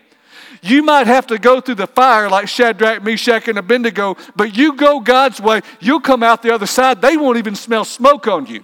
You 0.62 0.84
might 0.84 1.08
have 1.08 1.26
to 1.28 1.40
go 1.40 1.60
through 1.60 1.76
the 1.76 1.88
fire 1.88 2.30
like 2.30 2.48
Shadrach, 2.48 3.04
Meshach, 3.04 3.48
and 3.48 3.58
Abednego, 3.58 4.16
but 4.36 4.56
you 4.56 4.76
go 4.76 5.00
God's 5.00 5.42
way, 5.42 5.62
you'll 5.80 6.00
come 6.00 6.22
out 6.22 6.44
the 6.44 6.54
other 6.54 6.66
side. 6.68 7.02
They 7.02 7.18
won't 7.18 7.38
even 7.38 7.56
smell 7.56 7.86
smoke 7.86 8.28
on 8.28 8.46
you. 8.46 8.64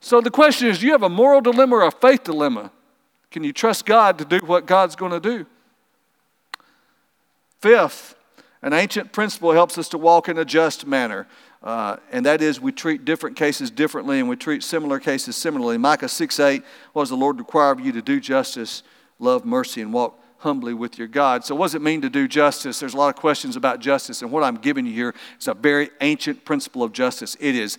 So 0.00 0.20
the 0.20 0.30
question 0.30 0.68
is 0.68 0.78
do 0.78 0.86
you 0.86 0.92
have 0.92 1.02
a 1.02 1.08
moral 1.08 1.40
dilemma 1.40 1.76
or 1.76 1.86
a 1.86 1.90
faith 1.90 2.24
dilemma? 2.24 2.70
Can 3.30 3.44
you 3.44 3.52
trust 3.52 3.84
God 3.84 4.18
to 4.18 4.24
do 4.24 4.38
what 4.38 4.66
God's 4.66 4.96
going 4.96 5.12
to 5.12 5.20
do? 5.20 5.46
Fifth, 7.60 8.14
an 8.62 8.72
ancient 8.72 9.12
principle 9.12 9.52
helps 9.52 9.76
us 9.76 9.88
to 9.90 9.98
walk 9.98 10.28
in 10.28 10.38
a 10.38 10.44
just 10.44 10.86
manner. 10.86 11.26
uh, 11.62 11.96
and 12.10 12.24
that 12.24 12.40
is 12.40 12.58
we 12.58 12.72
treat 12.72 13.04
different 13.04 13.36
cases 13.36 13.70
differently 13.70 14.18
and 14.18 14.28
we 14.28 14.36
treat 14.36 14.62
similar 14.62 14.98
cases 14.98 15.36
similarly. 15.36 15.76
Micah 15.76 16.08
6 16.08 16.40
8, 16.40 16.62
what 16.94 17.02
does 17.02 17.10
the 17.10 17.16
Lord 17.16 17.38
require 17.38 17.70
of 17.70 17.80
you 17.80 17.92
to 17.92 18.00
do 18.00 18.18
justice, 18.18 18.82
love 19.18 19.44
mercy, 19.44 19.82
and 19.82 19.92
walk 19.92 20.18
humbly 20.38 20.72
with 20.72 20.98
your 20.98 21.06
God? 21.06 21.44
So, 21.44 21.54
what 21.54 21.66
does 21.66 21.74
it 21.74 21.82
mean 21.82 22.00
to 22.00 22.08
do 22.08 22.26
justice? 22.26 22.80
There's 22.80 22.94
a 22.94 22.96
lot 22.96 23.14
of 23.14 23.16
questions 23.16 23.56
about 23.56 23.80
justice, 23.80 24.22
and 24.22 24.32
what 24.32 24.42
I'm 24.42 24.56
giving 24.56 24.86
you 24.86 24.94
here 24.94 25.14
is 25.38 25.46
a 25.46 25.52
very 25.52 25.90
ancient 26.00 26.46
principle 26.46 26.82
of 26.82 26.92
justice. 26.92 27.36
It 27.40 27.54
is 27.54 27.76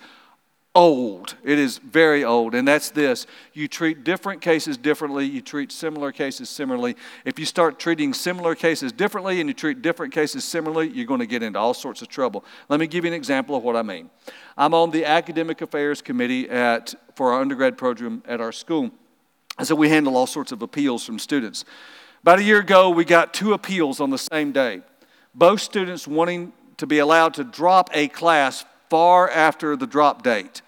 old. 0.74 1.36
It 1.44 1.60
is 1.60 1.80
very 1.80 2.24
old. 2.24 2.56
And 2.56 2.68
that's 2.68 2.90
this 2.92 3.28
you 3.54 3.68
treat 3.68 4.04
different 4.04 4.42
cases 4.42 4.78
differently, 4.78 5.26
you 5.26 5.42
treat 5.42 5.72
similar 5.72 6.12
cases 6.12 6.50
similarly. 6.50 6.96
If 7.26 7.38
you 7.40 7.46
start 7.46 7.80
treating 7.80 8.14
similar 8.14 8.56
cases 8.56 8.92
differently 8.92 9.42
and 9.42 9.50
you 9.50 9.54
treat 9.54 9.82
different 9.82 10.14
cases 10.14 10.44
similarly, 10.44 10.90
you're 10.90 11.06
going 11.06 11.20
to 11.20 11.26
get 11.26 11.44
into 11.44 11.60
all 11.60 11.74
sorts 11.74 12.02
of 12.02 12.08
trouble. 12.08 12.46
Let 12.70 12.80
me 12.80 12.88
give 12.88 13.04
you 13.04 13.12
an 13.12 13.16
example 13.16 13.56
of 13.56 13.64
what 13.64 13.76
I 13.76 13.82
mean. 13.82 14.10
I'm 14.58 14.74
on 14.74 14.92
the 14.92 15.06
Academic 15.06 15.62
Affairs 15.62 16.02
Committee 16.02 16.50
at, 16.50 16.94
for 17.16 17.34
our 17.34 17.42
undergrad 17.42 17.78
program 17.78 18.24
at 18.26 18.40
our 18.40 18.52
school. 18.52 18.92
And 19.58 19.68
so 19.68 19.76
we 19.76 19.90
handle 19.90 20.16
all 20.16 20.28
sorts 20.28 20.52
of 20.52 20.62
appeals 20.62 21.06
from 21.06 21.20
students. 21.20 21.66
About 22.22 22.40
a 22.40 22.44
year 22.44 22.60
ago, 22.60 22.90
we 22.90 23.04
got 23.04 23.34
two 23.34 23.54
appeals 23.54 24.00
on 24.00 24.10
the 24.10 24.18
same 24.18 24.52
day. 24.52 24.82
Both 25.36 25.62
students 25.62 26.08
wanting 26.08 26.54
to 26.78 26.88
be 26.88 27.00
allowed 27.00 27.34
to 27.36 27.44
drop 27.44 27.90
a 27.94 28.08
class 28.08 28.66
far 28.92 29.30
after 29.30 29.78
the 29.78 29.88
drop 29.88 30.22
date. 30.22 30.62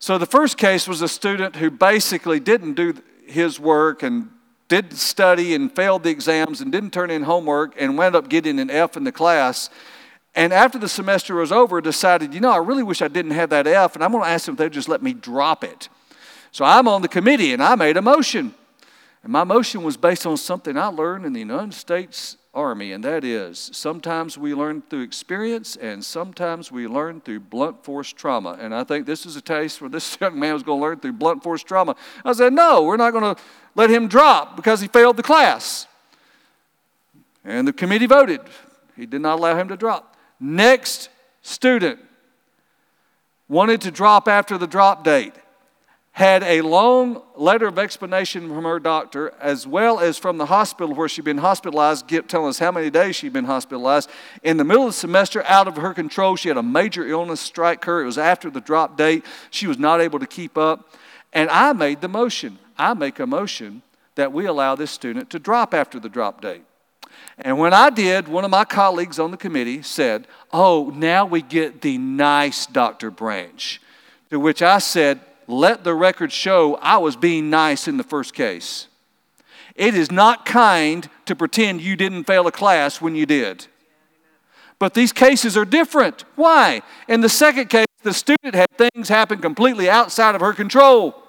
So 0.00 0.18
the 0.18 0.26
first 0.26 0.58
case 0.58 0.88
was 0.88 1.02
a 1.02 1.08
student 1.08 1.54
who 1.54 1.70
basically 1.70 2.40
didn't 2.40 2.74
do 2.74 2.94
his 3.28 3.60
work 3.60 4.02
and 4.02 4.30
didn't 4.66 4.96
study 4.96 5.54
and 5.54 5.70
failed 5.70 6.02
the 6.02 6.10
exams 6.10 6.60
and 6.60 6.72
didn't 6.72 6.92
turn 6.92 7.12
in 7.12 7.22
homework 7.22 7.80
and 7.80 7.96
wound 7.96 8.16
up 8.16 8.28
getting 8.28 8.58
an 8.58 8.70
F 8.70 8.96
in 8.96 9.04
the 9.04 9.12
class. 9.12 9.70
And 10.34 10.52
after 10.52 10.80
the 10.80 10.88
semester 10.88 11.36
was 11.36 11.52
over, 11.52 11.80
decided, 11.80 12.34
you 12.34 12.40
know, 12.40 12.50
I 12.50 12.56
really 12.56 12.82
wish 12.82 13.02
I 13.02 13.08
didn't 13.08 13.30
have 13.30 13.50
that 13.50 13.68
F, 13.68 13.94
and 13.94 14.02
I'm 14.02 14.10
going 14.10 14.24
to 14.24 14.30
ask 14.30 14.46
them 14.46 14.54
if 14.54 14.58
they'd 14.58 14.72
just 14.72 14.88
let 14.88 15.00
me 15.00 15.12
drop 15.12 15.62
it. 15.62 15.88
So 16.50 16.64
I'm 16.64 16.88
on 16.88 17.02
the 17.02 17.08
committee 17.08 17.52
and 17.52 17.62
I 17.62 17.76
made 17.76 17.96
a 17.96 18.02
motion. 18.02 18.52
And 19.22 19.32
my 19.32 19.44
motion 19.44 19.84
was 19.84 19.96
based 19.96 20.26
on 20.26 20.36
something 20.36 20.76
I 20.76 20.88
learned 20.88 21.24
in 21.24 21.34
the 21.34 21.40
United 21.40 21.74
States 21.74 22.36
Army, 22.58 22.90
and 22.90 23.04
that 23.04 23.22
is 23.22 23.70
sometimes 23.72 24.36
we 24.36 24.52
learn 24.52 24.82
through 24.82 25.02
experience 25.02 25.76
and 25.76 26.04
sometimes 26.04 26.72
we 26.72 26.88
learn 26.88 27.20
through 27.20 27.38
blunt 27.38 27.84
force 27.84 28.12
trauma. 28.12 28.58
And 28.60 28.74
I 28.74 28.82
think 28.82 29.06
this 29.06 29.24
is 29.24 29.36
a 29.36 29.40
case 29.40 29.80
where 29.80 29.88
this 29.88 30.18
young 30.20 30.38
man 30.38 30.54
was 30.54 30.64
going 30.64 30.80
to 30.80 30.82
learn 30.82 30.98
through 30.98 31.12
blunt 31.12 31.44
force 31.44 31.62
trauma. 31.62 31.94
I 32.24 32.32
said, 32.32 32.52
no, 32.52 32.82
we're 32.82 32.96
not 32.96 33.12
going 33.12 33.36
to 33.36 33.40
let 33.76 33.90
him 33.90 34.08
drop 34.08 34.56
because 34.56 34.80
he 34.80 34.88
failed 34.88 35.16
the 35.16 35.22
class. 35.22 35.86
And 37.44 37.66
the 37.66 37.72
committee 37.72 38.06
voted. 38.06 38.40
He 38.96 39.06
did 39.06 39.20
not 39.20 39.38
allow 39.38 39.56
him 39.56 39.68
to 39.68 39.76
drop. 39.76 40.16
Next 40.40 41.10
student 41.42 42.00
wanted 43.48 43.80
to 43.82 43.92
drop 43.92 44.26
after 44.26 44.58
the 44.58 44.66
drop 44.66 45.04
date 45.04 45.34
had 46.18 46.42
a 46.42 46.60
long 46.62 47.22
letter 47.36 47.68
of 47.68 47.78
explanation 47.78 48.48
from 48.48 48.64
her 48.64 48.80
doctor, 48.80 49.32
as 49.38 49.68
well 49.68 50.00
as 50.00 50.18
from 50.18 50.36
the 50.36 50.46
hospital 50.46 50.92
where 50.92 51.08
she'd 51.08 51.24
been 51.24 51.38
hospitalized, 51.38 52.08
telling 52.26 52.48
us 52.48 52.58
how 52.58 52.72
many 52.72 52.90
days 52.90 53.14
she'd 53.14 53.32
been 53.32 53.44
hospitalized. 53.44 54.10
In 54.42 54.56
the 54.56 54.64
middle 54.64 54.82
of 54.82 54.88
the 54.88 54.98
semester, 54.98 55.44
out 55.44 55.68
of 55.68 55.76
her 55.76 55.94
control, 55.94 56.34
she 56.34 56.48
had 56.48 56.56
a 56.56 56.62
major 56.62 57.06
illness 57.06 57.40
strike 57.40 57.84
her. 57.84 58.02
It 58.02 58.06
was 58.06 58.18
after 58.18 58.50
the 58.50 58.60
drop 58.60 58.96
date. 58.96 59.24
She 59.50 59.68
was 59.68 59.78
not 59.78 60.00
able 60.00 60.18
to 60.18 60.26
keep 60.26 60.58
up. 60.58 60.92
And 61.32 61.48
I 61.50 61.72
made 61.72 62.00
the 62.00 62.08
motion. 62.08 62.58
I 62.76 62.94
make 62.94 63.20
a 63.20 63.26
motion 63.26 63.82
that 64.16 64.32
we 64.32 64.44
allow 64.44 64.74
this 64.74 64.90
student 64.90 65.30
to 65.30 65.38
drop 65.38 65.72
after 65.72 66.00
the 66.00 66.08
drop 66.08 66.40
date. 66.40 66.64
And 67.38 67.60
when 67.60 67.72
I 67.72 67.90
did, 67.90 68.26
one 68.26 68.44
of 68.44 68.50
my 68.50 68.64
colleagues 68.64 69.20
on 69.20 69.30
the 69.30 69.36
committee 69.36 69.82
said, 69.82 70.26
Oh, 70.52 70.90
now 70.96 71.24
we 71.26 71.42
get 71.42 71.80
the 71.80 71.96
nice 71.96 72.66
Dr. 72.66 73.12
Branch. 73.12 73.80
To 74.30 74.40
which 74.40 74.62
I 74.62 74.78
said, 74.78 75.20
let 75.48 75.82
the 75.82 75.94
record 75.94 76.30
show 76.30 76.76
I 76.76 76.98
was 76.98 77.16
being 77.16 77.50
nice 77.50 77.88
in 77.88 77.96
the 77.96 78.04
first 78.04 78.34
case. 78.34 78.86
It 79.74 79.94
is 79.94 80.12
not 80.12 80.44
kind 80.44 81.08
to 81.24 81.34
pretend 81.34 81.80
you 81.80 81.96
didn't 81.96 82.24
fail 82.24 82.46
a 82.46 82.52
class 82.52 83.00
when 83.00 83.16
you 83.16 83.26
did. 83.26 83.66
But 84.78 84.94
these 84.94 85.12
cases 85.12 85.56
are 85.56 85.64
different. 85.64 86.24
Why? 86.36 86.82
In 87.08 87.22
the 87.22 87.28
second 87.28 87.70
case, 87.70 87.86
the 88.02 88.12
student 88.12 88.54
had 88.54 88.68
things 88.76 89.08
happen 89.08 89.40
completely 89.40 89.88
outside 89.90 90.34
of 90.34 90.40
her 90.40 90.52
control. 90.52 91.20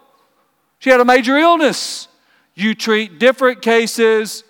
She 0.80 0.89
had 0.89 0.99
a 0.99 1.05
major 1.05 1.38
illness. 1.38 2.07
You 2.53 2.76
treat 2.76 3.20
different 3.20 3.61
cases, 3.61 4.43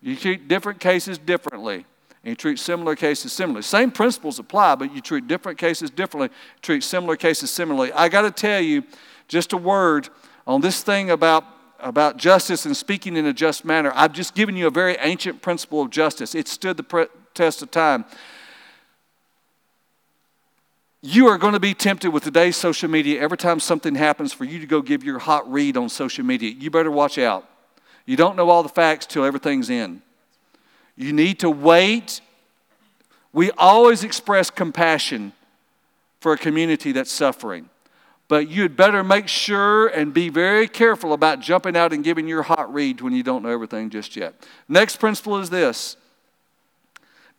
you 0.00 0.16
treat 0.16 0.48
different 0.48 0.80
cases 0.80 1.18
differently 1.18 1.84
and 2.22 2.30
you 2.30 2.36
treat 2.36 2.58
similar 2.58 2.94
cases 2.94 3.32
similarly. 3.32 3.62
Same 3.62 3.90
principles 3.90 4.38
apply, 4.38 4.76
but 4.76 4.94
you 4.94 5.00
treat 5.00 5.26
different 5.26 5.58
cases 5.58 5.90
differently, 5.90 6.30
treat 6.60 6.84
similar 6.84 7.16
cases 7.16 7.50
similarly. 7.50 7.92
I 7.92 8.08
got 8.08 8.22
to 8.22 8.30
tell 8.30 8.60
you 8.60 8.84
just 9.26 9.52
a 9.52 9.56
word 9.56 10.08
on 10.46 10.60
this 10.60 10.82
thing 10.82 11.10
about, 11.10 11.44
about 11.80 12.16
justice 12.16 12.64
and 12.64 12.76
speaking 12.76 13.16
in 13.16 13.26
a 13.26 13.32
just 13.32 13.64
manner. 13.64 13.92
I've 13.94 14.12
just 14.12 14.34
given 14.34 14.56
you 14.56 14.68
a 14.68 14.70
very 14.70 14.96
ancient 15.00 15.42
principle 15.42 15.82
of 15.82 15.90
justice, 15.90 16.34
it 16.34 16.46
stood 16.46 16.76
the 16.76 16.84
pre- 16.84 17.06
test 17.34 17.62
of 17.62 17.70
time. 17.70 18.04
You 21.04 21.26
are 21.26 21.38
going 21.38 21.54
to 21.54 21.60
be 21.60 21.74
tempted 21.74 22.12
with 22.12 22.22
today's 22.22 22.56
social 22.56 22.88
media 22.88 23.20
every 23.20 23.36
time 23.36 23.58
something 23.58 23.96
happens 23.96 24.32
for 24.32 24.44
you 24.44 24.60
to 24.60 24.66
go 24.66 24.80
give 24.80 25.02
your 25.02 25.18
hot 25.18 25.50
read 25.50 25.76
on 25.76 25.88
social 25.88 26.24
media. 26.24 26.54
You 26.56 26.70
better 26.70 26.92
watch 26.92 27.18
out. 27.18 27.48
You 28.06 28.16
don't 28.16 28.36
know 28.36 28.48
all 28.48 28.62
the 28.62 28.68
facts 28.68 29.06
till 29.06 29.24
everything's 29.24 29.68
in. 29.68 30.02
You 30.96 31.12
need 31.12 31.40
to 31.40 31.50
wait. 31.50 32.20
We 33.32 33.50
always 33.52 34.04
express 34.04 34.50
compassion 34.50 35.32
for 36.20 36.32
a 36.32 36.38
community 36.38 36.92
that's 36.92 37.10
suffering. 37.10 37.68
But 38.28 38.48
you'd 38.48 38.76
better 38.76 39.02
make 39.04 39.28
sure 39.28 39.88
and 39.88 40.14
be 40.14 40.28
very 40.28 40.68
careful 40.68 41.12
about 41.12 41.40
jumping 41.40 41.76
out 41.76 41.92
and 41.92 42.02
giving 42.02 42.26
your 42.26 42.42
hot 42.42 42.72
read 42.72 43.00
when 43.00 43.12
you 43.12 43.22
don't 43.22 43.42
know 43.42 43.50
everything 43.50 43.90
just 43.90 44.16
yet. 44.16 44.34
Next 44.68 44.96
principle 44.96 45.38
is 45.38 45.50
this 45.50 45.96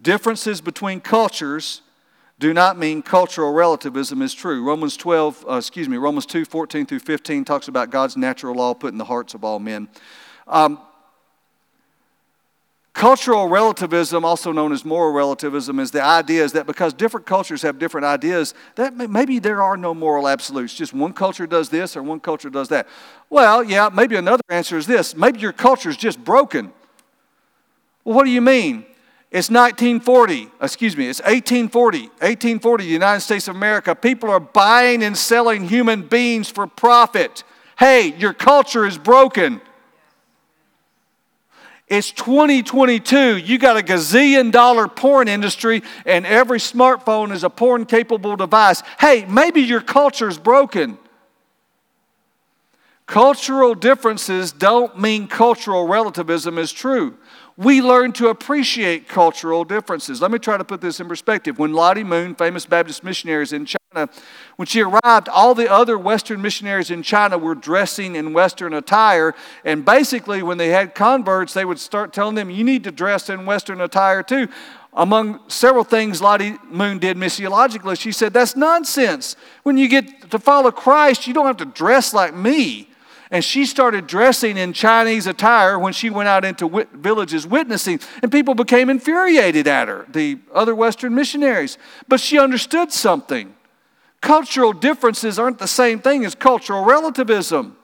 differences 0.01 0.59
between 0.61 0.99
cultures 0.99 1.81
do 2.39 2.53
not 2.53 2.77
mean 2.77 3.01
cultural 3.01 3.53
relativism 3.53 4.21
is 4.21 4.33
true. 4.33 4.63
Romans 4.63 4.97
12, 4.97 5.45
uh, 5.49 5.53
excuse 5.55 5.87
me, 5.87 5.97
Romans 5.97 6.25
2, 6.25 6.43
14 6.45 6.85
through 6.85 6.99
15 6.99 7.45
talks 7.45 7.69
about 7.69 7.89
God's 7.89 8.17
natural 8.17 8.55
law 8.55 8.73
put 8.73 8.91
in 8.91 8.97
the 8.97 9.05
hearts 9.05 9.33
of 9.33 9.43
all 9.43 9.59
men. 9.59 9.87
Um, 10.47 10.79
Cultural 12.93 13.47
relativism, 13.47 14.23
also 14.23 14.51
known 14.51 14.71
as 14.71 14.85
moral 14.85 15.11
relativism, 15.11 15.79
is 15.79 15.89
the 15.89 16.03
idea 16.03 16.43
is 16.43 16.51
that 16.51 16.67
because 16.67 16.93
different 16.93 17.25
cultures 17.25 17.63
have 17.63 17.79
different 17.79 18.05
ideas, 18.05 18.53
that 18.75 18.95
maybe 18.95 19.39
there 19.39 19.63
are 19.63 19.75
no 19.75 19.95
moral 19.95 20.27
absolutes. 20.27 20.75
Just 20.75 20.93
one 20.93 21.11
culture 21.11 21.47
does 21.47 21.69
this 21.69 21.97
or 21.97 22.03
one 22.03 22.19
culture 22.19 22.51
does 22.51 22.67
that. 22.69 22.87
Well, 23.31 23.63
yeah, 23.63 23.89
maybe 23.91 24.15
another 24.15 24.43
answer 24.47 24.77
is 24.77 24.85
this. 24.85 25.15
Maybe 25.15 25.39
your 25.39 25.53
culture 25.53 25.89
is 25.89 25.97
just 25.97 26.23
broken. 26.23 26.71
Well, 28.03 28.15
what 28.15 28.25
do 28.25 28.29
you 28.29 28.41
mean? 28.41 28.85
It's 29.31 29.49
1940, 29.49 30.51
excuse 30.61 30.95
me, 30.95 31.07
it's 31.07 31.19
1840. 31.21 32.01
1840, 32.01 32.83
the 32.83 32.89
United 32.91 33.21
States 33.21 33.47
of 33.47 33.55
America. 33.55 33.95
People 33.95 34.29
are 34.29 34.39
buying 34.39 35.01
and 35.01 35.17
selling 35.17 35.67
human 35.67 36.03
beings 36.03 36.47
for 36.47 36.67
profit. 36.67 37.43
Hey, 37.79 38.13
your 38.19 38.33
culture 38.33 38.85
is 38.85 38.99
broken. 38.99 39.59
It's 41.93 42.11
2022. 42.11 43.37
You 43.37 43.59
got 43.59 43.77
a 43.77 43.83
gazillion 43.83 44.51
dollar 44.51 44.87
porn 44.87 45.27
industry, 45.27 45.83
and 46.07 46.25
every 46.25 46.57
smartphone 46.57 47.31
is 47.31 47.43
a 47.43 47.51
porn 47.51 47.85
capable 47.85 48.35
device. 48.35 48.81
Hey, 48.99 49.25
maybe 49.25 49.61
your 49.61 49.79
culture 49.79 50.27
is 50.27 50.39
broken. 50.39 50.97
Cultural 53.05 53.75
differences 53.75 54.51
don't 54.51 54.99
mean 54.99 55.27
cultural 55.27 55.85
relativism 55.85 56.57
is 56.57 56.71
true. 56.71 57.15
We 57.57 57.79
learn 57.79 58.11
to 58.13 58.29
appreciate 58.29 59.07
cultural 59.07 59.63
differences. 59.63 60.19
Let 60.19 60.31
me 60.31 60.39
try 60.39 60.57
to 60.57 60.63
put 60.63 60.81
this 60.81 60.99
in 60.99 61.07
perspective. 61.07 61.59
When 61.59 61.73
Lottie 61.73 62.03
Moon, 62.03 62.33
famous 62.33 62.65
Baptist 62.65 63.03
missionaries 63.03 63.53
in 63.53 63.67
China, 63.67 63.82
China. 63.93 64.09
When 64.55 64.65
she 64.65 64.81
arrived, 64.81 65.29
all 65.29 65.55
the 65.55 65.71
other 65.71 65.97
Western 65.97 66.41
missionaries 66.41 66.91
in 66.91 67.03
China 67.03 67.37
were 67.37 67.55
dressing 67.55 68.15
in 68.15 68.33
Western 68.33 68.73
attire. 68.73 69.33
And 69.65 69.85
basically, 69.85 70.43
when 70.43 70.57
they 70.57 70.69
had 70.69 70.95
converts, 70.95 71.53
they 71.53 71.65
would 71.65 71.79
start 71.79 72.13
telling 72.13 72.35
them, 72.35 72.49
You 72.49 72.63
need 72.63 72.83
to 72.85 72.91
dress 72.91 73.29
in 73.29 73.45
Western 73.45 73.81
attire 73.81 74.23
too. 74.23 74.47
Among 74.95 75.39
several 75.49 75.83
things 75.83 76.21
Lottie 76.21 76.57
Moon 76.69 76.99
did 76.99 77.17
missiologically, 77.17 77.99
she 77.99 78.11
said, 78.11 78.33
That's 78.33 78.55
nonsense. 78.55 79.35
When 79.63 79.77
you 79.77 79.87
get 79.87 80.31
to 80.31 80.39
follow 80.39 80.71
Christ, 80.71 81.27
you 81.27 81.33
don't 81.33 81.47
have 81.47 81.57
to 81.57 81.65
dress 81.65 82.13
like 82.13 82.35
me. 82.35 82.89
And 83.31 83.43
she 83.43 83.65
started 83.65 84.05
dressing 84.05 84.57
in 84.57 84.73
Chinese 84.73 85.25
attire 85.25 85.79
when 85.79 85.91
she 85.91 86.11
went 86.11 86.29
out 86.29 86.45
into 86.45 86.67
wit- 86.67 86.91
villages 86.91 87.47
witnessing. 87.47 87.99
And 88.21 88.31
people 88.31 88.53
became 88.53 88.91
infuriated 88.91 89.67
at 89.67 89.87
her, 89.87 90.05
the 90.07 90.37
other 90.53 90.75
Western 90.75 91.15
missionaries. 91.15 91.79
But 92.07 92.19
she 92.19 92.37
understood 92.37 92.91
something. 92.91 93.55
Cultural 94.23 94.71
differences 94.71 95.37
aren't 95.37 95.59
the 95.59 95.67
same 95.67 95.99
thing 95.99 96.23
as 96.23 96.33
cultural 96.33 96.85
relativism. 96.85 97.75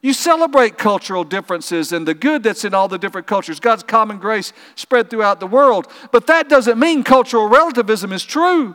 You 0.00 0.14
celebrate 0.14 0.78
cultural 0.78 1.22
differences 1.22 1.92
and 1.92 2.08
the 2.08 2.14
good 2.14 2.42
that's 2.42 2.64
in 2.64 2.72
all 2.72 2.88
the 2.88 2.96
different 2.96 3.26
cultures. 3.26 3.60
God's 3.60 3.82
common 3.82 4.16
grace 4.16 4.54
spread 4.74 5.10
throughout 5.10 5.38
the 5.38 5.46
world. 5.46 5.86
But 6.10 6.26
that 6.28 6.48
doesn't 6.48 6.78
mean 6.78 7.04
cultural 7.04 7.46
relativism 7.46 8.10
is 8.10 8.24
true. 8.24 8.74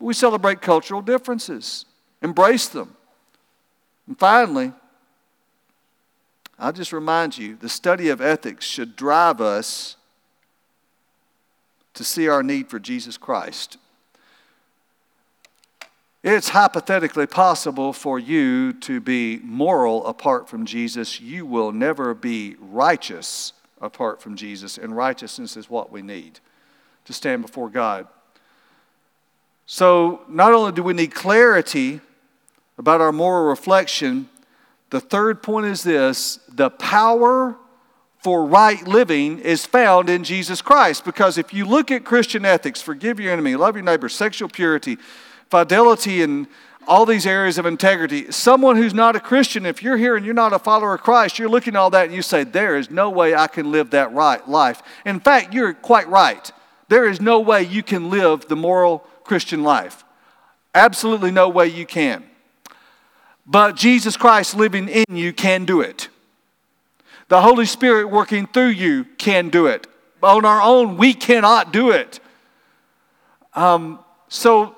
We 0.00 0.14
celebrate 0.14 0.60
cultural 0.60 1.00
differences, 1.00 1.84
embrace 2.22 2.66
them. 2.66 2.96
And 4.08 4.18
finally, 4.18 4.72
I'll 6.58 6.72
just 6.72 6.92
remind 6.92 7.38
you 7.38 7.54
the 7.54 7.68
study 7.68 8.08
of 8.08 8.20
ethics 8.20 8.64
should 8.64 8.96
drive 8.96 9.40
us 9.40 9.94
to 11.94 12.02
see 12.02 12.26
our 12.26 12.42
need 12.42 12.68
for 12.68 12.80
Jesus 12.80 13.16
Christ. 13.16 13.78
It's 16.24 16.48
hypothetically 16.48 17.26
possible 17.26 17.92
for 17.92 18.18
you 18.18 18.72
to 18.74 19.00
be 19.00 19.38
moral 19.44 20.04
apart 20.06 20.48
from 20.48 20.66
Jesus. 20.66 21.20
You 21.20 21.46
will 21.46 21.70
never 21.70 22.12
be 22.12 22.56
righteous 22.58 23.52
apart 23.80 24.20
from 24.20 24.34
Jesus, 24.34 24.78
and 24.78 24.96
righteousness 24.96 25.56
is 25.56 25.70
what 25.70 25.92
we 25.92 26.02
need 26.02 26.40
to 27.04 27.12
stand 27.12 27.42
before 27.42 27.70
God. 27.70 28.08
So, 29.66 30.22
not 30.28 30.52
only 30.52 30.72
do 30.72 30.82
we 30.82 30.92
need 30.92 31.14
clarity 31.14 32.00
about 32.78 33.00
our 33.00 33.12
moral 33.12 33.48
reflection, 33.48 34.28
the 34.90 35.00
third 35.00 35.42
point 35.42 35.66
is 35.66 35.84
this 35.84 36.40
the 36.48 36.70
power 36.70 37.56
for 38.18 38.44
right 38.46 38.86
living 38.88 39.38
is 39.38 39.64
found 39.64 40.10
in 40.10 40.24
Jesus 40.24 40.60
Christ. 40.60 41.04
Because 41.04 41.38
if 41.38 41.54
you 41.54 41.64
look 41.64 41.90
at 41.90 42.04
Christian 42.04 42.44
ethics, 42.44 42.82
forgive 42.82 43.20
your 43.20 43.32
enemy, 43.32 43.54
love 43.54 43.76
your 43.76 43.84
neighbor, 43.84 44.08
sexual 44.08 44.48
purity, 44.48 44.98
fidelity, 45.50 46.22
and 46.22 46.46
all 46.88 47.04
these 47.04 47.26
areas 47.26 47.58
of 47.58 47.66
integrity, 47.66 48.32
someone 48.32 48.76
who's 48.76 48.94
not 48.94 49.14
a 49.14 49.20
Christian, 49.20 49.66
if 49.66 49.82
you're 49.82 49.98
here 49.98 50.16
and 50.16 50.24
you're 50.24 50.34
not 50.34 50.52
a 50.52 50.58
follower 50.58 50.94
of 50.94 51.02
Christ, 51.02 51.38
you're 51.38 51.48
looking 51.48 51.76
at 51.76 51.78
all 51.78 51.90
that 51.90 52.06
and 52.06 52.14
you 52.14 52.22
say, 52.22 52.44
There 52.44 52.76
is 52.76 52.90
no 52.90 53.10
way 53.10 53.34
I 53.34 53.46
can 53.46 53.70
live 53.70 53.90
that 53.90 54.12
right 54.12 54.46
life. 54.48 54.82
In 55.04 55.20
fact, 55.20 55.52
you're 55.52 55.74
quite 55.74 56.08
right. 56.08 56.50
There 56.88 57.06
is 57.08 57.20
no 57.20 57.40
way 57.40 57.62
you 57.62 57.82
can 57.82 58.10
live 58.10 58.48
the 58.48 58.56
moral 58.56 59.00
Christian 59.22 59.62
life. 59.62 60.04
Absolutely 60.74 61.30
no 61.30 61.48
way 61.48 61.68
you 61.68 61.84
can. 61.84 62.24
But 63.46 63.76
Jesus 63.76 64.16
Christ 64.16 64.56
living 64.56 64.88
in 64.88 65.16
you 65.16 65.32
can 65.32 65.64
do 65.64 65.80
it. 65.80 66.08
The 67.28 67.42
Holy 67.42 67.66
Spirit 67.66 68.06
working 68.06 68.46
through 68.46 68.68
you 68.68 69.04
can 69.04 69.50
do 69.50 69.66
it. 69.66 69.86
On 70.22 70.44
our 70.44 70.62
own, 70.62 70.96
we 70.96 71.12
cannot 71.12 71.72
do 71.72 71.90
it. 71.90 72.20
Um, 73.54 73.98
so 74.28 74.74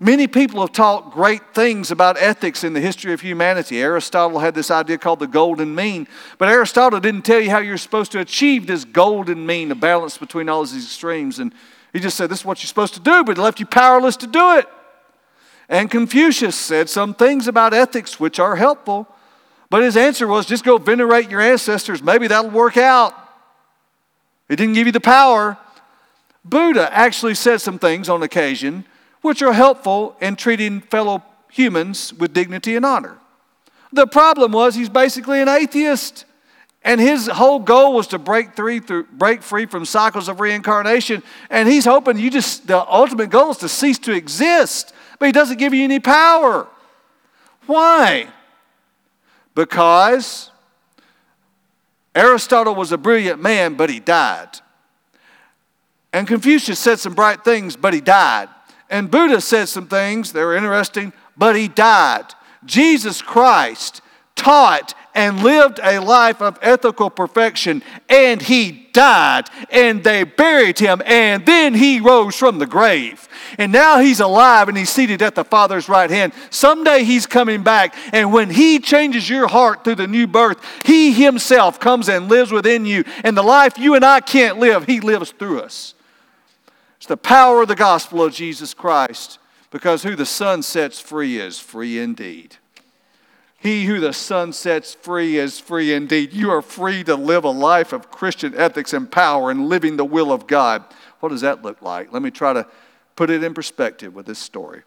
many 0.00 0.26
people 0.26 0.60
have 0.62 0.72
taught 0.72 1.12
great 1.12 1.54
things 1.54 1.90
about 1.90 2.16
ethics 2.16 2.64
in 2.64 2.72
the 2.72 2.80
history 2.80 3.12
of 3.12 3.20
humanity. 3.20 3.80
Aristotle 3.80 4.40
had 4.40 4.54
this 4.54 4.70
idea 4.70 4.96
called 4.98 5.20
the 5.20 5.26
golden 5.26 5.74
mean, 5.74 6.08
but 6.38 6.48
Aristotle 6.48 6.98
didn't 6.98 7.22
tell 7.22 7.38
you 7.38 7.50
how 7.50 7.58
you're 7.58 7.76
supposed 7.76 8.10
to 8.12 8.20
achieve 8.20 8.66
this 8.66 8.84
golden 8.84 9.46
mean, 9.46 9.70
a 9.70 9.74
balance 9.74 10.16
between 10.16 10.48
all 10.48 10.64
these 10.64 10.84
extremes. 10.84 11.38
And 11.38 11.54
he 11.92 12.00
just 12.00 12.16
said, 12.16 12.30
This 12.30 12.40
is 12.40 12.44
what 12.44 12.62
you're 12.62 12.68
supposed 12.68 12.94
to 12.94 13.00
do, 13.00 13.22
but 13.22 13.36
he 13.36 13.42
left 13.42 13.60
you 13.60 13.66
powerless 13.66 14.16
to 14.16 14.26
do 14.26 14.56
it. 14.56 14.66
And 15.68 15.88
Confucius 15.90 16.56
said 16.56 16.88
some 16.88 17.14
things 17.14 17.46
about 17.46 17.72
ethics 17.74 18.18
which 18.18 18.40
are 18.40 18.56
helpful. 18.56 19.06
But 19.68 19.82
his 19.82 19.96
answer 19.96 20.26
was 20.26 20.46
just 20.46 20.64
go 20.64 20.78
venerate 20.78 21.30
your 21.30 21.40
ancestors. 21.40 22.02
Maybe 22.02 22.26
that'll 22.26 22.50
work 22.50 22.76
out. 22.76 23.14
It 24.48 24.56
didn't 24.56 24.74
give 24.74 24.86
you 24.86 24.92
the 24.92 24.98
power. 24.98 25.56
Buddha 26.44 26.92
actually 26.92 27.36
said 27.36 27.60
some 27.60 27.78
things 27.78 28.08
on 28.08 28.24
occasion 28.24 28.84
which 29.22 29.42
are 29.42 29.52
helpful 29.52 30.16
in 30.20 30.36
treating 30.36 30.80
fellow 30.80 31.22
humans 31.50 32.12
with 32.14 32.32
dignity 32.32 32.76
and 32.76 32.84
honor. 32.84 33.18
The 33.92 34.06
problem 34.06 34.52
was 34.52 34.74
he's 34.74 34.88
basically 34.88 35.40
an 35.40 35.48
atheist. 35.48 36.24
And 36.82 36.98
his 36.98 37.26
whole 37.26 37.58
goal 37.58 37.92
was 37.92 38.06
to 38.06 38.18
break, 38.18 38.54
through, 38.54 39.04
break 39.12 39.42
free 39.42 39.66
from 39.66 39.84
cycles 39.84 40.28
of 40.28 40.40
reincarnation. 40.40 41.22
And 41.50 41.68
he's 41.68 41.84
hoping 41.84 42.18
you 42.18 42.30
just, 42.30 42.66
the 42.66 42.90
ultimate 42.90 43.28
goal 43.28 43.50
is 43.50 43.58
to 43.58 43.68
cease 43.68 43.98
to 43.98 44.12
exist. 44.12 44.94
But 45.18 45.26
he 45.26 45.32
doesn't 45.32 45.58
give 45.58 45.74
you 45.74 45.84
any 45.84 46.00
power. 46.00 46.66
Why? 47.66 48.28
because 49.54 50.50
Aristotle 52.14 52.74
was 52.74 52.92
a 52.92 52.98
brilliant 52.98 53.42
man, 53.42 53.74
but 53.74 53.90
he 53.90 54.00
died. 54.00 54.48
And 56.12 56.26
Confucius 56.26 56.78
said 56.78 56.98
some 56.98 57.14
bright 57.14 57.44
things, 57.44 57.76
but 57.76 57.94
he 57.94 58.00
died. 58.00 58.48
And 58.90 59.10
Buddha 59.10 59.40
said 59.40 59.68
some 59.68 59.86
things 59.86 60.32
that 60.32 60.40
were 60.44 60.56
interesting, 60.56 61.12
but 61.36 61.56
he 61.56 61.68
died. 61.68 62.34
Jesus 62.64 63.22
Christ 63.22 64.02
taught 64.34 64.94
and 65.14 65.42
lived 65.42 65.80
a 65.82 65.98
life 65.98 66.40
of 66.40 66.58
ethical 66.62 67.10
perfection, 67.10 67.82
and 68.08 68.40
he 68.40 68.88
died, 68.92 69.48
and 69.70 70.02
they 70.02 70.24
buried 70.24 70.78
him, 70.78 71.02
and 71.04 71.44
then 71.46 71.74
he 71.74 72.00
rose 72.00 72.36
from 72.36 72.58
the 72.58 72.66
grave. 72.66 73.28
And 73.58 73.72
now 73.72 73.98
he's 73.98 74.20
alive 74.20 74.68
and 74.68 74.78
he's 74.78 74.90
seated 74.90 75.20
at 75.20 75.34
the 75.34 75.44
Father's 75.44 75.88
right 75.88 76.10
hand. 76.10 76.32
Someday 76.50 77.04
he's 77.04 77.26
coming 77.26 77.62
back, 77.62 77.94
and 78.12 78.32
when 78.32 78.50
he 78.50 78.78
changes 78.78 79.28
your 79.28 79.48
heart 79.48 79.84
through 79.84 79.96
the 79.96 80.06
new 80.06 80.26
birth, 80.26 80.58
he 80.84 81.12
himself 81.12 81.78
comes 81.80 82.08
and 82.08 82.28
lives 82.28 82.52
within 82.52 82.86
you. 82.86 83.04
And 83.24 83.36
the 83.36 83.42
life 83.42 83.78
you 83.78 83.94
and 83.94 84.04
I 84.04 84.20
can't 84.20 84.58
live, 84.58 84.86
he 84.86 85.00
lives 85.00 85.32
through 85.32 85.60
us. 85.60 85.94
It's 87.00 87.06
the 87.06 87.16
power 87.16 87.62
of 87.62 87.68
the 87.68 87.74
gospel 87.74 88.22
of 88.22 88.34
Jesus 88.34 88.74
Christ, 88.74 89.38
because 89.70 90.02
who 90.02 90.14
the 90.14 90.26
Son 90.26 90.62
sets 90.62 91.00
free 91.00 91.38
is 91.38 91.58
free 91.58 91.98
indeed. 91.98 92.56
He 93.58 93.86
who 93.86 94.00
the 94.00 94.12
Son 94.12 94.52
sets 94.52 94.92
free 94.92 95.38
is 95.38 95.58
free 95.58 95.94
indeed. 95.94 96.34
You 96.34 96.50
are 96.50 96.60
free 96.60 97.02
to 97.04 97.14
live 97.14 97.44
a 97.44 97.50
life 97.50 97.94
of 97.94 98.10
Christian 98.10 98.54
ethics 98.54 98.92
and 98.92 99.10
power 99.10 99.50
and 99.50 99.66
living 99.66 99.96
the 99.96 100.04
will 100.04 100.30
of 100.30 100.46
God. 100.46 100.84
What 101.20 101.30
does 101.30 101.40
that 101.40 101.62
look 101.62 101.80
like? 101.80 102.12
Let 102.12 102.20
me 102.20 102.30
try 102.30 102.52
to 102.52 102.66
put 103.16 103.30
it 103.30 103.42
in 103.42 103.54
perspective 103.54 104.14
with 104.14 104.26
this 104.26 104.38
story. 104.38 104.82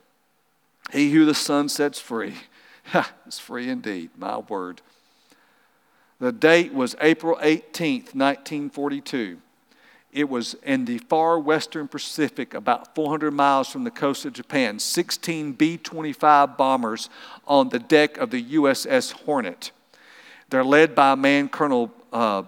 He 0.92 1.12
who 1.14 1.26
the 1.26 1.34
Son 1.34 1.68
sets 1.68 2.00
free 2.00 2.36
is 3.26 3.40
free 3.40 3.70
indeed, 3.70 4.12
my 4.20 4.38
word. 4.38 4.84
The 6.20 6.32
date 6.32 6.76
was 6.76 6.96
April 7.02 7.38
18th, 7.38 8.14
1942. 8.14 9.40
It 10.14 10.30
was 10.30 10.56
in 10.62 10.86
the 10.86 11.00
far 11.00 11.40
western 11.40 11.88
Pacific, 11.88 12.54
about 12.54 12.94
400 12.94 13.32
miles 13.32 13.68
from 13.68 13.84
the 13.84 13.90
coast 13.90 14.26
of 14.26 14.34
Japan. 14.34 14.78
16 14.78 15.54
B 15.54 15.76
25 15.76 16.56
bombers 16.56 17.10
on 17.48 17.70
the 17.70 17.80
deck 17.80 18.18
of 18.20 18.30
the 18.30 18.44
USS 18.44 19.12
Hornet. 19.12 19.72
They're 20.50 20.64
led 20.64 20.94
by 20.94 21.14
a 21.14 21.16
man, 21.16 21.50
Colonel 21.50 21.92
uh, 22.12 22.44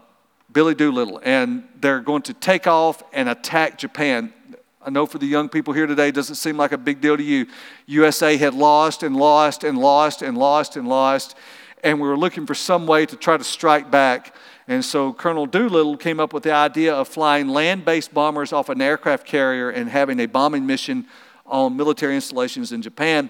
Billy 0.51 0.75
Doolittle, 0.75 1.19
and 1.23 1.67
they're 1.81 2.01
going 2.01 2.21
to 2.23 2.35
take 2.35 2.67
off 2.67 3.01
and 3.11 3.27
attack 3.27 3.79
Japan. 3.79 4.31
I 4.79 4.91
know 4.91 5.07
for 5.07 5.17
the 5.17 5.25
young 5.25 5.49
people 5.49 5.73
here 5.73 5.87
today, 5.87 6.11
doesn't 6.11 6.35
seem 6.35 6.57
like 6.57 6.71
a 6.71 6.77
big 6.77 7.01
deal 7.01 7.17
to 7.17 7.23
you. 7.23 7.47
USA 7.87 8.37
had 8.37 8.53
lost 8.53 9.01
and 9.01 9.17
lost 9.17 9.63
and 9.63 9.79
lost 9.79 10.21
and 10.21 10.37
lost 10.37 10.77
and 10.77 10.87
lost, 10.87 11.35
and 11.83 11.99
we 11.99 12.07
were 12.07 12.17
looking 12.17 12.45
for 12.45 12.53
some 12.53 12.85
way 12.85 13.07
to 13.07 13.15
try 13.15 13.37
to 13.37 13.43
strike 13.43 13.89
back. 13.89 14.35
And 14.67 14.83
so 14.83 15.13
Colonel 15.13 15.45
Doolittle 15.45 15.97
came 15.97 16.19
up 16.19 16.33
with 16.33 16.43
the 16.43 16.51
idea 16.51 16.93
of 16.93 17.07
flying 17.07 17.47
land 17.47 17.85
based 17.85 18.13
bombers 18.13 18.51
off 18.51 18.69
an 18.69 18.81
aircraft 18.81 19.25
carrier 19.25 19.69
and 19.69 19.89
having 19.89 20.19
a 20.19 20.25
bombing 20.25 20.65
mission 20.65 21.05
on 21.45 21.77
military 21.77 22.15
installations 22.15 22.71
in 22.71 22.81
Japan. 22.81 23.29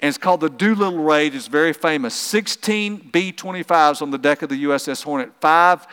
And 0.00 0.08
it's 0.08 0.18
called 0.18 0.40
the 0.40 0.50
Doolittle 0.50 1.02
Raid. 1.02 1.34
It's 1.34 1.46
very 1.46 1.72
famous. 1.72 2.14
16 2.14 3.10
B 3.12 3.32
25s 3.32 4.02
on 4.02 4.10
the 4.10 4.18
deck 4.18 4.42
of 4.42 4.48
the 4.48 4.64
USS 4.64 5.02
Hornet, 5.02 5.32
five 5.40 5.86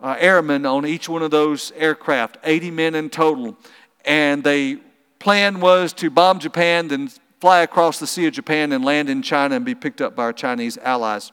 uh, 0.00 0.16
airmen 0.18 0.66
on 0.66 0.86
each 0.86 1.08
one 1.08 1.22
of 1.22 1.30
those 1.30 1.72
aircraft, 1.76 2.38
80 2.42 2.70
men 2.70 2.94
in 2.94 3.10
total. 3.10 3.56
And 4.04 4.42
the 4.42 4.80
plan 5.18 5.60
was 5.60 5.92
to 5.94 6.10
bomb 6.10 6.38
Japan, 6.38 6.88
then 6.88 7.10
fly 7.40 7.60
across 7.60 7.98
the 7.98 8.06
Sea 8.06 8.26
of 8.26 8.32
Japan 8.32 8.72
and 8.72 8.84
land 8.84 9.08
in 9.08 9.22
China 9.22 9.56
and 9.56 9.64
be 9.64 9.74
picked 9.74 10.00
up 10.00 10.16
by 10.16 10.24
our 10.24 10.32
Chinese 10.32 10.78
allies. 10.78 11.32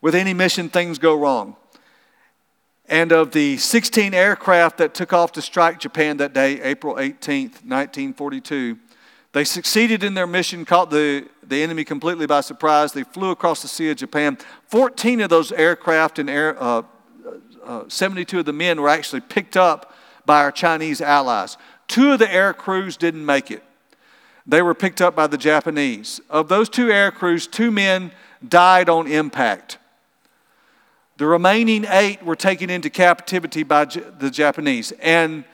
With 0.00 0.14
any 0.14 0.34
mission, 0.34 0.68
things 0.68 0.98
go 0.98 1.14
wrong. 1.14 1.56
And 2.86 3.12
of 3.12 3.30
the 3.30 3.56
16 3.56 4.14
aircraft 4.14 4.78
that 4.78 4.94
took 4.94 5.12
off 5.12 5.32
to 5.32 5.42
strike 5.42 5.78
Japan 5.78 6.16
that 6.16 6.32
day, 6.32 6.60
April 6.62 6.96
18th, 6.96 7.62
1942, 7.64 8.78
they 9.32 9.44
succeeded 9.44 10.02
in 10.02 10.14
their 10.14 10.26
mission, 10.26 10.64
caught 10.64 10.90
the, 10.90 11.28
the 11.46 11.62
enemy 11.62 11.84
completely 11.84 12.26
by 12.26 12.40
surprise. 12.40 12.92
They 12.92 13.04
flew 13.04 13.30
across 13.30 13.62
the 13.62 13.68
Sea 13.68 13.90
of 13.90 13.98
Japan. 13.98 14.38
14 14.68 15.20
of 15.20 15.30
those 15.30 15.52
aircraft 15.52 16.18
and 16.18 16.28
air, 16.28 16.60
uh, 16.60 16.82
uh, 17.64 17.84
72 17.86 18.40
of 18.40 18.44
the 18.44 18.52
men 18.52 18.80
were 18.80 18.88
actually 18.88 19.20
picked 19.20 19.56
up 19.56 19.94
by 20.26 20.42
our 20.42 20.50
Chinese 20.50 21.00
allies. 21.00 21.56
Two 21.86 22.12
of 22.12 22.18
the 22.18 22.32
air 22.32 22.52
crews 22.52 22.96
didn't 22.96 23.24
make 23.24 23.52
it. 23.52 23.62
They 24.46 24.62
were 24.62 24.74
picked 24.74 25.00
up 25.00 25.14
by 25.14 25.28
the 25.28 25.38
Japanese. 25.38 26.20
Of 26.28 26.48
those 26.48 26.68
two 26.68 26.90
air 26.90 27.12
crews, 27.12 27.46
two 27.46 27.70
men 27.70 28.10
died 28.46 28.88
on 28.88 29.06
impact. 29.06 29.78
The 31.20 31.26
remaining 31.26 31.84
eight 31.84 32.24
were 32.24 32.34
taken 32.34 32.70
into 32.70 32.88
captivity 32.88 33.62
by 33.62 33.84
the 33.84 34.30
Japanese. 34.30 34.90
And 35.02 35.44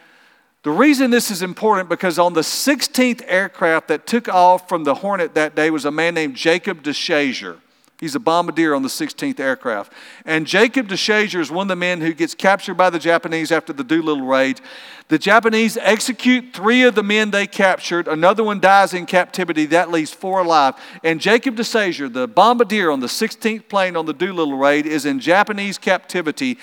the 0.62 0.70
reason 0.70 1.10
this 1.10 1.28
is 1.28 1.42
important 1.42 1.88
because 1.88 2.20
on 2.20 2.34
the 2.34 2.42
16th 2.42 3.24
aircraft 3.26 3.88
that 3.88 4.06
took 4.06 4.28
off 4.28 4.68
from 4.68 4.84
the 4.84 4.94
Hornet 4.94 5.34
that 5.34 5.56
day 5.56 5.70
was 5.70 5.84
a 5.84 5.90
man 5.90 6.14
named 6.14 6.36
Jacob 6.36 6.84
DeShazer. 6.84 7.56
He's 7.98 8.14
a 8.14 8.20
bombardier 8.20 8.74
on 8.74 8.82
the 8.82 8.90
16th 8.90 9.40
aircraft. 9.40 9.90
And 10.26 10.46
Jacob 10.46 10.88
DeShazer 10.88 11.40
is 11.40 11.50
one 11.50 11.64
of 11.64 11.68
the 11.68 11.76
men 11.76 12.02
who 12.02 12.12
gets 12.12 12.34
captured 12.34 12.74
by 12.74 12.90
the 12.90 12.98
Japanese 12.98 13.50
after 13.50 13.72
the 13.72 13.84
Doolittle 13.84 14.26
raid. 14.26 14.60
The 15.08 15.18
Japanese 15.18 15.78
execute 15.78 16.52
three 16.52 16.82
of 16.82 16.94
the 16.94 17.02
men 17.02 17.30
they 17.30 17.46
captured. 17.46 18.06
Another 18.06 18.44
one 18.44 18.60
dies 18.60 18.92
in 18.92 19.06
captivity. 19.06 19.64
That 19.66 19.90
leaves 19.90 20.12
four 20.12 20.40
alive. 20.40 20.74
And 21.02 21.22
Jacob 21.22 21.56
DeShazer, 21.56 22.12
the 22.12 22.28
bombardier 22.28 22.90
on 22.90 23.00
the 23.00 23.06
16th 23.06 23.66
plane 23.68 23.96
on 23.96 24.04
the 24.04 24.12
Doolittle 24.12 24.58
raid, 24.58 24.84
is 24.84 25.06
in 25.06 25.18
Japanese 25.18 25.78
captivity. 25.78 26.58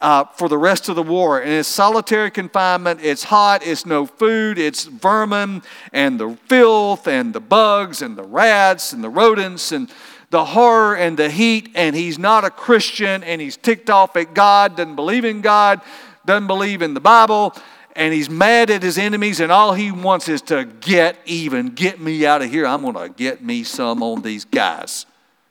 Uh, 0.00 0.24
for 0.34 0.48
the 0.48 0.58
rest 0.58 0.88
of 0.88 0.96
the 0.96 1.02
war. 1.02 1.40
And 1.40 1.48
it's 1.52 1.68
solitary 1.68 2.28
confinement. 2.32 2.98
It's 3.04 3.22
hot. 3.22 3.64
It's 3.64 3.86
no 3.86 4.04
food. 4.04 4.58
It's 4.58 4.82
vermin 4.86 5.62
and 5.92 6.18
the 6.18 6.36
filth 6.48 7.06
and 7.06 7.32
the 7.32 7.38
bugs 7.38 8.02
and 8.02 8.18
the 8.18 8.24
rats 8.24 8.92
and 8.92 9.04
the 9.04 9.08
rodents 9.08 9.70
and 9.70 9.88
the 10.32 10.46
horror 10.46 10.96
and 10.96 11.18
the 11.18 11.28
heat, 11.28 11.68
and 11.74 11.94
he's 11.94 12.18
not 12.18 12.42
a 12.42 12.48
Christian, 12.48 13.22
and 13.22 13.38
he's 13.38 13.58
ticked 13.58 13.90
off 13.90 14.16
at 14.16 14.32
God, 14.32 14.76
doesn't 14.78 14.96
believe 14.96 15.26
in 15.26 15.42
God, 15.42 15.82
doesn't 16.24 16.46
believe 16.46 16.80
in 16.80 16.94
the 16.94 17.00
Bible, 17.00 17.54
and 17.94 18.14
he's 18.14 18.30
mad 18.30 18.70
at 18.70 18.82
his 18.82 18.96
enemies, 18.96 19.40
and 19.40 19.52
all 19.52 19.74
he 19.74 19.92
wants 19.92 20.30
is 20.30 20.40
to 20.42 20.64
get 20.64 21.18
even, 21.26 21.68
get 21.68 22.00
me 22.00 22.24
out 22.24 22.40
of 22.40 22.50
here. 22.50 22.66
I'm 22.66 22.80
going 22.80 22.94
to 22.94 23.10
get 23.10 23.44
me 23.44 23.62
some 23.62 24.02
on 24.02 24.22
these 24.22 24.46
guys. 24.46 25.04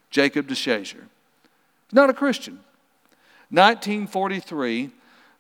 Jacob 0.10 0.48
DeShazer. 0.48 1.04
Not 1.92 2.10
a 2.10 2.14
Christian. 2.14 2.60
1943, 3.52 4.90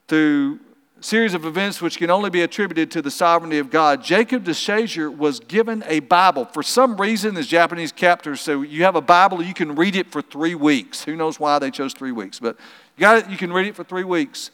through 0.08 0.60
series 1.02 1.34
of 1.34 1.46
events 1.46 1.82
which 1.82 1.98
can 1.98 2.10
only 2.10 2.30
be 2.30 2.42
attributed 2.42 2.92
to 2.92 3.02
the 3.02 3.12
sovereignty 3.12 3.58
of 3.58 3.70
God, 3.70 4.04
Jacob 4.04 4.44
DeShazer 4.44 5.16
was 5.16 5.40
given 5.40 5.84
a 5.88 6.00
Bible. 6.00 6.46
For 6.46 6.64
some 6.64 6.96
reason, 6.98 7.36
his 7.36 7.48
Japanese 7.48 7.92
captors 7.92 8.42
said, 8.42 8.60
You 8.68 8.84
have 8.84 8.96
a 8.96 9.02
Bible, 9.02 9.42
you 9.42 9.54
can 9.54 9.76
read 9.76 9.96
it 9.96 10.12
for 10.12 10.22
three 10.22 10.56
weeks. 10.56 11.04
Who 11.04 11.16
knows 11.16 11.40
why 11.40 11.60
they 11.60 11.72
chose 11.72 11.94
three 11.94 12.12
weeks, 12.12 12.40
but 12.40 12.56
you 12.96 13.02
got 13.02 13.18
it, 13.18 13.30
you 13.30 13.38
can 13.38 13.52
read 13.52 13.68
it 13.68 13.76
for 13.76 13.84
three 13.84 14.04
weeks. 14.04 14.52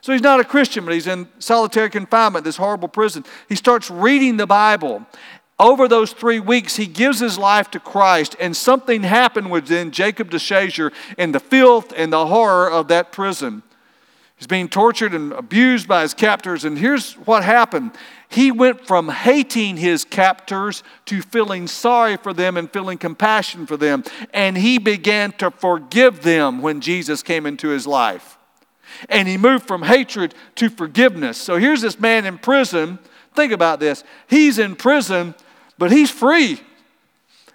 So 0.00 0.12
he's 0.12 0.22
not 0.22 0.38
a 0.40 0.44
Christian, 0.44 0.84
but 0.84 0.94
he's 0.94 1.08
in 1.08 1.28
solitary 1.40 1.90
confinement, 1.90 2.44
this 2.44 2.56
horrible 2.56 2.88
prison. 2.88 3.24
He 3.48 3.56
starts 3.56 3.90
reading 3.90 4.36
the 4.36 4.46
Bible. 4.46 5.04
Over 5.58 5.88
those 5.88 6.12
three 6.12 6.38
weeks, 6.38 6.76
he 6.76 6.86
gives 6.86 7.18
his 7.18 7.36
life 7.36 7.68
to 7.72 7.80
Christ, 7.80 8.36
and 8.38 8.56
something 8.56 9.02
happened 9.02 9.50
within 9.50 9.90
Jacob 9.90 10.30
DeShazer 10.30 10.92
in 11.16 11.32
the 11.32 11.40
filth 11.40 11.92
and 11.96 12.12
the 12.12 12.26
horror 12.26 12.70
of 12.70 12.86
that 12.88 13.10
prison. 13.10 13.64
He's 14.38 14.46
being 14.46 14.68
tortured 14.68 15.14
and 15.14 15.32
abused 15.32 15.88
by 15.88 16.02
his 16.02 16.14
captors. 16.14 16.64
And 16.64 16.78
here's 16.78 17.14
what 17.14 17.44
happened 17.44 17.92
he 18.30 18.52
went 18.52 18.86
from 18.86 19.08
hating 19.08 19.78
his 19.78 20.04
captors 20.04 20.82
to 21.06 21.22
feeling 21.22 21.66
sorry 21.66 22.18
for 22.18 22.32
them 22.34 22.56
and 22.56 22.70
feeling 22.70 22.98
compassion 22.98 23.66
for 23.66 23.76
them. 23.76 24.04
And 24.34 24.56
he 24.56 24.78
began 24.78 25.32
to 25.32 25.50
forgive 25.50 26.22
them 26.22 26.60
when 26.60 26.80
Jesus 26.80 27.22
came 27.22 27.46
into 27.46 27.68
his 27.68 27.86
life. 27.86 28.36
And 29.08 29.26
he 29.26 29.38
moved 29.38 29.66
from 29.66 29.82
hatred 29.82 30.34
to 30.56 30.68
forgiveness. 30.68 31.38
So 31.38 31.56
here's 31.56 31.80
this 31.80 31.98
man 31.98 32.26
in 32.26 32.38
prison. 32.38 32.98
Think 33.34 33.52
about 33.52 33.80
this. 33.80 34.04
He's 34.28 34.58
in 34.58 34.76
prison, 34.76 35.34
but 35.78 35.90
he's 35.90 36.10
free. 36.10 36.60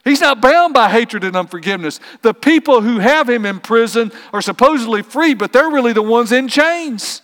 He's 0.03 0.21
not 0.21 0.41
bound 0.41 0.73
by 0.73 0.89
hatred 0.89 1.23
and 1.23 1.35
unforgiveness. 1.35 1.99
The 2.21 2.33
people 2.33 2.81
who 2.81 2.99
have 2.99 3.29
him 3.29 3.45
in 3.45 3.59
prison 3.59 4.11
are 4.33 4.41
supposedly 4.41 5.01
free, 5.01 5.33
but 5.33 5.53
they're 5.53 5.69
really 5.69 5.93
the 5.93 6.01
ones 6.01 6.31
in 6.31 6.47
chains. 6.49 7.21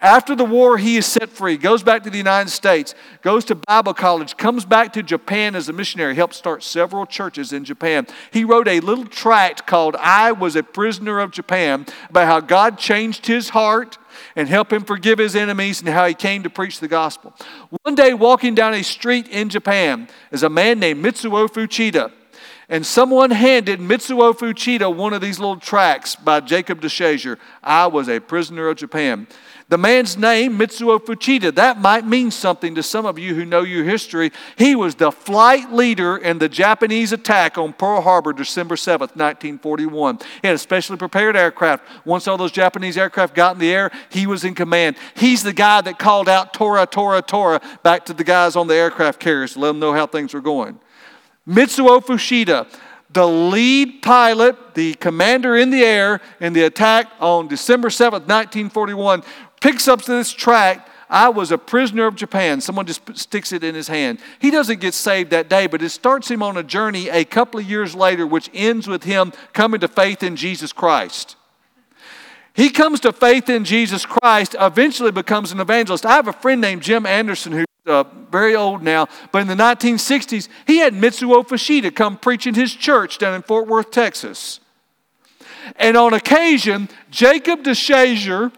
After 0.00 0.34
the 0.34 0.44
war, 0.44 0.78
he 0.78 0.96
is 0.96 1.06
set 1.06 1.28
free, 1.30 1.56
goes 1.56 1.84
back 1.84 2.02
to 2.02 2.10
the 2.10 2.18
United 2.18 2.50
States, 2.50 2.92
goes 3.22 3.44
to 3.44 3.54
Bible 3.54 3.94
college, 3.94 4.36
comes 4.36 4.64
back 4.64 4.92
to 4.94 5.02
Japan 5.02 5.54
as 5.54 5.68
a 5.68 5.72
missionary, 5.72 6.16
helped 6.16 6.34
start 6.34 6.64
several 6.64 7.06
churches 7.06 7.52
in 7.52 7.64
Japan. 7.64 8.08
He 8.32 8.44
wrote 8.44 8.66
a 8.66 8.80
little 8.80 9.06
tract 9.06 9.64
called 9.64 9.94
I 9.96 10.32
Was 10.32 10.56
a 10.56 10.64
Prisoner 10.64 11.20
of 11.20 11.30
Japan 11.30 11.86
about 12.10 12.26
how 12.26 12.40
God 12.40 12.78
changed 12.78 13.26
his 13.26 13.50
heart 13.50 13.96
and 14.36 14.48
help 14.48 14.72
him 14.72 14.84
forgive 14.84 15.18
his 15.18 15.36
enemies 15.36 15.80
and 15.80 15.88
how 15.88 16.06
he 16.06 16.14
came 16.14 16.42
to 16.42 16.50
preach 16.50 16.80
the 16.80 16.88
gospel. 16.88 17.34
One 17.82 17.94
day, 17.94 18.14
walking 18.14 18.54
down 18.54 18.74
a 18.74 18.82
street 18.82 19.28
in 19.28 19.48
Japan, 19.48 20.08
is 20.30 20.42
a 20.42 20.48
man 20.48 20.78
named 20.78 21.04
Mitsuo 21.04 21.48
Fuchida. 21.48 22.12
And 22.68 22.86
someone 22.86 23.30
handed 23.30 23.80
Mitsuo 23.80 24.34
Fuchida 24.34 24.94
one 24.94 25.12
of 25.12 25.20
these 25.20 25.38
little 25.38 25.58
tracts 25.58 26.16
by 26.16 26.40
Jacob 26.40 26.80
DeShazer. 26.80 27.36
I 27.62 27.86
was 27.86 28.08
a 28.08 28.18
prisoner 28.18 28.68
of 28.68 28.78
Japan. 28.78 29.26
The 29.72 29.78
man's 29.78 30.18
name, 30.18 30.58
Mitsuo 30.58 31.02
Fuchida, 31.02 31.54
that 31.54 31.80
might 31.80 32.04
mean 32.04 32.30
something 32.30 32.74
to 32.74 32.82
some 32.82 33.06
of 33.06 33.18
you 33.18 33.34
who 33.34 33.46
know 33.46 33.62
your 33.62 33.84
history. 33.84 34.30
He 34.58 34.74
was 34.74 34.96
the 34.96 35.10
flight 35.10 35.72
leader 35.72 36.18
in 36.18 36.36
the 36.36 36.48
Japanese 36.50 37.10
attack 37.10 37.56
on 37.56 37.72
Pearl 37.72 38.02
Harbor, 38.02 38.34
December 38.34 38.74
7th, 38.74 39.16
1941. 39.16 40.18
He 40.42 40.48
had 40.48 40.56
a 40.56 40.58
specially 40.58 40.98
prepared 40.98 41.38
aircraft. 41.38 41.86
Once 42.04 42.28
all 42.28 42.36
those 42.36 42.52
Japanese 42.52 42.98
aircraft 42.98 43.34
got 43.34 43.54
in 43.54 43.60
the 43.60 43.72
air, 43.72 43.90
he 44.10 44.26
was 44.26 44.44
in 44.44 44.54
command. 44.54 44.96
He's 45.14 45.42
the 45.42 45.54
guy 45.54 45.80
that 45.80 45.98
called 45.98 46.28
out 46.28 46.52
Tora, 46.52 46.84
Tora, 46.84 47.22
Tora 47.22 47.58
back 47.82 48.04
to 48.04 48.12
the 48.12 48.24
guys 48.24 48.56
on 48.56 48.66
the 48.66 48.74
aircraft 48.74 49.20
carriers 49.20 49.54
to 49.54 49.60
let 49.60 49.68
them 49.68 49.78
know 49.78 49.94
how 49.94 50.06
things 50.06 50.34
were 50.34 50.42
going. 50.42 50.78
Mitsuo 51.48 52.04
Fuchida, 52.04 52.66
the 53.08 53.26
lead 53.26 54.02
pilot, 54.02 54.74
the 54.74 54.92
commander 54.94 55.56
in 55.56 55.70
the 55.70 55.82
air 55.82 56.20
in 56.40 56.52
the 56.52 56.64
attack 56.64 57.10
on 57.20 57.48
December 57.48 57.88
7th, 57.88 58.28
1941, 58.28 59.22
picks 59.62 59.86
up 59.86 60.02
this 60.04 60.32
tract. 60.32 60.90
I 61.08 61.28
was 61.28 61.52
a 61.52 61.58
prisoner 61.58 62.06
of 62.06 62.16
Japan. 62.16 62.60
Someone 62.60 62.84
just 62.84 63.16
sticks 63.16 63.52
it 63.52 63.62
in 63.62 63.74
his 63.74 63.86
hand. 63.86 64.18
He 64.40 64.50
doesn't 64.50 64.80
get 64.80 64.92
saved 64.92 65.30
that 65.30 65.48
day, 65.48 65.68
but 65.68 65.82
it 65.82 65.90
starts 65.90 66.30
him 66.30 66.42
on 66.42 66.56
a 66.56 66.62
journey 66.62 67.08
a 67.08 67.24
couple 67.24 67.60
of 67.60 67.70
years 67.70 67.94
later, 67.94 68.26
which 68.26 68.50
ends 68.52 68.88
with 68.88 69.04
him 69.04 69.32
coming 69.52 69.80
to 69.80 69.88
faith 69.88 70.22
in 70.22 70.36
Jesus 70.36 70.72
Christ. 70.72 71.36
He 72.54 72.70
comes 72.70 72.98
to 73.00 73.12
faith 73.12 73.48
in 73.48 73.64
Jesus 73.64 74.04
Christ, 74.04 74.56
eventually 74.58 75.12
becomes 75.12 75.52
an 75.52 75.60
evangelist. 75.60 76.04
I 76.04 76.16
have 76.16 76.28
a 76.28 76.32
friend 76.32 76.60
named 76.60 76.82
Jim 76.82 77.06
Anderson 77.06 77.52
who's 77.52 77.66
uh, 77.86 78.04
very 78.30 78.56
old 78.56 78.82
now, 78.82 79.06
but 79.30 79.42
in 79.42 79.48
the 79.48 79.54
1960s, 79.54 80.48
he 80.66 80.78
had 80.78 80.92
Mitsuo 80.92 81.46
Fuchida 81.46 81.94
come 81.94 82.16
preach 82.16 82.46
in 82.46 82.54
his 82.54 82.74
church 82.74 83.18
down 83.18 83.34
in 83.34 83.42
Fort 83.42 83.68
Worth, 83.68 83.90
Texas. 83.90 84.60
And 85.76 85.96
on 85.96 86.14
occasion, 86.14 86.88
Jacob 87.10 87.62
DeShazer 87.62 88.52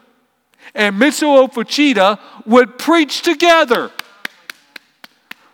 and 0.75 0.97
Mitsuo 0.97 1.53
Fuchida 1.53 2.19
would 2.47 2.79
preach 2.79 3.23
together. 3.23 3.91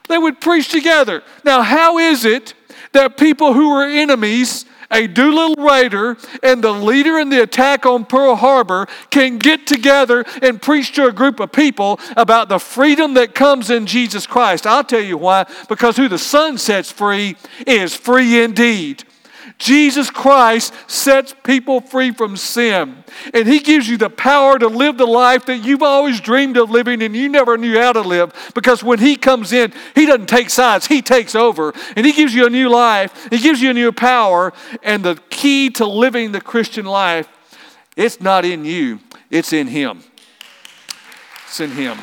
They 0.08 0.18
would 0.18 0.40
preach 0.40 0.68
together. 0.68 1.22
Now, 1.44 1.62
how 1.62 1.98
is 1.98 2.24
it 2.24 2.54
that 2.92 3.16
people 3.16 3.52
who 3.52 3.70
were 3.70 3.84
enemies, 3.84 4.64
a 4.90 5.06
Doolittle 5.06 5.64
Raider 5.64 6.16
and 6.42 6.64
the 6.64 6.72
leader 6.72 7.18
in 7.18 7.28
the 7.28 7.42
attack 7.42 7.86
on 7.86 8.04
Pearl 8.04 8.34
Harbor, 8.34 8.88
can 9.10 9.38
get 9.38 9.68
together 9.68 10.24
and 10.42 10.60
preach 10.60 10.92
to 10.94 11.06
a 11.06 11.12
group 11.12 11.38
of 11.38 11.52
people 11.52 12.00
about 12.16 12.48
the 12.48 12.58
freedom 12.58 13.14
that 13.14 13.36
comes 13.36 13.70
in 13.70 13.86
Jesus 13.86 14.26
Christ? 14.26 14.66
I'll 14.66 14.82
tell 14.82 15.00
you 15.00 15.16
why. 15.16 15.46
Because 15.68 15.96
who 15.96 16.08
the 16.08 16.18
Son 16.18 16.58
sets 16.58 16.90
free 16.90 17.36
is 17.64 17.94
free 17.94 18.42
indeed. 18.42 19.04
Jesus 19.60 20.10
Christ 20.10 20.72
sets 20.90 21.34
people 21.44 21.82
free 21.82 22.12
from 22.12 22.36
sin. 22.36 23.04
And 23.34 23.46
He 23.46 23.60
gives 23.60 23.86
you 23.86 23.98
the 23.98 24.08
power 24.08 24.58
to 24.58 24.66
live 24.66 24.96
the 24.96 25.06
life 25.06 25.44
that 25.46 25.58
you've 25.58 25.82
always 25.82 26.18
dreamed 26.18 26.56
of 26.56 26.70
living 26.70 27.02
and 27.02 27.14
you 27.14 27.28
never 27.28 27.58
knew 27.58 27.78
how 27.78 27.92
to 27.92 28.00
live. 28.00 28.32
Because 28.54 28.82
when 28.82 28.98
He 28.98 29.16
comes 29.16 29.52
in, 29.52 29.72
He 29.94 30.06
doesn't 30.06 30.30
take 30.30 30.48
sides, 30.48 30.86
He 30.86 31.02
takes 31.02 31.34
over. 31.34 31.74
And 31.94 32.06
He 32.06 32.12
gives 32.12 32.34
you 32.34 32.46
a 32.46 32.50
new 32.50 32.70
life, 32.70 33.28
He 33.30 33.38
gives 33.38 33.60
you 33.60 33.70
a 33.70 33.74
new 33.74 33.92
power. 33.92 34.54
And 34.82 35.04
the 35.04 35.20
key 35.28 35.68
to 35.70 35.86
living 35.86 36.32
the 36.32 36.40
Christian 36.40 36.86
life, 36.86 37.28
it's 37.96 38.18
not 38.18 38.46
in 38.46 38.64
you, 38.64 38.98
it's 39.30 39.52
in 39.52 39.66
Him. 39.66 40.02
It's 41.46 41.60
in 41.60 41.72
Him. 41.72 41.98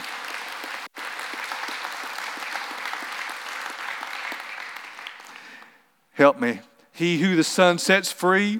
Help 6.13 6.39
me. 6.39 6.59
He 6.97 7.19
who 7.19 7.35
the 7.35 7.43
Son 7.43 7.77
sets 7.77 8.11
free 8.11 8.59